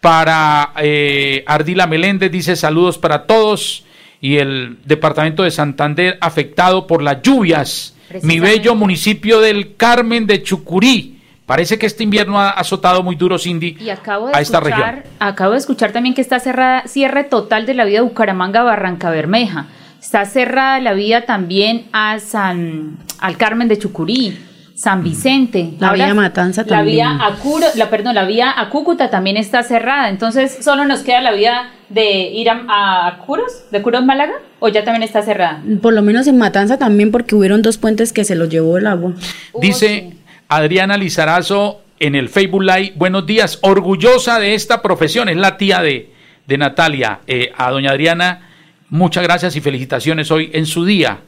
para 0.00 0.74
eh, 0.76 1.42
Ardila 1.44 1.88
Meléndez, 1.88 2.30
dice 2.30 2.54
saludos 2.54 2.96
para 2.96 3.26
todos. 3.26 3.84
Y 4.20 4.36
el 4.36 4.78
departamento 4.84 5.42
de 5.42 5.50
Santander 5.50 6.18
afectado 6.20 6.86
por 6.86 7.02
las 7.02 7.20
lluvias. 7.20 7.96
Mi 8.22 8.38
bello 8.38 8.76
municipio 8.76 9.40
del 9.40 9.74
Carmen 9.74 10.28
de 10.28 10.40
Chucurí 10.40 11.13
Parece 11.46 11.78
que 11.78 11.84
este 11.84 12.02
invierno 12.02 12.40
ha 12.40 12.50
azotado 12.50 13.02
muy 13.02 13.16
duro, 13.16 13.38
Cindy, 13.38 13.76
y 13.78 13.90
acabo 13.90 14.28
de 14.28 14.32
a 14.34 14.40
esta 14.40 14.58
escuchar, 14.58 14.94
región. 14.94 15.12
Acabo 15.18 15.52
de 15.52 15.58
escuchar 15.58 15.92
también 15.92 16.14
que 16.14 16.22
está 16.22 16.40
cerrada, 16.40 16.84
cierre 16.86 17.24
total 17.24 17.66
de 17.66 17.74
la 17.74 17.84
vía 17.84 18.00
Bucaramanga 18.00 18.62
Barranca 18.62 19.10
Bermeja. 19.10 19.66
Está 20.00 20.24
cerrada 20.24 20.80
la 20.80 20.94
vía 20.94 21.26
también 21.26 21.86
a 21.92 22.18
San, 22.18 22.96
al 23.18 23.36
Carmen 23.36 23.68
de 23.68 23.78
Chucurí, 23.78 24.38
San 24.74 25.02
Vicente. 25.04 25.74
La 25.78 25.92
vía 25.92 26.14
Matanza 26.14 26.64
también. 26.64 27.06
La 27.06 27.12
vía 27.14 27.26
a 27.26 27.34
Curo, 27.36 27.66
la, 27.74 27.90
perdón, 27.90 28.14
la 28.14 28.24
vía 28.24 28.52
a 28.56 28.70
Cúcuta 28.70 29.10
también 29.10 29.36
está 29.36 29.62
cerrada. 29.62 30.08
Entonces, 30.08 30.58
¿solo 30.62 30.86
nos 30.86 31.00
queda 31.00 31.20
la 31.20 31.32
vía 31.32 31.70
de 31.90 32.22
ir 32.28 32.48
a, 32.48 32.64
a 33.06 33.18
Curos, 33.18 33.70
de 33.70 33.82
Curos 33.82 34.04
Málaga? 34.04 34.32
¿O 34.60 34.68
ya 34.68 34.82
también 34.82 35.02
está 35.02 35.22
cerrada? 35.22 35.62
Por 35.82 35.92
lo 35.92 36.00
menos 36.00 36.26
en 36.26 36.38
Matanza 36.38 36.78
también 36.78 37.10
porque 37.10 37.34
hubieron 37.34 37.60
dos 37.60 37.76
puentes 37.76 38.14
que 38.14 38.24
se 38.24 38.34
los 38.34 38.48
llevó 38.48 38.78
el 38.78 38.86
agua. 38.86 39.12
Dice 39.60 40.14
Adriana 40.48 40.96
Lizarazo 40.96 41.80
en 41.98 42.14
el 42.14 42.28
Facebook 42.28 42.62
Live, 42.62 42.92
buenos 42.96 43.24
días, 43.24 43.58
orgullosa 43.62 44.38
de 44.38 44.54
esta 44.54 44.82
profesión, 44.82 45.28
es 45.28 45.36
la 45.36 45.56
tía 45.56 45.80
de, 45.80 46.12
de 46.46 46.58
Natalia. 46.58 47.20
Eh, 47.26 47.52
a 47.56 47.70
doña 47.70 47.90
Adriana, 47.90 48.50
muchas 48.90 49.22
gracias 49.22 49.56
y 49.56 49.60
felicitaciones 49.60 50.30
hoy 50.30 50.50
en 50.52 50.66
su 50.66 50.84
día. 50.84 51.20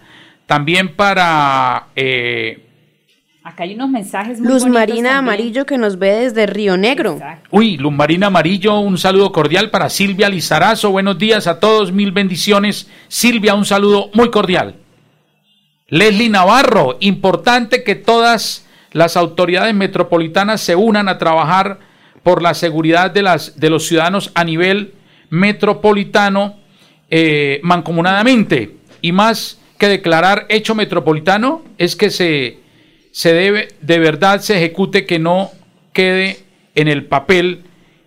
También 0.46 0.94
para... 0.94 1.86
Eh, 1.96 2.62
Acá 3.42 3.62
hay 3.62 3.74
unos 3.74 3.90
mensajes 3.90 4.40
muy 4.40 4.48
Luz 4.48 4.66
Marina 4.66 5.10
también. 5.10 5.16
Amarillo 5.16 5.66
que 5.66 5.78
nos 5.78 6.00
ve 6.00 6.10
desde 6.16 6.46
Río 6.46 6.76
Negro. 6.76 7.12
Exacto. 7.12 7.48
Uy, 7.52 7.76
Luz 7.76 7.92
Marina 7.92 8.26
Amarillo, 8.26 8.80
un 8.80 8.98
saludo 8.98 9.30
cordial 9.30 9.70
para 9.70 9.88
Silvia 9.88 10.28
Lizarazo. 10.28 10.90
Buenos 10.90 11.16
días 11.16 11.46
a 11.46 11.60
todos, 11.60 11.92
mil 11.92 12.10
bendiciones. 12.10 12.90
Silvia, 13.06 13.54
un 13.54 13.64
saludo 13.64 14.10
muy 14.14 14.30
cordial. 14.30 14.74
Leslie 15.88 16.28
Navarro, 16.28 16.96
importante 16.98 17.84
que 17.84 17.94
todas 17.94 18.65
las 18.96 19.18
autoridades 19.18 19.74
metropolitanas 19.74 20.62
se 20.62 20.74
unan 20.74 21.10
a 21.10 21.18
trabajar 21.18 21.80
por 22.22 22.40
la 22.40 22.54
seguridad 22.54 23.10
de, 23.10 23.20
las, 23.20 23.60
de 23.60 23.68
los 23.68 23.86
ciudadanos 23.86 24.32
a 24.34 24.42
nivel 24.42 24.94
metropolitano 25.28 26.56
eh, 27.10 27.60
mancomunadamente. 27.62 28.76
Y 29.02 29.12
más 29.12 29.60
que 29.76 29.88
declarar 29.88 30.46
hecho 30.48 30.74
metropolitano, 30.74 31.62
es 31.76 31.94
que 31.94 32.08
se, 32.08 32.60
se 33.12 33.34
debe, 33.34 33.68
de 33.82 33.98
verdad 33.98 34.40
se 34.40 34.56
ejecute, 34.56 35.04
que 35.04 35.18
no 35.18 35.50
quede 35.92 36.38
en 36.74 36.88
el 36.88 37.04
papel 37.04 37.64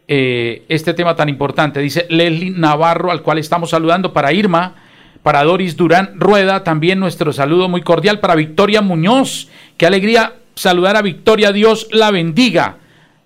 eh, 0.08 0.64
este 0.70 0.96
tema 0.96 1.16
tan 1.16 1.30
importante. 1.30 1.82
Dice 1.82 2.08
Leslie 2.10 2.50
Navarro, 2.50 3.12
al 3.12 3.22
cual 3.22 3.38
estamos 3.38 3.70
saludando, 3.70 4.12
para 4.12 4.34
Irma, 4.34 4.74
para 5.22 5.44
Doris 5.44 5.78
Durán 5.78 6.14
Rueda, 6.16 6.64
también 6.64 7.00
nuestro 7.00 7.32
saludo 7.32 7.70
muy 7.70 7.84
cordial 7.84 8.20
para 8.20 8.34
Victoria 8.34 8.82
Muñoz. 8.82 9.50
Qué 9.78 9.86
alegría 9.86 10.34
saludar 10.60 10.98
a 10.98 11.02
Victoria, 11.02 11.52
Dios 11.52 11.88
la 11.92 12.12
bendiga. 12.12 12.78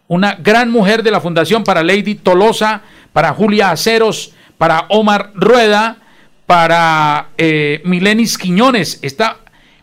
Una 0.08 0.36
gran 0.36 0.70
mujer 0.70 1.02
de 1.02 1.12
la 1.12 1.20
Fundación 1.22 1.64
para 1.64 1.82
Lady 1.84 2.16
Tolosa, 2.16 2.82
para 3.12 3.34
Julia 3.34 3.72
Aceros, 3.72 4.34
para 4.58 4.86
Omar 4.90 5.32
Rueda, 5.34 5.98
para 6.46 7.30
eh, 7.38 7.82
Milenis 7.86 8.38
Quiñones. 8.38 9.00
Está 9.02 9.38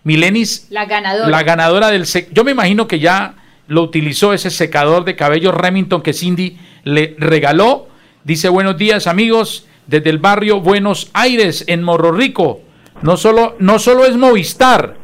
Milenis, 0.04 0.68
La 0.70 0.84
ganadora. 0.84 1.28
la 1.28 1.42
ganadora 1.42 1.88
del... 1.88 2.02
sec- 2.06 2.28
Yo 2.32 2.44
me 2.44 2.52
imagino 2.52 2.86
que 2.86 3.00
ya 3.00 3.34
lo 3.66 3.82
utilizó 3.82 4.32
ese 4.32 4.50
secador 4.50 5.04
de 5.04 5.16
cabello 5.16 5.50
Remington 5.52 6.02
que 6.02 6.12
Cindy 6.12 6.58
le 6.84 7.16
regaló. 7.18 7.88
Dice 8.24 8.48
buenos 8.48 8.76
días 8.76 9.06
amigos 9.06 9.66
desde 9.86 10.10
el 10.10 10.18
barrio 10.18 10.60
Buenos 10.60 11.10
Aires 11.14 11.64
en 11.66 11.82
Morro 11.82 12.12
Rico. 12.12 12.60
No 13.02 13.16
solo, 13.16 13.56
no 13.58 13.78
solo 13.78 14.04
es 14.04 14.16
Movistar, 14.16 14.96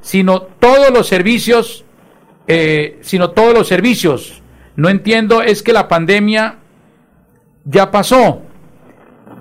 sino 0.00 0.40
todos 0.42 0.90
los 0.90 1.06
servicios, 1.06 1.84
eh, 2.46 2.98
sino 3.02 3.30
todos 3.30 3.54
los 3.54 3.68
servicios. 3.68 4.42
No 4.76 4.88
entiendo, 4.88 5.42
es 5.42 5.62
que 5.62 5.72
la 5.72 5.88
pandemia 5.88 6.56
ya 7.64 7.90
pasó. 7.90 8.42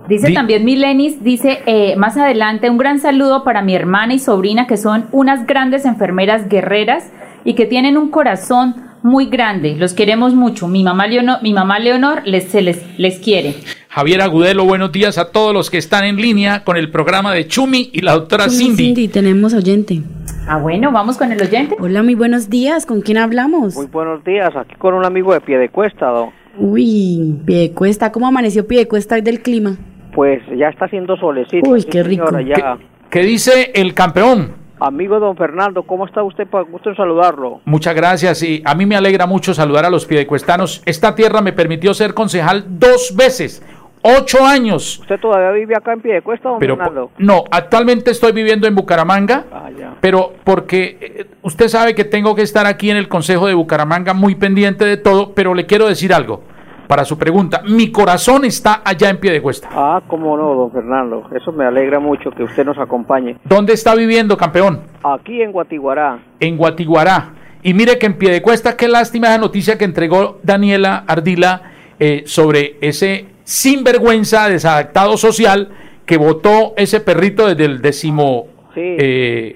Dice 0.08 0.28
Di- 0.28 0.34
también 0.34 0.66
Milenis, 0.66 1.24
dice 1.24 1.60
eh, 1.66 1.96
más 1.96 2.18
adelante, 2.18 2.70
un 2.70 2.78
gran 2.78 3.00
saludo 3.00 3.44
para 3.44 3.62
mi 3.62 3.76
hermana 3.76 4.14
y 4.14 4.20
sobrina 4.20 4.68
que 4.68 4.78
son 4.78 5.06
unas 5.12 5.46
grandes 5.48 5.86
enfermeras 5.86 6.50
guerreras 6.50 7.06
y 7.46 7.54
que 7.54 7.66
tienen 7.66 7.98
un 7.98 8.10
corazón 8.10 8.76
muy 9.04 9.28
grande. 9.28 9.76
Los 9.78 9.94
queremos 9.94 10.34
mucho. 10.34 10.68
Mi 10.68 10.84
mamá 10.84 11.08
Leonor, 11.08 11.42
mi 11.42 11.54
mamá 11.54 11.80
Leonor 11.80 12.22
les, 12.26 12.46
se 12.46 12.62
les, 12.62 12.82
les 13.00 13.20
quiere. 13.20 13.56
Javier 13.90 14.22
Agudelo, 14.22 14.66
buenos 14.66 14.92
días 14.92 15.18
a 15.18 15.32
todos 15.32 15.54
los 15.54 15.70
que 15.70 15.78
están 15.78 16.04
en 16.04 16.18
línea 16.18 16.64
con 16.64 16.78
el 16.78 16.92
programa 16.92 17.34
de 17.34 17.48
Chumi 17.48 17.90
y 17.94 18.02
la 18.02 18.14
doctora 18.14 18.50
Cindy. 18.50 18.76
Cindy, 18.86 19.08
tenemos 19.08 19.54
oyente. 19.54 20.02
Ah, 20.48 20.58
bueno, 20.58 20.92
vamos 20.92 21.18
con 21.18 21.32
el 21.32 21.42
oyente. 21.42 21.76
Hola, 21.80 22.04
muy 22.04 22.16
buenos 22.16 22.50
días. 22.50 22.86
¿Con 22.86 23.02
quién 23.02 23.18
hablamos? 23.18 23.76
Muy 23.76 23.86
buenos 23.88 24.24
días, 24.24 24.50
aquí 24.56 24.76
con 24.76 24.94
un 24.94 25.06
amigo 25.06 25.34
de 25.34 25.42
Piedecuesta, 25.42 26.08
don. 26.08 26.30
Uy, 26.58 27.40
Piedecuesta. 27.46 28.12
¿Cómo 28.12 28.28
amaneció 28.28 28.68
Piedecuesta 28.68 29.16
hoy 29.16 29.22
del 29.22 29.42
clima? 29.42 29.78
Pues 30.14 30.42
ya 30.58 30.68
está 30.70 30.86
haciendo 30.86 31.16
solecito. 31.18 31.70
Uy, 31.70 31.84
qué 31.84 32.04
rico. 32.04 32.26
señora, 32.28 32.42
ya. 32.58 32.78
¿Qué 33.10 33.22
dice 33.22 33.72
el 33.76 33.94
campeón? 33.94 34.60
Amigo 34.80 35.20
don 35.20 35.38
Fernando, 35.38 35.84
¿cómo 35.84 36.08
está 36.08 36.24
usted? 36.24 36.48
Pa- 36.48 36.64
Gusto 36.64 36.90
en 36.90 36.96
saludarlo. 36.96 37.62
Muchas 37.66 37.94
gracias 37.96 38.42
y 38.42 38.64
a 38.66 38.74
mí 38.74 38.88
me 38.88 38.96
alegra 38.96 39.28
mucho 39.28 39.54
saludar 39.54 39.86
a 39.86 39.92
los 39.92 40.08
piedecuestanos. 40.08 40.82
Esta 40.88 41.14
tierra 41.14 41.40
me 41.42 41.54
permitió 41.54 41.94
ser 41.94 42.16
concejal 42.16 42.66
dos 42.80 43.14
veces, 43.16 43.64
ocho 44.02 44.46
años. 44.46 45.00
¿Usted 45.00 45.20
todavía 45.20 45.52
vive 45.52 45.76
acá 45.76 45.94
en 45.94 46.02
Piedecuesta, 46.02 46.50
don 46.50 46.60
Pero 46.60 46.76
Fernando? 46.78 47.12
no, 47.18 47.44
actualmente 47.52 48.12
estoy 48.12 48.32
viviendo 48.32 48.68
en 48.68 48.76
Bucaramanga, 48.76 49.46
Ah, 49.52 49.70
pero 50.00 50.34
porque 50.44 50.98
eh, 51.02 51.26
usted 51.44 51.68
sabe 51.68 51.94
que 51.96 52.04
tengo 52.06 52.36
que 52.36 52.42
estar 52.42 52.66
aquí 52.66 52.90
en 52.90 52.98
el 52.98 53.08
Consejo 53.08 53.48
de 53.48 53.54
Bucaramanga 53.54 54.14
muy 54.14 54.36
pendiente 54.36 54.86
de 54.86 54.98
todo, 54.98 55.34
pero 55.34 55.54
le 55.54 55.66
quiero 55.66 55.88
decir 55.88 56.14
algo 56.14 56.44
para 56.88 57.06
su 57.06 57.18
pregunta. 57.18 57.62
Mi 57.66 57.90
corazón 57.92 58.44
está 58.44 58.82
allá 58.84 59.10
en 59.10 59.18
Piedecuesta. 59.18 59.70
Ah, 59.72 60.02
cómo 60.08 60.36
no, 60.36 60.56
don 60.56 60.72
Fernando. 60.74 61.30
Eso 61.34 61.52
me 61.54 61.64
alegra 61.66 62.00
mucho 62.00 62.32
que 62.32 62.44
usted 62.44 62.66
nos 62.66 62.78
acompañe. 62.78 63.38
¿Dónde 63.46 63.74
está 63.74 63.96
viviendo, 63.96 64.36
campeón? 64.36 64.82
Aquí 65.04 65.42
en 65.42 65.52
Guatiguará. 65.54 66.20
En 66.42 66.58
Guatiguará. 66.58 67.34
Y 67.64 67.74
mire 67.74 67.98
que 67.98 68.08
en 68.08 68.18
pie 68.18 68.32
de 68.32 68.42
cuesta, 68.42 68.76
qué 68.76 68.88
lástima 68.90 69.28
esa 69.28 69.38
noticia 69.38 69.78
que 69.78 69.86
entregó 69.86 70.40
Daniela 70.44 71.06
Ardila 71.08 71.62
eh, 72.00 72.24
sobre 72.26 72.76
ese 72.82 73.28
sinvergüenza 73.44 74.50
desadaptado 74.50 75.18
social 75.18 75.70
que 76.06 76.18
votó 76.18 76.74
ese 76.78 77.00
perrito 77.00 77.48
desde 77.48 77.66
el 77.66 77.82
décimo 77.82 78.48
eh, 78.76 79.56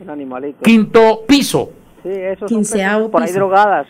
quinto 0.61 1.23
piso. 1.27 1.71
Sí, 2.03 2.09
eso 2.11 3.09
por 3.09 3.23
ahí 3.23 3.31
drogadas. 3.31 3.88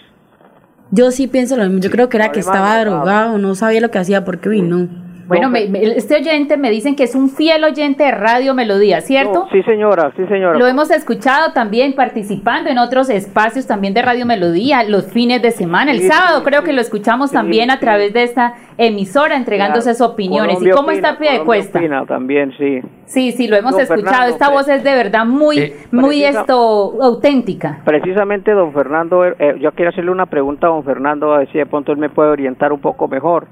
Yo 0.91 1.11
sí 1.11 1.27
pienso 1.27 1.57
lo 1.57 1.63
mismo. 1.63 1.79
Yo 1.79 1.89
creo 1.89 2.09
que 2.09 2.17
era 2.17 2.31
que 2.31 2.39
estaba 2.39 2.79
drogado, 2.79 3.37
no 3.37 3.55
sabía 3.55 3.81
lo 3.81 3.91
que 3.91 3.97
hacía 3.97 4.23
porque 4.23 4.49
vino. 4.49 4.87
Bueno, 5.27 5.51
este 5.55 6.15
oyente 6.15 6.57
me 6.57 6.69
dicen 6.69 6.95
que 6.95 7.03
es 7.03 7.15
un 7.15 7.29
fiel 7.29 7.63
oyente 7.63 8.03
de 8.03 8.11
Radio 8.11 8.53
Melodía, 8.53 9.01
¿cierto? 9.01 9.47
sí, 9.51 9.63
señora, 9.63 10.11
sí, 10.15 10.23
señora. 10.27 10.57
Lo 10.57 10.67
hemos 10.67 10.91
escuchado 10.91 11.51
también 11.53 11.93
participando 11.93 12.69
en 12.69 12.77
otros 12.77 13.09
espacios 13.09 13.65
también 13.65 13.93
de 13.93 14.01
Radio 14.01 14.25
Melodía, 14.25 14.83
los 14.83 15.11
fines 15.11 15.41
de 15.41 15.51
semana. 15.51 15.91
El 15.91 16.01
sábado 16.01 16.43
creo 16.43 16.63
que 16.63 16.73
lo 16.73 16.81
escuchamos 16.81 17.31
también 17.31 17.71
a 17.71 17.79
través 17.79 18.13
de 18.13 18.23
esta 18.23 18.53
emisora 18.77 19.35
entregándose 19.35 19.93
sus 19.93 20.07
opiniones. 20.07 20.61
¿Y 20.61 20.69
cómo 20.69 20.91
está 20.91 21.17
pie 21.17 21.39
de 21.39 21.43
cuesta? 21.43 21.79
también, 22.07 22.51
sí. 22.57 22.81
Sí, 23.05 23.31
sí, 23.31 23.47
lo 23.47 23.55
hemos 23.55 23.77
escuchado. 23.79 24.29
Esta 24.29 24.49
voz 24.49 24.67
es 24.67 24.83
de 24.83 24.93
verdad 24.93 25.25
muy, 25.25 25.59
eh, 25.59 25.75
muy 25.91 26.23
esto 26.23 27.01
auténtica. 27.01 27.81
Precisamente, 27.83 28.51
don 28.51 28.73
Fernando, 28.73 29.25
eh, 29.25 29.35
yo 29.59 29.71
quiero 29.71 29.89
hacerle 29.89 30.11
una 30.11 30.25
pregunta 30.25 30.67
a 30.67 30.69
don 30.71 30.83
Fernando, 30.83 31.33
a 31.33 31.39
ver 31.39 31.51
si 31.51 31.57
de 31.57 31.65
pronto 31.65 31.91
él 31.91 31.97
me 31.97 32.09
puede 32.09 32.29
orientar 32.29 32.71
un 32.71 32.79
poco 32.79 33.07
mejor. 33.07 33.47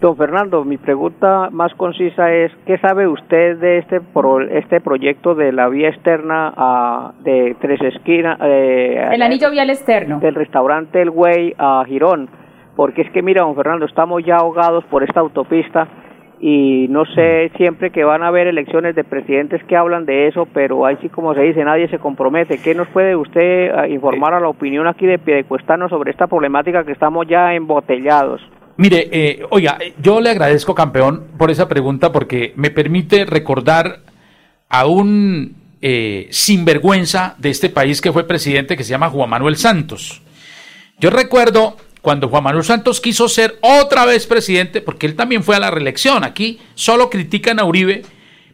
Don 0.00 0.16
Fernando, 0.16 0.64
mi 0.64 0.78
pregunta 0.78 1.50
más 1.50 1.74
concisa 1.74 2.32
es, 2.32 2.50
¿qué 2.64 2.78
sabe 2.78 3.06
usted 3.06 3.58
de 3.58 3.78
este 3.78 4.00
este 4.52 4.80
proyecto 4.80 5.34
de 5.34 5.52
la 5.52 5.68
vía 5.68 5.90
externa 5.90 6.54
a, 6.56 7.12
de 7.22 7.54
Tres 7.60 7.82
Esquinas? 7.82 8.38
el 8.40 9.20
anillo 9.20 9.50
vial 9.50 9.68
externo. 9.68 10.18
Del 10.20 10.34
restaurante 10.34 11.02
El 11.02 11.10
Güey 11.10 11.54
a 11.58 11.84
Girón. 11.86 12.30
Porque 12.76 13.02
es 13.02 13.10
que, 13.10 13.20
mira, 13.20 13.42
don 13.42 13.54
Fernando, 13.54 13.84
estamos 13.84 14.24
ya 14.24 14.36
ahogados 14.36 14.84
por 14.84 15.02
esta 15.02 15.20
autopista 15.20 15.86
y 16.40 16.86
no 16.88 17.04
sé 17.04 17.50
siempre 17.58 17.90
que 17.90 18.02
van 18.02 18.22
a 18.22 18.28
haber 18.28 18.46
elecciones 18.46 18.94
de 18.94 19.04
presidentes 19.04 19.62
que 19.64 19.76
hablan 19.76 20.06
de 20.06 20.28
eso, 20.28 20.46
pero 20.54 20.86
ahí 20.86 20.96
sí 21.02 21.10
como 21.10 21.34
se 21.34 21.42
dice, 21.42 21.62
nadie 21.62 21.88
se 21.88 21.98
compromete. 21.98 22.56
¿Qué 22.56 22.74
nos 22.74 22.88
puede 22.88 23.14
usted 23.14 23.70
eh, 23.70 23.90
informar 23.90 24.32
a 24.32 24.40
la 24.40 24.48
opinión 24.48 24.86
aquí 24.86 25.04
de 25.04 25.18
Piedecuestano 25.18 25.90
sobre 25.90 26.10
esta 26.10 26.26
problemática 26.26 26.84
que 26.84 26.92
estamos 26.92 27.26
ya 27.26 27.52
embotellados? 27.52 28.40
Mire, 28.80 29.10
eh, 29.12 29.42
oiga, 29.50 29.76
yo 30.02 30.22
le 30.22 30.30
agradezco, 30.30 30.74
campeón, 30.74 31.26
por 31.36 31.50
esa 31.50 31.68
pregunta 31.68 32.12
porque 32.12 32.54
me 32.56 32.70
permite 32.70 33.26
recordar 33.26 34.00
a 34.70 34.86
un 34.86 35.54
eh, 35.82 36.28
sinvergüenza 36.30 37.34
de 37.36 37.50
este 37.50 37.68
país 37.68 38.00
que 38.00 38.10
fue 38.10 38.26
presidente 38.26 38.78
que 38.78 38.84
se 38.84 38.88
llama 38.88 39.10
Juan 39.10 39.28
Manuel 39.28 39.58
Santos. 39.58 40.22
Yo 40.98 41.10
recuerdo 41.10 41.76
cuando 42.00 42.30
Juan 42.30 42.42
Manuel 42.42 42.64
Santos 42.64 43.02
quiso 43.02 43.28
ser 43.28 43.58
otra 43.60 44.06
vez 44.06 44.26
presidente, 44.26 44.80
porque 44.80 45.04
él 45.04 45.14
también 45.14 45.44
fue 45.44 45.56
a 45.56 45.60
la 45.60 45.70
reelección. 45.70 46.24
Aquí 46.24 46.58
solo 46.74 47.10
critican 47.10 47.60
a 47.60 47.66
Uribe 47.66 48.00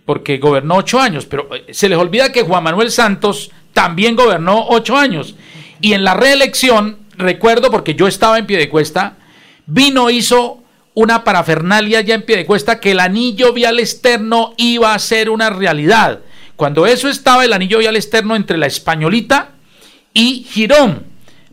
porque 0.05 0.39
gobernó 0.39 0.75
ocho 0.75 0.99
años, 0.99 1.25
pero 1.27 1.55
eh, 1.55 1.73
se 1.73 1.89
les 1.89 1.99
olvida 1.99 2.33
que 2.33 2.43
Juan 2.43 2.65
Manuel 2.65 2.91
Santos 2.91 3.53
también 3.73 4.17
gobernó 4.17 4.67
ocho 4.71 4.97
años. 4.97 5.37
Y 5.81 5.93
en 5.93 6.03
la 6.03 6.15
reelección, 6.15 6.99
recuerdo 7.17 7.71
porque 7.71 7.95
yo 7.95 8.09
estaba 8.09 8.41
en 8.41 8.47
pie 8.47 8.59
de 8.59 8.69
cuesta, 8.69 9.19
vino, 9.67 10.11
hizo 10.11 10.63
una 10.95 11.25
parafernalia 11.25 12.01
ya 12.01 12.15
en 12.15 12.23
pie 12.23 12.39
de 12.39 12.47
cuesta 12.47 12.81
que 12.81 12.93
el 12.93 13.01
anillo 13.01 13.53
vial 13.53 13.79
externo 13.79 14.55
iba 14.57 14.95
a 14.95 14.99
ser 14.99 15.29
una 15.29 15.51
realidad. 15.51 16.21
Cuando 16.57 16.87
eso 16.87 17.09
estaba 17.09 17.45
el 17.45 17.53
anillo 17.53 17.79
vial 17.79 17.97
externo 17.97 18.35
entre 18.35 18.57
la 18.57 18.67
Españolita 18.67 19.51
y 20.15 20.47
Girón. 20.49 21.05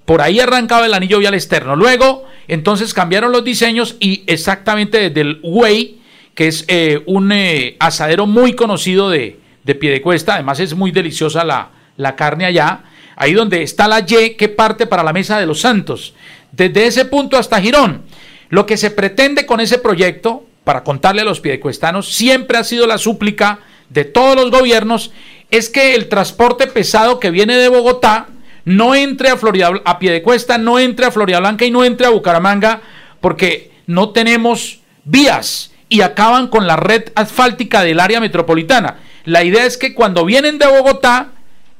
Por 0.05 0.21
ahí 0.21 0.39
arrancaba 0.39 0.85
el 0.85 0.93
anillo 0.93 1.19
vial 1.19 1.33
externo. 1.33 1.75
Luego, 1.75 2.25
entonces 2.47 2.93
cambiaron 2.93 3.33
los 3.33 3.43
diseños 3.43 3.97
y 3.99 4.23
exactamente 4.27 5.09
desde 5.09 5.21
el 5.21 5.39
Way, 5.43 6.01
que 6.35 6.47
es 6.47 6.63
eh, 6.69 7.03
un 7.05 7.31
eh, 7.33 7.75
asadero 7.79 8.25
muy 8.25 8.53
conocido 8.53 9.09
de, 9.09 9.39
de 9.63 9.75
Piedecuesta, 9.75 10.35
además 10.35 10.59
es 10.61 10.73
muy 10.73 10.91
deliciosa 10.91 11.43
la, 11.43 11.71
la 11.97 12.15
carne 12.15 12.45
allá, 12.45 12.83
ahí 13.15 13.33
donde 13.33 13.61
está 13.61 13.87
la 13.87 13.99
Y 13.99 14.35
que 14.35 14.49
parte 14.49 14.87
para 14.87 15.03
la 15.03 15.13
Mesa 15.13 15.39
de 15.39 15.45
los 15.45 15.59
Santos 15.59 16.13
desde 16.53 16.85
ese 16.85 17.05
punto 17.05 17.37
hasta 17.37 17.59
Girón. 17.59 18.03
Lo 18.49 18.65
que 18.65 18.77
se 18.77 18.91
pretende 18.91 19.45
con 19.45 19.59
ese 19.59 19.79
proyecto, 19.79 20.45
para 20.63 20.83
contarle 20.83 21.21
a 21.21 21.25
los 21.25 21.41
piedecuestanos, 21.41 22.13
siempre 22.13 22.57
ha 22.57 22.63
sido 22.63 22.87
la 22.87 22.97
súplica 22.97 23.59
de 23.89 24.05
todos 24.05 24.35
los 24.35 24.51
gobiernos, 24.51 25.11
es 25.51 25.69
que 25.69 25.95
el 25.95 26.07
transporte 26.07 26.67
pesado 26.67 27.19
que 27.19 27.31
viene 27.31 27.57
de 27.57 27.67
Bogotá 27.67 28.27
no 28.65 28.95
entre 28.95 29.29
a 29.29 29.37
Florida, 29.37 29.71
a 29.83 29.99
Piedecuesta, 29.99 30.57
no 30.57 30.79
entre 30.79 31.05
a 31.05 31.11
Florida 31.11 31.39
Blanca 31.39 31.65
y 31.65 31.71
no 31.71 31.83
entre 31.83 32.07
a 32.07 32.11
Bucaramanga, 32.11 32.81
porque 33.19 33.71
no 33.87 34.11
tenemos 34.11 34.79
vías 35.03 35.71
y 35.89 36.01
acaban 36.01 36.47
con 36.47 36.65
la 36.65 36.75
red 36.75 37.03
asfáltica 37.15 37.83
del 37.83 37.99
área 37.99 38.19
metropolitana. 38.19 38.99
La 39.25 39.43
idea 39.43 39.65
es 39.65 39.77
que 39.77 39.93
cuando 39.93 40.25
vienen 40.25 40.57
de 40.57 40.67
Bogotá, 40.67 41.31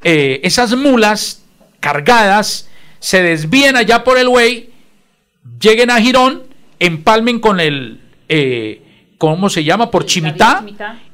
eh, 0.03 0.41
esas 0.43 0.76
mulas 0.76 1.43
cargadas 1.80 2.69
se 3.04 3.22
desvíen 3.22 3.76
allá 3.76 4.06
por 4.06 4.18
el 4.18 4.30
Way, 4.30 4.70
lleguen 5.60 5.91
a 5.91 5.99
Girón, 5.99 6.43
empalmen 6.80 7.41
con 7.41 7.60
el, 7.60 7.99
eh, 8.30 8.82
¿cómo 9.18 9.49
se 9.49 9.66
llama? 9.66 9.91
Por 9.91 10.06
Chimitá, 10.06 10.64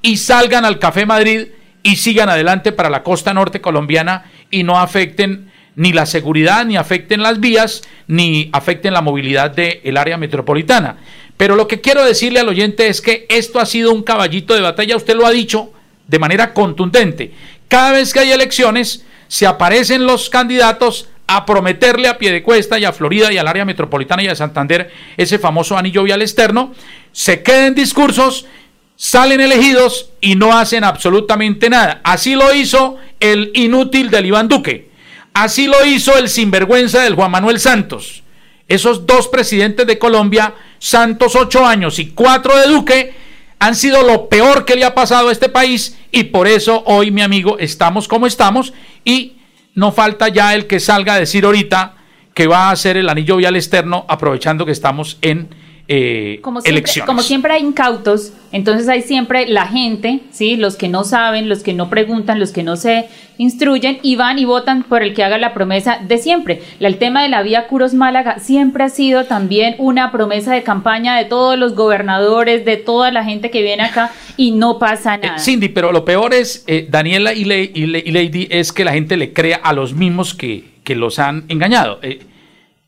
y 0.04 0.18
salgan 0.18 0.66
al 0.66 0.78
Café 0.78 1.08
Madrid 1.08 1.48
y 1.82 1.96
sigan 1.96 2.30
adelante 2.30 2.72
para 2.74 2.92
la 2.92 3.02
costa 3.02 3.34
norte 3.34 3.60
colombiana 3.60 4.26
y 4.52 4.62
no 4.62 4.78
afecten 4.80 5.52
ni 5.76 5.92
la 5.92 6.06
seguridad, 6.06 6.64
ni 6.64 6.78
afecten 6.78 7.24
las 7.24 7.40
vías, 7.40 7.82
ni 8.06 8.52
afecten 8.54 8.94
la 8.94 9.02
movilidad 9.02 9.50
del 9.50 9.98
área 9.98 10.18
metropolitana. 10.18 10.98
Pero 11.38 11.56
lo 11.56 11.68
que 11.68 11.82
quiero 11.82 12.06
decirle 12.06 12.40
al 12.40 12.50
oyente 12.50 12.86
es 12.86 13.02
que 13.02 13.26
esto 13.30 13.60
ha 13.60 13.66
sido 13.66 13.92
un 13.92 14.04
caballito 14.04 14.54
de 14.54 14.62
batalla, 14.62 14.96
usted 14.96 15.16
lo 15.16 15.26
ha 15.26 15.32
dicho 15.32 15.74
de 16.08 16.20
manera 16.20 16.54
contundente. 16.54 17.34
Cada 17.68 17.94
vez 17.94 18.14
que 18.14 18.20
hay 18.20 18.32
elecciones, 18.32 19.06
se 19.28 19.48
aparecen 19.48 20.06
los 20.06 20.30
candidatos 20.30 21.10
a 21.32 21.46
prometerle 21.46 22.08
a 22.08 22.18
Piedecuesta 22.18 22.80
y 22.80 22.86
a 22.86 22.92
Florida 22.92 23.32
y 23.32 23.38
al 23.38 23.48
área 23.48 23.64
metropolitana 23.64 24.24
y 24.24 24.28
a 24.28 24.36
Santander 24.36 24.92
ese 25.16 25.38
famoso 25.38 25.78
anillo 25.78 26.02
vial 26.02 26.24
externo, 26.24 26.74
se 27.12 27.44
queden 27.44 27.76
discursos, 27.76 28.48
salen 28.96 29.40
elegidos 29.40 30.10
y 30.22 30.34
no 30.34 30.58
hacen 30.58 30.84
absolutamente 30.84 31.70
nada. 31.70 32.02
Así 32.04 32.34
lo 32.34 32.52
hizo 32.52 32.98
el 33.20 33.52
inútil 33.54 34.10
del 34.10 34.26
Iván 34.26 34.48
Duque, 34.48 34.90
así 35.36 35.68
lo 35.68 35.86
hizo 35.86 36.18
el 36.18 36.30
sinvergüenza 36.30 37.02
del 37.02 37.14
Juan 37.14 37.30
Manuel 37.30 37.60
Santos. 37.60 38.24
Esos 38.68 39.06
dos 39.06 39.28
presidentes 39.28 39.86
de 39.86 40.00
Colombia, 40.00 40.56
Santos 40.80 41.36
ocho 41.36 41.64
años 41.64 42.00
y 42.00 42.08
cuatro 42.08 42.58
de 42.58 42.68
Duque, 42.70 43.14
han 43.60 43.76
sido 43.76 44.02
lo 44.02 44.30
peor 44.30 44.66
que 44.66 44.76
le 44.76 44.84
ha 44.84 44.96
pasado 44.96 45.30
a 45.30 45.32
este 45.32 45.50
país 45.50 45.96
y 46.12 46.24
por 46.24 46.48
eso 46.48 46.82
hoy, 46.88 47.12
mi 47.12 47.22
amigo, 47.22 47.60
estamos 47.60 48.08
como 48.08 48.26
estamos 48.26 48.74
y 49.06 49.34
no 49.76 49.92
falta 49.92 50.28
ya 50.28 50.54
el 50.54 50.68
que 50.68 50.80
salga 50.80 51.14
a 51.14 51.20
decir 51.20 51.46
ahorita 51.46 51.96
que 52.34 52.48
va 52.48 52.70
a 52.70 52.72
hacer 52.72 52.98
el 52.98 53.10
anillo 53.10 53.38
vial 53.38 53.56
externo 53.56 54.06
aprovechando 54.08 54.66
que 54.66 54.72
estamos 54.72 55.18
en 55.22 55.50
eh, 55.92 56.38
como 56.44 56.62
siempre, 56.62 56.78
elecciones. 56.78 57.08
Como 57.08 57.22
siempre 57.24 57.52
hay 57.52 57.64
incautos, 57.64 58.32
entonces 58.52 58.88
hay 58.88 59.02
siempre 59.02 59.48
la 59.48 59.66
gente, 59.66 60.20
¿sí? 60.30 60.56
los 60.56 60.76
que 60.76 60.88
no 60.88 61.04
saben, 61.04 61.50
los 61.50 61.64
que 61.64 61.74
no 61.74 61.90
preguntan, 61.90 62.40
los 62.40 62.52
que 62.52 62.62
no 62.62 62.76
se 62.76 63.08
instruyen 63.40 63.98
y 64.04 64.16
van 64.16 64.38
y 64.38 64.46
votan 64.46 64.84
por 64.84 65.02
el 65.02 65.16
que 65.16 65.24
haga 65.24 65.40
la 65.40 65.52
promesa 65.56 66.00
de 66.08 66.20
siempre. 66.20 66.62
El 66.80 67.00
tema 67.00 67.24
de 67.24 67.30
la 67.30 67.42
vía 67.42 67.66
Curos 67.66 67.96
Málaga 67.96 68.38
siempre 68.38 68.84
ha 68.84 68.90
sido 68.90 69.26
también 69.26 69.74
una 69.80 70.12
promesa 70.12 70.54
de 70.54 70.62
campaña 70.62 71.18
de 71.18 71.26
todos 71.26 71.58
los 71.58 71.74
gobernadores, 71.74 72.66
de 72.66 72.78
toda 72.78 73.12
la 73.12 73.24
gente 73.24 73.50
que 73.50 73.64
viene 73.64 73.82
acá 73.82 74.12
y 74.38 74.52
no 74.52 74.78
pasa 74.78 75.16
eh, 75.16 75.22
nada. 75.24 75.40
Cindy, 75.40 75.70
pero 75.70 75.92
lo 75.92 76.06
peor 76.06 76.36
es, 76.36 76.66
eh, 76.68 76.86
Daniela 76.88 77.34
y, 77.34 77.46
Lady, 77.46 78.48
es 78.52 78.72
que 78.72 78.86
la 78.86 78.92
gente 78.92 79.18
le 79.18 79.34
crea 79.34 79.58
a 79.64 79.74
los 79.74 79.96
mismos 79.96 80.36
que, 80.36 80.66
que 80.84 80.94
los 80.94 81.18
han 81.18 81.46
engañado. 81.48 82.00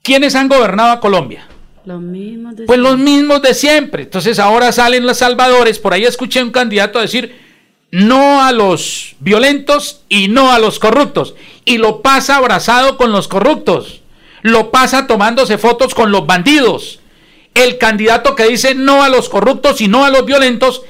¿Quiénes 0.04 0.36
han 0.36 0.47
gobernado 0.47 0.91
a 0.91 0.99
Colombia? 0.99 1.47
Los 1.86 2.02
mismos 2.02 2.56
de 2.56 2.66
pues 2.66 2.80
los 2.80 2.98
mismos 2.98 3.42
de 3.42 3.54
siempre. 3.54 4.04
Entonces 4.04 4.40
ahora 4.40 4.72
salen 4.72 5.06
los 5.06 5.18
salvadores. 5.18 5.80
Por 5.80 5.94
ahí 5.94 6.04
escuché 6.06 6.40
a 6.40 6.44
un 6.44 6.52
candidato 6.52 7.00
decir 7.00 7.36
no 7.92 8.44
a 8.44 8.52
los 8.52 9.16
violentos 9.20 10.02
y 10.08 10.28
no 10.28 10.52
a 10.52 10.60
los 10.60 10.80
corruptos. 10.80 11.36
Y 11.66 11.78
lo 11.78 12.02
pasa 12.02 12.38
abrazado 12.38 12.98
con 12.98 13.12
los 13.12 13.28
corruptos. 13.28 14.02
Lo 14.42 14.72
pasa 14.72 15.08
tomándose 15.08 15.58
fotos 15.58 15.94
con 15.94 16.12
los 16.12 16.26
bandidos. 16.26 17.00
El 17.54 17.78
candidato 17.78 18.36
que 18.36 18.48
dice 18.48 18.76
no 18.76 19.04
a 19.04 19.10
los 19.10 19.30
corruptos 19.30 19.82
y 19.82 19.88
no 19.88 20.06
a 20.06 20.10
los 20.10 20.26
violentos 20.26 20.84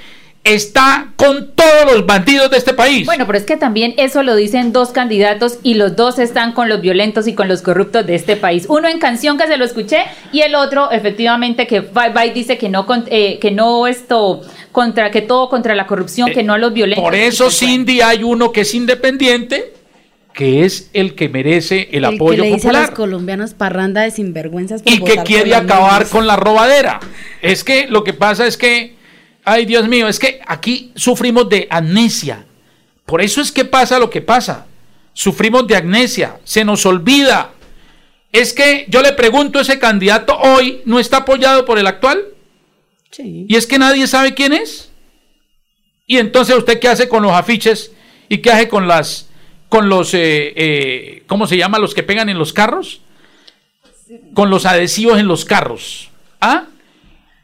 está 0.44 1.14
con 1.18 1.52
todos 1.52 1.94
los 1.94 2.06
bandidos 2.06 2.50
de 2.50 2.58
este 2.58 2.74
país. 2.74 3.06
Bueno, 3.06 3.26
pero 3.28 3.38
es 3.38 3.46
que 3.46 3.58
también 3.58 3.94
eso 3.98 4.24
lo 4.24 4.36
dicen 4.36 4.74
dos 4.74 4.90
candidatos 4.90 5.60
y 5.62 5.76
los 5.76 5.96
dos 5.96 6.18
están 6.18 6.54
con 6.54 6.68
los 6.68 6.82
violentos 6.82 7.28
y 7.28 7.34
con 7.34 7.48
los 7.48 7.62
corruptos 7.62 8.08
de 8.08 8.16
este 8.16 8.36
país. 8.36 8.66
Uno 8.68 8.88
en 8.88 9.00
canción 9.00 9.38
que 9.38 9.48
se 9.48 9.58
lo 9.58 9.66
escuché 9.66 10.04
y 10.32 10.42
el 10.42 10.56
otro 10.56 10.92
efectivamente 10.92 11.68
que 11.68 11.82
va 11.82 12.26
y 12.26 12.32
dice 12.32 12.58
que 12.58 12.70
no 12.70 12.88
eh, 13.08 13.38
que 13.40 13.52
no 13.52 13.86
esto 13.88 14.42
contra 14.72 15.12
que 15.12 15.22
todo 15.22 15.50
contra 15.50 15.76
la 15.76 15.86
corrupción, 15.86 16.32
que 16.32 16.44
no 16.44 16.54
a 16.54 16.58
los 16.58 16.74
violentos. 16.74 17.04
Por 17.04 17.16
eso 17.16 17.52
Cindy 17.52 18.02
hay 18.02 18.24
uno 18.24 18.52
que 18.52 18.62
es 18.62 18.74
independiente 18.74 19.74
que 20.34 20.66
es 20.66 20.90
el 20.94 21.16
que 21.16 21.30
merece 21.30 21.90
el, 21.92 22.06
apoyo 22.06 22.44
que 22.44 22.50
le 22.50 22.56
dice 22.56 22.68
popular. 22.68 22.84
a 22.84 22.88
los 22.88 22.96
colombianos 22.96 23.54
parranda 23.54 24.02
de 24.02 24.12
sinvergüenzas 24.12 24.82
por 24.82 24.92
y 24.92 25.00
que 25.04 25.18
quiere 25.24 25.54
acabar 25.54 26.08
con 26.08 26.26
la 26.26 26.36
robadera. 26.36 27.00
Es 27.42 27.64
que 27.64 27.88
lo 27.88 28.04
que 28.04 28.14
pasa 28.14 28.48
es 28.48 28.58
que, 28.58 28.96
ay 29.46 29.66
Dios 29.66 29.88
mío, 29.88 30.08
es 30.08 30.20
que 30.20 30.42
aquí 30.46 30.92
sufrimos 30.96 31.50
de 31.50 31.68
amnesia. 31.70 32.46
Por 33.06 33.22
eso 33.22 33.42
es 33.42 33.52
que 33.52 33.66
pasa 33.66 34.00
lo 34.00 34.10
que 34.10 34.22
pasa. 34.22 34.68
Sufrimos 35.14 35.68
de 35.68 35.76
amnesia, 35.76 36.40
se 36.44 36.64
nos 36.64 36.86
olvida. 36.86 37.52
Es 38.32 38.54
que 38.54 38.86
yo 38.88 39.02
le 39.02 39.12
pregunto, 39.12 39.60
ese 39.60 39.80
candidato 39.80 40.38
hoy 40.38 40.82
no 40.86 41.00
está 41.00 41.18
apoyado 41.18 41.66
por 41.66 41.78
el 41.78 41.88
actual. 41.88 42.24
Sí. 43.10 43.46
Y 43.50 43.56
es 43.56 43.68
que 43.68 43.78
nadie 43.78 44.08
sabe 44.08 44.34
quién 44.34 44.54
es. 44.54 44.90
Y 46.08 46.18
entonces 46.18 46.56
usted 46.56 46.80
qué 46.80 46.88
hace 46.88 47.10
con 47.10 47.24
los 47.24 47.34
afiches 47.34 47.92
y 48.30 48.38
qué 48.38 48.52
hace 48.52 48.70
con 48.70 48.88
las, 48.88 49.30
con 49.68 49.90
los, 49.90 50.14
eh, 50.14 50.54
eh, 50.56 51.24
¿cómo 51.28 51.48
se 51.48 51.58
llama? 51.58 51.80
Los 51.80 51.94
que 51.94 52.04
pegan 52.04 52.30
en 52.30 52.38
los 52.38 52.54
carros. 52.54 53.02
Con 54.34 54.50
los 54.50 54.66
adhesivos 54.66 55.20
en 55.20 55.28
los 55.28 55.46
carros. 55.46 56.10
¿Ah? 56.40 56.66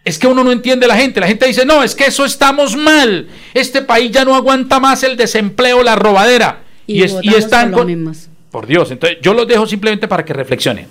Es 0.07 0.17
que 0.17 0.25
uno 0.27 0.43
no 0.43 0.51
entiende 0.53 0.87
la 0.87 0.95
gente. 0.95 1.19
La 1.19 1.27
gente 1.27 1.45
dice, 1.47 1.65
no, 1.65 1.83
es 1.83 1.93
que 1.93 2.05
eso 2.05 2.23
estamos 2.23 2.75
mal. 2.77 3.27
Este 3.53 3.81
país 3.81 4.09
ya 4.11 4.23
no 4.23 4.35
aguanta 4.35 4.79
más 4.79 5.03
el 5.03 5.17
desempleo, 5.17 5.83
la 5.83 5.95
robadera. 5.95 6.61
Y, 6.87 7.03
es- 7.03 7.11
votamos 7.11 7.35
están 7.37 7.71
con-. 7.73 8.13
Por 8.49 8.65
Dios, 8.65 8.89
entonces 8.91 9.17
yo 9.21 9.33
los 9.33 9.45
dejo 9.47 9.67
simplemente 9.67 10.07
para 10.07 10.23
que 10.23 10.31
reflexionen. 10.31 10.87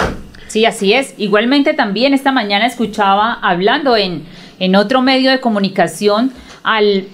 Sí, 0.49 0.67
así 0.67 0.93
es. 0.93 1.15
Igualmente 1.17 1.73
también 1.73 2.13
esta 2.13 2.31
mañana 2.31 2.67
escuchaba 2.67 3.33
hablando 3.43 3.97
en, 3.97 4.25
en 4.61 4.77
otro 4.77 5.01
medio 5.01 5.31
de 5.31 5.41
comunicación 5.41 6.33
al, 6.63 7.07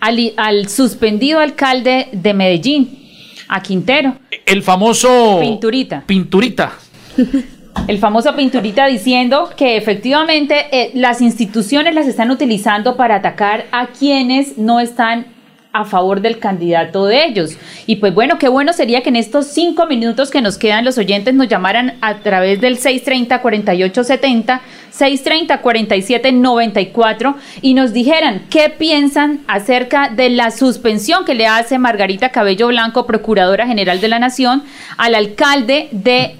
al, 0.00 0.32
al 0.36 0.68
suspendido 0.68 1.40
alcalde 1.40 2.08
de 2.12 2.34
Medellín, 2.34 3.10
a 3.48 3.62
Quintero, 3.62 4.18
El 4.44 4.62
famoso... 4.62 5.38
Pinturita. 5.40 6.04
Pinturita. 6.06 6.72
el 7.86 7.98
famoso 7.98 8.34
Pinturita 8.34 8.86
diciendo 8.86 9.50
que 9.56 9.76
efectivamente 9.76 10.66
eh, 10.72 10.90
las 10.94 11.20
instituciones 11.20 11.94
las 11.94 12.06
están 12.06 12.30
utilizando 12.30 12.96
para 12.96 13.16
atacar 13.16 13.66
a 13.72 13.88
quienes 13.88 14.56
no 14.58 14.80
están 14.80 15.26
a 15.72 15.84
favor 15.84 16.20
del 16.20 16.38
candidato 16.38 17.06
de 17.06 17.24
ellos. 17.26 17.56
Y 17.86 17.96
pues 17.96 18.14
bueno, 18.14 18.38
qué 18.38 18.46
bueno 18.48 18.72
sería 18.72 19.02
que 19.02 19.08
en 19.10 19.16
estos 19.16 19.48
cinco 19.48 19.86
minutos 19.86 20.30
que 20.30 20.40
nos 20.40 20.56
quedan 20.58 20.84
los 20.84 20.98
oyentes 20.98 21.34
nos 21.34 21.48
llamaran 21.48 21.94
a 22.00 22.18
través 22.18 22.60
del 22.60 22.78
630-4870, 22.78 24.60
630-4794 24.98 27.34
y 27.62 27.74
nos 27.74 27.92
dijeran 27.92 28.46
qué 28.50 28.70
piensan 28.70 29.40
acerca 29.46 30.08
de 30.08 30.30
la 30.30 30.50
suspensión 30.50 31.24
que 31.24 31.34
le 31.34 31.46
hace 31.46 31.78
Margarita 31.78 32.30
Cabello 32.30 32.66
Blanco, 32.68 33.06
Procuradora 33.06 33.66
General 33.66 34.00
de 34.00 34.08
la 34.08 34.18
Nación, 34.18 34.62
al 34.96 35.14
alcalde 35.14 35.88
de 35.92 36.36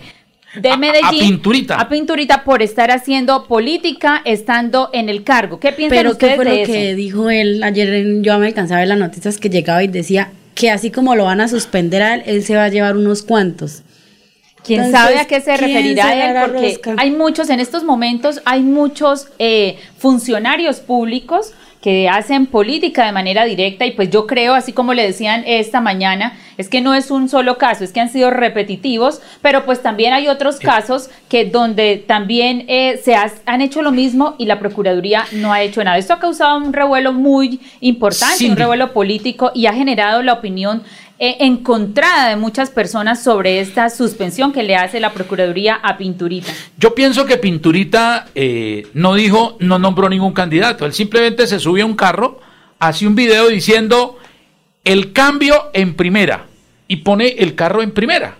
de 0.54 0.76
Medellín 0.76 1.20
Pinturita. 1.20 1.76
a 1.80 1.88
Pinturita 1.88 2.44
por 2.44 2.62
estar 2.62 2.90
haciendo 2.90 3.46
política 3.46 4.22
estando 4.24 4.90
en 4.92 5.08
el 5.08 5.22
cargo. 5.24 5.60
¿Qué 5.60 5.72
piensan 5.72 5.96
Pero 5.98 6.10
ustedes 6.12 6.32
¿qué 6.32 6.36
fue 6.36 6.44
lo 6.46 6.50
eso? 6.52 6.72
que 6.72 6.94
dijo 6.94 7.30
él? 7.30 7.62
Ayer 7.62 7.92
en- 7.94 8.24
yo 8.24 8.38
me 8.38 8.46
alcanzaba 8.46 8.78
a 8.78 8.80
ver 8.80 8.88
las 8.88 8.98
noticias 8.98 9.38
que 9.38 9.50
llegaba 9.50 9.82
y 9.82 9.88
decía 9.88 10.30
que 10.54 10.70
así 10.70 10.90
como 10.90 11.14
lo 11.14 11.24
van 11.24 11.40
a 11.40 11.48
suspender 11.48 12.02
a 12.02 12.14
él, 12.14 12.22
él 12.26 12.42
se 12.42 12.56
va 12.56 12.64
a 12.64 12.68
llevar 12.68 12.96
unos 12.96 13.22
cuantos. 13.22 13.82
¿Quién 14.64 14.80
Entonces, 14.84 15.00
sabe 15.00 15.18
a 15.20 15.24
qué 15.26 15.40
se 15.40 15.54
¿quién 15.54 15.60
referirá 15.68 16.04
se 16.08 16.30
él? 16.30 16.36
Porque 16.50 16.68
rosca? 16.72 16.94
hay 16.98 17.10
muchos, 17.12 17.48
en 17.50 17.60
estos 17.60 17.84
momentos, 17.84 18.40
hay 18.44 18.62
muchos 18.62 19.28
eh, 19.38 19.76
funcionarios 19.98 20.80
públicos 20.80 21.52
que 21.80 22.08
hacen 22.08 22.46
política 22.46 23.06
de 23.06 23.12
manera 23.12 23.44
directa 23.44 23.86
y 23.86 23.92
pues 23.92 24.10
yo 24.10 24.26
creo, 24.26 24.54
así 24.54 24.72
como 24.72 24.94
le 24.94 25.04
decían 25.04 25.44
esta 25.46 25.80
mañana, 25.80 26.36
es 26.58 26.68
que 26.68 26.80
no 26.82 26.94
es 26.94 27.10
un 27.10 27.28
solo 27.30 27.56
caso, 27.56 27.84
es 27.84 27.92
que 27.92 28.00
han 28.00 28.10
sido 28.12 28.30
repetitivos, 28.30 29.22
pero 29.40 29.64
pues 29.64 29.80
también 29.82 30.12
hay 30.12 30.28
otros 30.28 30.56
casos 30.58 31.08
que 31.30 31.46
donde 31.46 32.04
también 32.06 32.64
eh, 32.68 33.00
se 33.02 33.14
has- 33.14 33.40
han 33.46 33.62
hecho 33.62 33.80
lo 33.80 33.92
mismo 33.92 34.34
y 34.38 34.44
la 34.44 34.58
Procuraduría 34.58 35.24
no 35.32 35.52
ha 35.52 35.62
hecho 35.62 35.82
nada. 35.82 35.96
Esto 35.96 36.12
ha 36.14 36.18
causado 36.18 36.58
un 36.58 36.72
revuelo 36.72 37.12
muy 37.14 37.60
importante, 37.80 38.44
un 38.50 38.56
revuelo 38.56 38.92
político 38.92 39.52
y 39.54 39.64
ha 39.66 39.72
generado 39.72 40.22
la 40.22 40.34
opinión 40.34 40.82
eh, 41.20 41.36
encontrada 41.40 42.28
de 42.28 42.36
muchas 42.36 42.70
personas 42.70 43.22
sobre 43.22 43.58
esta 43.60 43.90
suspensión 43.90 44.52
que 44.52 44.62
le 44.62 44.76
hace 44.76 45.00
la 45.00 45.12
Procuraduría 45.12 45.74
a 45.74 45.96
Pinturita. 45.96 46.52
Yo 46.76 46.94
pienso 46.94 47.24
que 47.26 47.36
Pinturita 47.38 48.26
eh, 48.34 48.86
no 48.94 49.14
dijo, 49.14 49.56
no 49.60 49.78
nombró 49.78 50.08
ningún 50.08 50.32
candidato. 50.32 50.86
Él 50.86 50.92
simplemente 50.92 51.46
se 51.46 51.58
subió 51.58 51.84
a 51.84 51.86
un 51.86 51.96
carro, 51.96 52.40
hace 52.78 53.06
un 53.06 53.14
video 53.16 53.48
diciendo 53.48 54.16
el 54.84 55.12
cambio 55.12 55.70
en 55.72 55.94
primera 55.94 56.46
y 56.88 56.96
pone 56.96 57.28
el 57.38 57.54
carro 57.54 57.82
en 57.82 57.92
primera. 57.92 58.36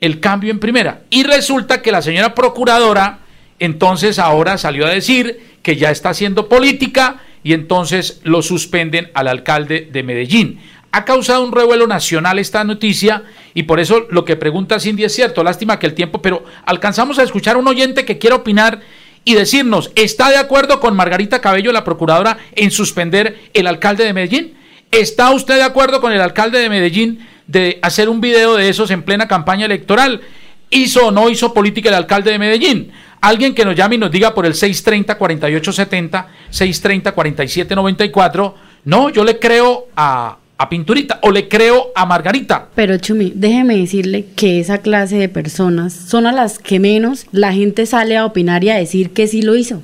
El 0.00 0.18
cambio 0.18 0.50
en 0.50 0.58
primera. 0.58 1.02
Y 1.10 1.22
resulta 1.22 1.82
que 1.82 1.92
la 1.92 2.02
señora 2.02 2.34
procuradora 2.34 3.20
entonces 3.58 4.18
ahora 4.18 4.58
salió 4.58 4.86
a 4.86 4.90
decir 4.90 5.40
que 5.62 5.76
ya 5.76 5.90
está 5.90 6.10
haciendo 6.10 6.48
política 6.48 7.20
y 7.42 7.52
entonces 7.52 8.20
lo 8.24 8.42
suspenden 8.42 9.10
al 9.14 9.28
alcalde 9.28 9.88
de 9.92 10.02
Medellín. 10.02 10.60
Ha 10.92 11.04
causado 11.04 11.44
un 11.44 11.52
revuelo 11.52 11.86
nacional 11.86 12.38
esta 12.38 12.64
noticia 12.64 13.24
y 13.52 13.64
por 13.64 13.80
eso 13.80 14.06
lo 14.10 14.24
que 14.24 14.36
pregunta 14.36 14.80
Cindy 14.80 15.04
es 15.04 15.14
cierto. 15.14 15.42
Lástima 15.42 15.78
que 15.78 15.86
el 15.86 15.94
tiempo, 15.94 16.22
pero 16.22 16.44
alcanzamos 16.64 17.18
a 17.18 17.22
escuchar 17.22 17.56
a 17.56 17.58
un 17.58 17.68
oyente 17.68 18.04
que 18.04 18.18
quiere 18.18 18.36
opinar 18.36 18.80
y 19.24 19.34
decirnos, 19.34 19.90
¿está 19.94 20.30
de 20.30 20.36
acuerdo 20.36 20.80
con 20.80 20.94
Margarita 20.94 21.40
Cabello, 21.40 21.72
la 21.72 21.84
procuradora, 21.84 22.38
en 22.54 22.70
suspender 22.70 23.38
el 23.54 23.66
alcalde 23.66 24.04
de 24.04 24.12
Medellín? 24.12 24.54
¿Está 24.90 25.30
usted 25.30 25.56
de 25.56 25.62
acuerdo 25.62 26.00
con 26.00 26.12
el 26.12 26.20
alcalde 26.20 26.58
de 26.58 26.68
Medellín 26.68 27.26
de 27.46 27.78
hacer 27.82 28.08
un 28.08 28.20
video 28.20 28.56
de 28.56 28.68
esos 28.68 28.90
en 28.90 29.02
plena 29.02 29.28
campaña 29.28 29.66
electoral? 29.66 30.20
¿Hizo 30.70 31.08
o 31.08 31.10
no 31.10 31.30
hizo 31.30 31.54
política 31.54 31.88
el 31.88 31.94
alcalde 31.94 32.32
de 32.32 32.38
Medellín? 32.38 32.90
Alguien 33.20 33.54
que 33.54 33.64
nos 33.64 33.76
llame 33.76 33.94
y 33.94 33.98
nos 33.98 34.10
diga 34.10 34.34
por 34.34 34.44
el 34.44 34.54
630-4870, 34.54 36.26
630-4794, 36.50 38.54
no, 38.84 39.08
yo 39.08 39.24
le 39.24 39.38
creo 39.38 39.86
a, 39.96 40.36
a 40.58 40.68
Pinturita 40.68 41.18
o 41.22 41.30
le 41.30 41.48
creo 41.48 41.92
a 41.94 42.06
Margarita. 42.06 42.68
Pero 42.74 42.96
Chumi, 42.98 43.32
déjeme 43.34 43.76
decirle 43.76 44.26
que 44.36 44.60
esa 44.60 44.78
clase 44.78 45.16
de 45.16 45.28
personas 45.28 45.92
son 45.92 46.26
a 46.26 46.32
las 46.32 46.58
que 46.58 46.80
menos 46.80 47.26
la 47.32 47.52
gente 47.52 47.86
sale 47.86 48.16
a 48.16 48.26
opinar 48.26 48.64
y 48.64 48.70
a 48.70 48.76
decir 48.76 49.10
que 49.10 49.26
sí 49.26 49.42
lo 49.42 49.54
hizo. 49.54 49.82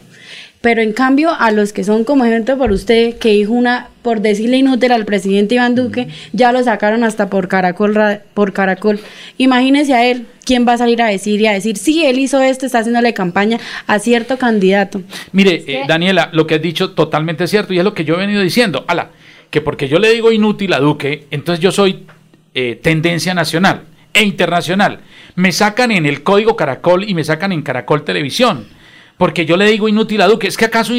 Pero 0.61 0.83
en 0.83 0.93
cambio, 0.93 1.31
a 1.39 1.51
los 1.53 1.73
que 1.73 1.85
son 1.85 2.05
como 2.05 2.27
ejemplo 2.27 2.59
por 2.59 2.71
usted, 2.71 3.17
que 3.17 3.31
dijo 3.31 3.53
una, 3.53 3.89
por 4.03 4.21
decirle 4.21 4.59
inútil 4.59 4.93
al 4.93 5.07
presidente 5.07 5.55
Iván 5.55 5.75
Duque, 5.75 6.09
ya 6.35 6.53
lo 6.53 6.63
sacaron 6.63 7.03
hasta 7.03 7.31
por 7.31 7.49
caracol, 7.49 7.95
ra- 7.95 8.21
por 8.35 8.53
caracol. 8.53 9.01
Imagínese 9.39 9.95
a 9.95 10.05
él, 10.05 10.27
quién 10.45 10.69
va 10.69 10.75
a 10.75 10.79
salir 10.79 11.01
a 11.01 11.07
decir 11.07 11.41
y 11.41 11.47
a 11.47 11.53
decir, 11.53 11.79
sí, 11.79 12.05
él 12.05 12.19
hizo 12.19 12.43
esto, 12.43 12.67
está 12.67 12.81
haciéndole 12.81 13.15
campaña 13.15 13.59
a 13.87 13.99
cierto 14.01 14.37
candidato. 14.37 15.01
Mire, 15.33 15.65
eh, 15.67 15.83
Daniela, 15.89 16.29
lo 16.35 16.47
que 16.47 16.57
has 16.57 16.63
dicho 16.63 16.91
totalmente 16.91 17.47
cierto 17.47 17.73
y 17.73 17.79
es 17.79 17.85
lo 17.85 17.95
que 17.95 18.05
yo 18.05 18.17
he 18.17 18.19
venido 18.19 18.43
diciendo. 18.43 18.85
Ala, 18.87 19.09
que 19.49 19.63
porque 19.63 19.89
yo 19.89 19.99
le 19.99 20.13
digo 20.13 20.31
inútil 20.31 20.75
a 20.75 20.79
Duque, 20.79 21.25
entonces 21.31 21.63
yo 21.63 21.73
soy 21.73 22.05
eh, 22.55 22.79
tendencia 22.83 23.33
nacional 23.33 23.85
e 24.13 24.25
internacional. 24.25 24.99
Me 25.37 25.53
sacan 25.53 25.91
en 25.91 26.05
el 26.05 26.23
código 26.23 26.55
Caracol 26.55 27.09
y 27.09 27.15
me 27.15 27.25
sacan 27.25 27.51
en 27.53 27.63
Caracol 27.63 28.05
Televisión. 28.05 28.67
Porque 29.21 29.45
yo 29.45 29.59
le 29.59 29.67
digo 29.67 29.87
inútil 29.87 30.23
a 30.23 30.29
Duque. 30.29 30.49
¿Es 30.49 30.57
que 30.57 30.65
acaso 30.65 30.95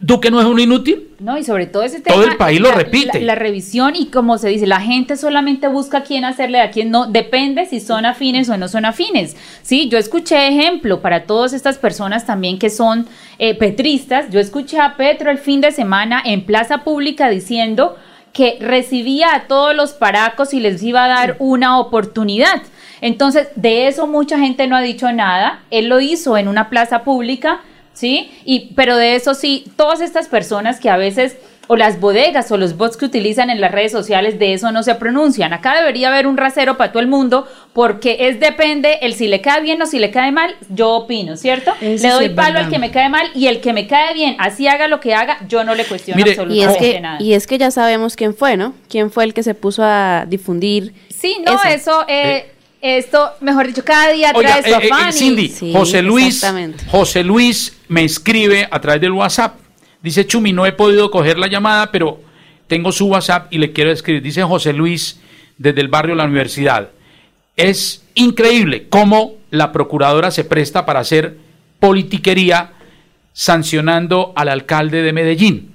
Duque 0.00 0.30
no 0.30 0.40
es 0.40 0.46
un 0.46 0.58
inútil? 0.58 1.08
No, 1.18 1.36
y 1.36 1.44
sobre 1.44 1.66
todo 1.66 1.82
ese 1.82 2.00
tema. 2.00 2.16
Todo 2.16 2.24
el 2.26 2.38
país 2.38 2.58
lo 2.58 2.70
la- 2.70 2.74
repite. 2.74 3.20
La, 3.20 3.26
la 3.26 3.34
revisión 3.34 3.94
y 3.94 4.06
como 4.06 4.38
se 4.38 4.48
dice, 4.48 4.66
la 4.66 4.80
gente 4.80 5.14
solamente 5.18 5.68
busca 5.68 5.98
a 5.98 6.02
quién 6.02 6.24
hacerle, 6.24 6.62
a 6.62 6.70
quién 6.70 6.90
no. 6.90 7.04
Depende 7.06 7.66
si 7.66 7.80
son 7.80 8.06
afines 8.06 8.48
o 8.48 8.56
no 8.56 8.68
son 8.68 8.86
afines. 8.86 9.36
Sí, 9.60 9.90
yo 9.90 9.98
escuché 9.98 10.48
ejemplo 10.48 11.02
para 11.02 11.24
todas 11.24 11.52
estas 11.52 11.76
personas 11.76 12.24
también 12.24 12.58
que 12.58 12.70
son 12.70 13.06
eh, 13.38 13.54
petristas. 13.54 14.30
Yo 14.30 14.40
escuché 14.40 14.80
a 14.80 14.96
Petro 14.96 15.30
el 15.30 15.36
fin 15.36 15.60
de 15.60 15.70
semana 15.70 16.22
en 16.24 16.46
plaza 16.46 16.82
pública 16.82 17.28
diciendo 17.28 17.98
que 18.32 18.56
recibía 18.58 19.34
a 19.34 19.46
todos 19.48 19.76
los 19.76 19.92
paracos 19.92 20.54
y 20.54 20.60
les 20.60 20.82
iba 20.82 21.04
a 21.04 21.08
dar 21.08 21.36
una 21.40 21.78
oportunidad. 21.78 22.62
Entonces, 23.00 23.48
de 23.56 23.88
eso 23.88 24.06
mucha 24.06 24.38
gente 24.38 24.66
no 24.66 24.76
ha 24.76 24.80
dicho 24.82 25.10
nada. 25.12 25.60
Él 25.70 25.88
lo 25.88 26.00
hizo 26.00 26.36
en 26.36 26.48
una 26.48 26.70
plaza 26.70 27.02
pública, 27.04 27.60
¿sí? 27.92 28.30
Y, 28.44 28.72
pero 28.74 28.96
de 28.96 29.16
eso 29.16 29.34
sí, 29.34 29.64
todas 29.76 30.00
estas 30.00 30.28
personas 30.28 30.80
que 30.80 30.90
a 30.90 30.96
veces, 30.96 31.36
o 31.68 31.74
las 31.76 31.98
bodegas 31.98 32.52
o 32.52 32.56
los 32.56 32.76
bots 32.76 32.96
que 32.96 33.04
utilizan 33.06 33.50
en 33.50 33.60
las 33.60 33.72
redes 33.72 33.90
sociales, 33.90 34.38
de 34.38 34.52
eso 34.52 34.70
no 34.70 34.82
se 34.84 34.94
pronuncian. 34.94 35.52
Acá 35.52 35.74
debería 35.74 36.08
haber 36.08 36.26
un 36.28 36.36
rasero 36.36 36.76
para 36.76 36.92
todo 36.92 37.00
el 37.00 37.08
mundo, 37.08 37.48
porque 37.72 38.28
es 38.28 38.38
depende 38.38 38.98
el 39.02 39.14
si 39.14 39.26
le 39.26 39.40
cae 39.40 39.62
bien 39.62 39.82
o 39.82 39.86
si 39.86 39.98
le 39.98 40.10
cae 40.12 40.30
mal, 40.30 40.54
yo 40.68 40.90
opino, 40.92 41.36
¿cierto? 41.36 41.72
Eso 41.80 42.06
le 42.06 42.12
doy 42.12 42.28
palo 42.28 42.60
al 42.60 42.70
que 42.70 42.78
me 42.78 42.92
cae 42.92 43.08
mal 43.08 43.26
y 43.34 43.48
el 43.48 43.60
que 43.60 43.72
me 43.72 43.88
cae 43.88 44.14
bien, 44.14 44.36
así 44.38 44.68
haga 44.68 44.86
lo 44.86 45.00
que 45.00 45.14
haga, 45.14 45.38
yo 45.48 45.64
no 45.64 45.74
le 45.74 45.84
cuestiono 45.84 46.16
Mire, 46.22 46.30
Y 46.30 46.32
es, 46.32 46.38
absolutamente 46.38 46.92
que, 46.92 47.00
nada. 47.00 47.16
y 47.20 47.32
es 47.32 47.46
que 47.48 47.58
ya 47.58 47.70
sabemos 47.72 48.14
quién 48.14 48.34
fue, 48.34 48.56
¿no? 48.56 48.72
¿Quién 48.88 49.10
fue 49.10 49.24
el 49.24 49.34
que 49.34 49.42
se 49.42 49.54
puso 49.54 49.82
a 49.82 50.24
difundir? 50.28 50.94
Sí, 51.08 51.38
no, 51.44 51.54
Eso. 51.54 51.68
eso, 51.68 52.04
eh, 52.06 52.52
esto, 52.86 53.30
mejor 53.40 53.66
dicho, 53.66 53.84
cada 53.84 54.12
día 54.12 54.32
Oiga, 54.34 54.60
trae 54.60 54.62
su 54.62 54.68
eh, 54.80 54.86
eh, 54.86 54.90
afán 54.92 55.08
y- 55.10 55.12
Cindy, 55.12 55.48
Sí, 55.48 55.72
José 55.72 56.02
Luis. 56.02 56.44
José 56.90 57.22
Luis 57.24 57.76
me 57.88 58.04
escribe 58.04 58.68
a 58.70 58.80
través 58.80 59.00
del 59.00 59.12
WhatsApp. 59.12 59.58
Dice 60.02 60.26
Chumi, 60.26 60.52
no 60.52 60.66
he 60.66 60.72
podido 60.72 61.10
coger 61.10 61.38
la 61.38 61.46
llamada, 61.48 61.90
pero 61.90 62.20
tengo 62.68 62.92
su 62.92 63.06
WhatsApp 63.06 63.52
y 63.52 63.58
le 63.58 63.72
quiero 63.72 63.90
escribir. 63.90 64.22
Dice 64.22 64.42
José 64.42 64.72
Luis 64.72 65.18
desde 65.58 65.80
el 65.80 65.88
barrio 65.88 66.14
La 66.14 66.24
Universidad. 66.24 66.90
es 67.56 68.02
increíble 68.14 68.86
cómo 68.88 69.34
la 69.50 69.72
procuradora 69.72 70.30
se 70.30 70.44
presta 70.44 70.84
para 70.84 71.00
hacer 71.00 71.38
politiquería 71.80 72.72
sancionando 73.32 74.32
al 74.36 74.48
alcalde 74.48 75.02
de 75.02 75.12
Medellín. 75.12 75.72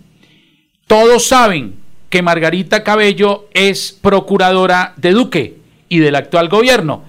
Todos 0.87 1.25
saben 1.27 1.75
que 2.09 2.21
Margarita 2.21 2.83
Cabello 2.83 3.47
es 3.53 3.97
procuradora 4.01 4.93
de 4.97 5.11
Duque 5.11 5.55
y 5.91 5.99
del 5.99 6.15
actual 6.15 6.47
gobierno 6.47 7.03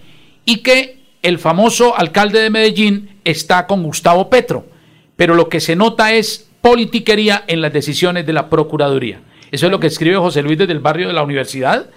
y 0.44 0.56
que 0.56 0.98
el 1.22 1.38
famoso 1.38 1.96
alcalde 1.96 2.40
de 2.40 2.50
Medellín 2.50 3.10
está 3.24 3.68
con 3.68 3.84
Gustavo 3.84 4.28
Petro, 4.28 4.66
pero 5.14 5.36
lo 5.36 5.48
que 5.48 5.60
se 5.60 5.76
nota 5.76 6.12
es 6.12 6.50
politiquería 6.60 7.44
en 7.46 7.60
las 7.60 7.72
decisiones 7.72 8.26
de 8.26 8.32
la 8.32 8.50
Procuraduría. 8.50 9.20
Eso 9.52 9.66
es 9.66 9.72
lo 9.72 9.78
que 9.78 9.86
escribe 9.86 10.16
José 10.16 10.42
Luis 10.42 10.58
desde 10.58 10.72
el 10.72 10.80
barrio 10.80 11.06
de 11.06 11.12
la 11.12 11.22
universidad. 11.22 11.90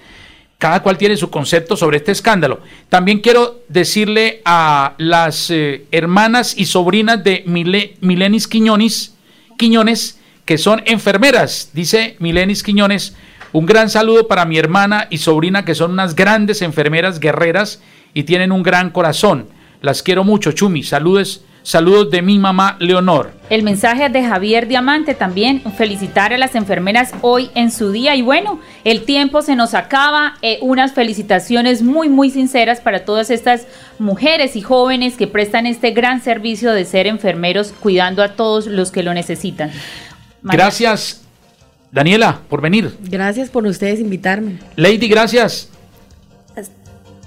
Cada 0.59 0.83
cual 0.83 0.97
tiene 0.97 1.17
su 1.17 1.29
concepto 1.29 1.75
sobre 1.75 1.97
este 1.97 2.13
escándalo. 2.13 2.61
También 2.88 3.19
quiero 3.19 3.63
decirle 3.67 4.41
a 4.45 4.93
las 4.99 5.51
eh, 5.51 5.86
hermanas 5.91 6.53
y 6.57 6.65
sobrinas 6.65 7.23
de 7.23 7.43
Milenis 7.45 8.47
Quiñones, 8.47 9.15
Quiñones, 9.57 10.21
que 10.45 10.57
son 10.57 10.81
enfermeras, 10.86 11.71
dice 11.73 12.15
Milenis 12.19 12.63
Quiñones, 12.63 13.15
un 13.56 13.66
gran 13.66 13.89
saludo 13.89 14.28
para 14.28 14.43
mi 14.43 14.58
hermana 14.58 15.08
y 15.10 15.20
sobrina, 15.20 15.64
que 15.64 15.76
son 15.76 15.91
unas 15.91 16.14
grandes 16.14 16.62
enfermeras 16.62 17.22
guerreras 17.22 17.82
y 18.14 18.24
tienen 18.24 18.51
un 18.51 18.64
gran 18.64 18.89
corazón. 18.89 19.47
Las 19.80 20.03
quiero 20.03 20.26
mucho, 20.26 20.51
Chumi. 20.51 20.84
Saludos, 20.84 21.45
saludos 21.64 22.12
de 22.12 22.22
mi 22.22 22.38
mamá 22.38 22.76
Leonor. 22.80 23.32
El 23.49 23.64
mensaje 23.64 24.10
de 24.10 24.26
Javier 24.26 24.68
Diamante 24.68 25.14
también, 25.14 25.62
felicitar 25.78 26.34
a 26.34 26.38
las 26.38 26.53
enfermeras 26.53 27.14
hoy 27.22 27.49
en 27.56 27.72
su 27.72 27.93
día. 27.93 28.14
Y 28.18 28.24
bueno, 28.24 28.60
el 28.84 29.06
tiempo 29.06 29.41
se 29.41 29.56
nos 29.56 29.74
acaba. 29.74 30.34
Eh, 30.41 30.58
unas 30.60 30.91
felicitaciones 30.91 31.82
muy, 31.82 32.10
muy 32.10 32.32
sinceras 32.32 32.82
para 32.82 33.06
todas 33.06 33.30
estas 33.30 33.68
mujeres 33.99 34.58
y 34.58 34.62
jóvenes 34.64 35.16
que 35.16 35.28
prestan 35.28 35.66
este 35.66 35.91
gran 35.91 36.22
servicio 36.22 36.74
de 36.74 36.84
ser 36.84 37.08
enfermeros, 37.08 37.74
cuidando 37.80 38.22
a 38.22 38.34
todos 38.34 38.68
los 38.68 38.91
que 38.91 39.01
lo 39.01 39.14
necesitan. 39.14 39.72
Gracias, 40.43 41.24
Daniela, 41.96 42.41
por 42.50 42.60
venir. 42.60 42.93
Gracias 43.04 43.50
por 43.50 43.66
ustedes 43.66 44.02
invitarme. 44.02 44.60
Lady, 44.76 45.08
gracias. 45.08 45.70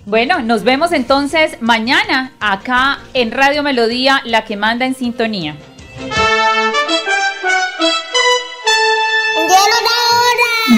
Bueno, 0.04 0.42
nos 0.42 0.62
vemos 0.62 0.92
entonces 0.92 1.56
mañana 1.62 2.32
acá 2.38 2.98
en 3.14 3.30
Radio 3.30 3.62
Melodía, 3.62 4.20
la 4.26 4.44
que 4.44 4.58
manda 4.58 4.84
en 4.84 4.94
sintonía. 4.94 5.56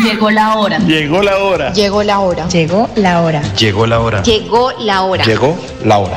Llegó 0.05 0.31
la 0.31 0.57
hora. 0.57 0.79
Llegó 0.79 1.23
la 1.23 1.39
hora. 1.39 1.73
Llegó 1.73 2.03
la 2.05 2.21
hora. 2.21 2.47
Llegó 2.49 2.87
la 2.95 3.21
hora. 3.23 3.43
Llegó 3.55 3.87
la 3.87 4.01
hora. 4.01 4.23
Llegó 4.23 4.73
la 4.79 5.03
hora. 5.03 5.25
Llegó 5.25 5.59
la 5.85 5.99
hora. 5.99 6.17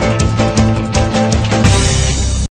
Thank 0.00 0.22
you. 0.22 0.27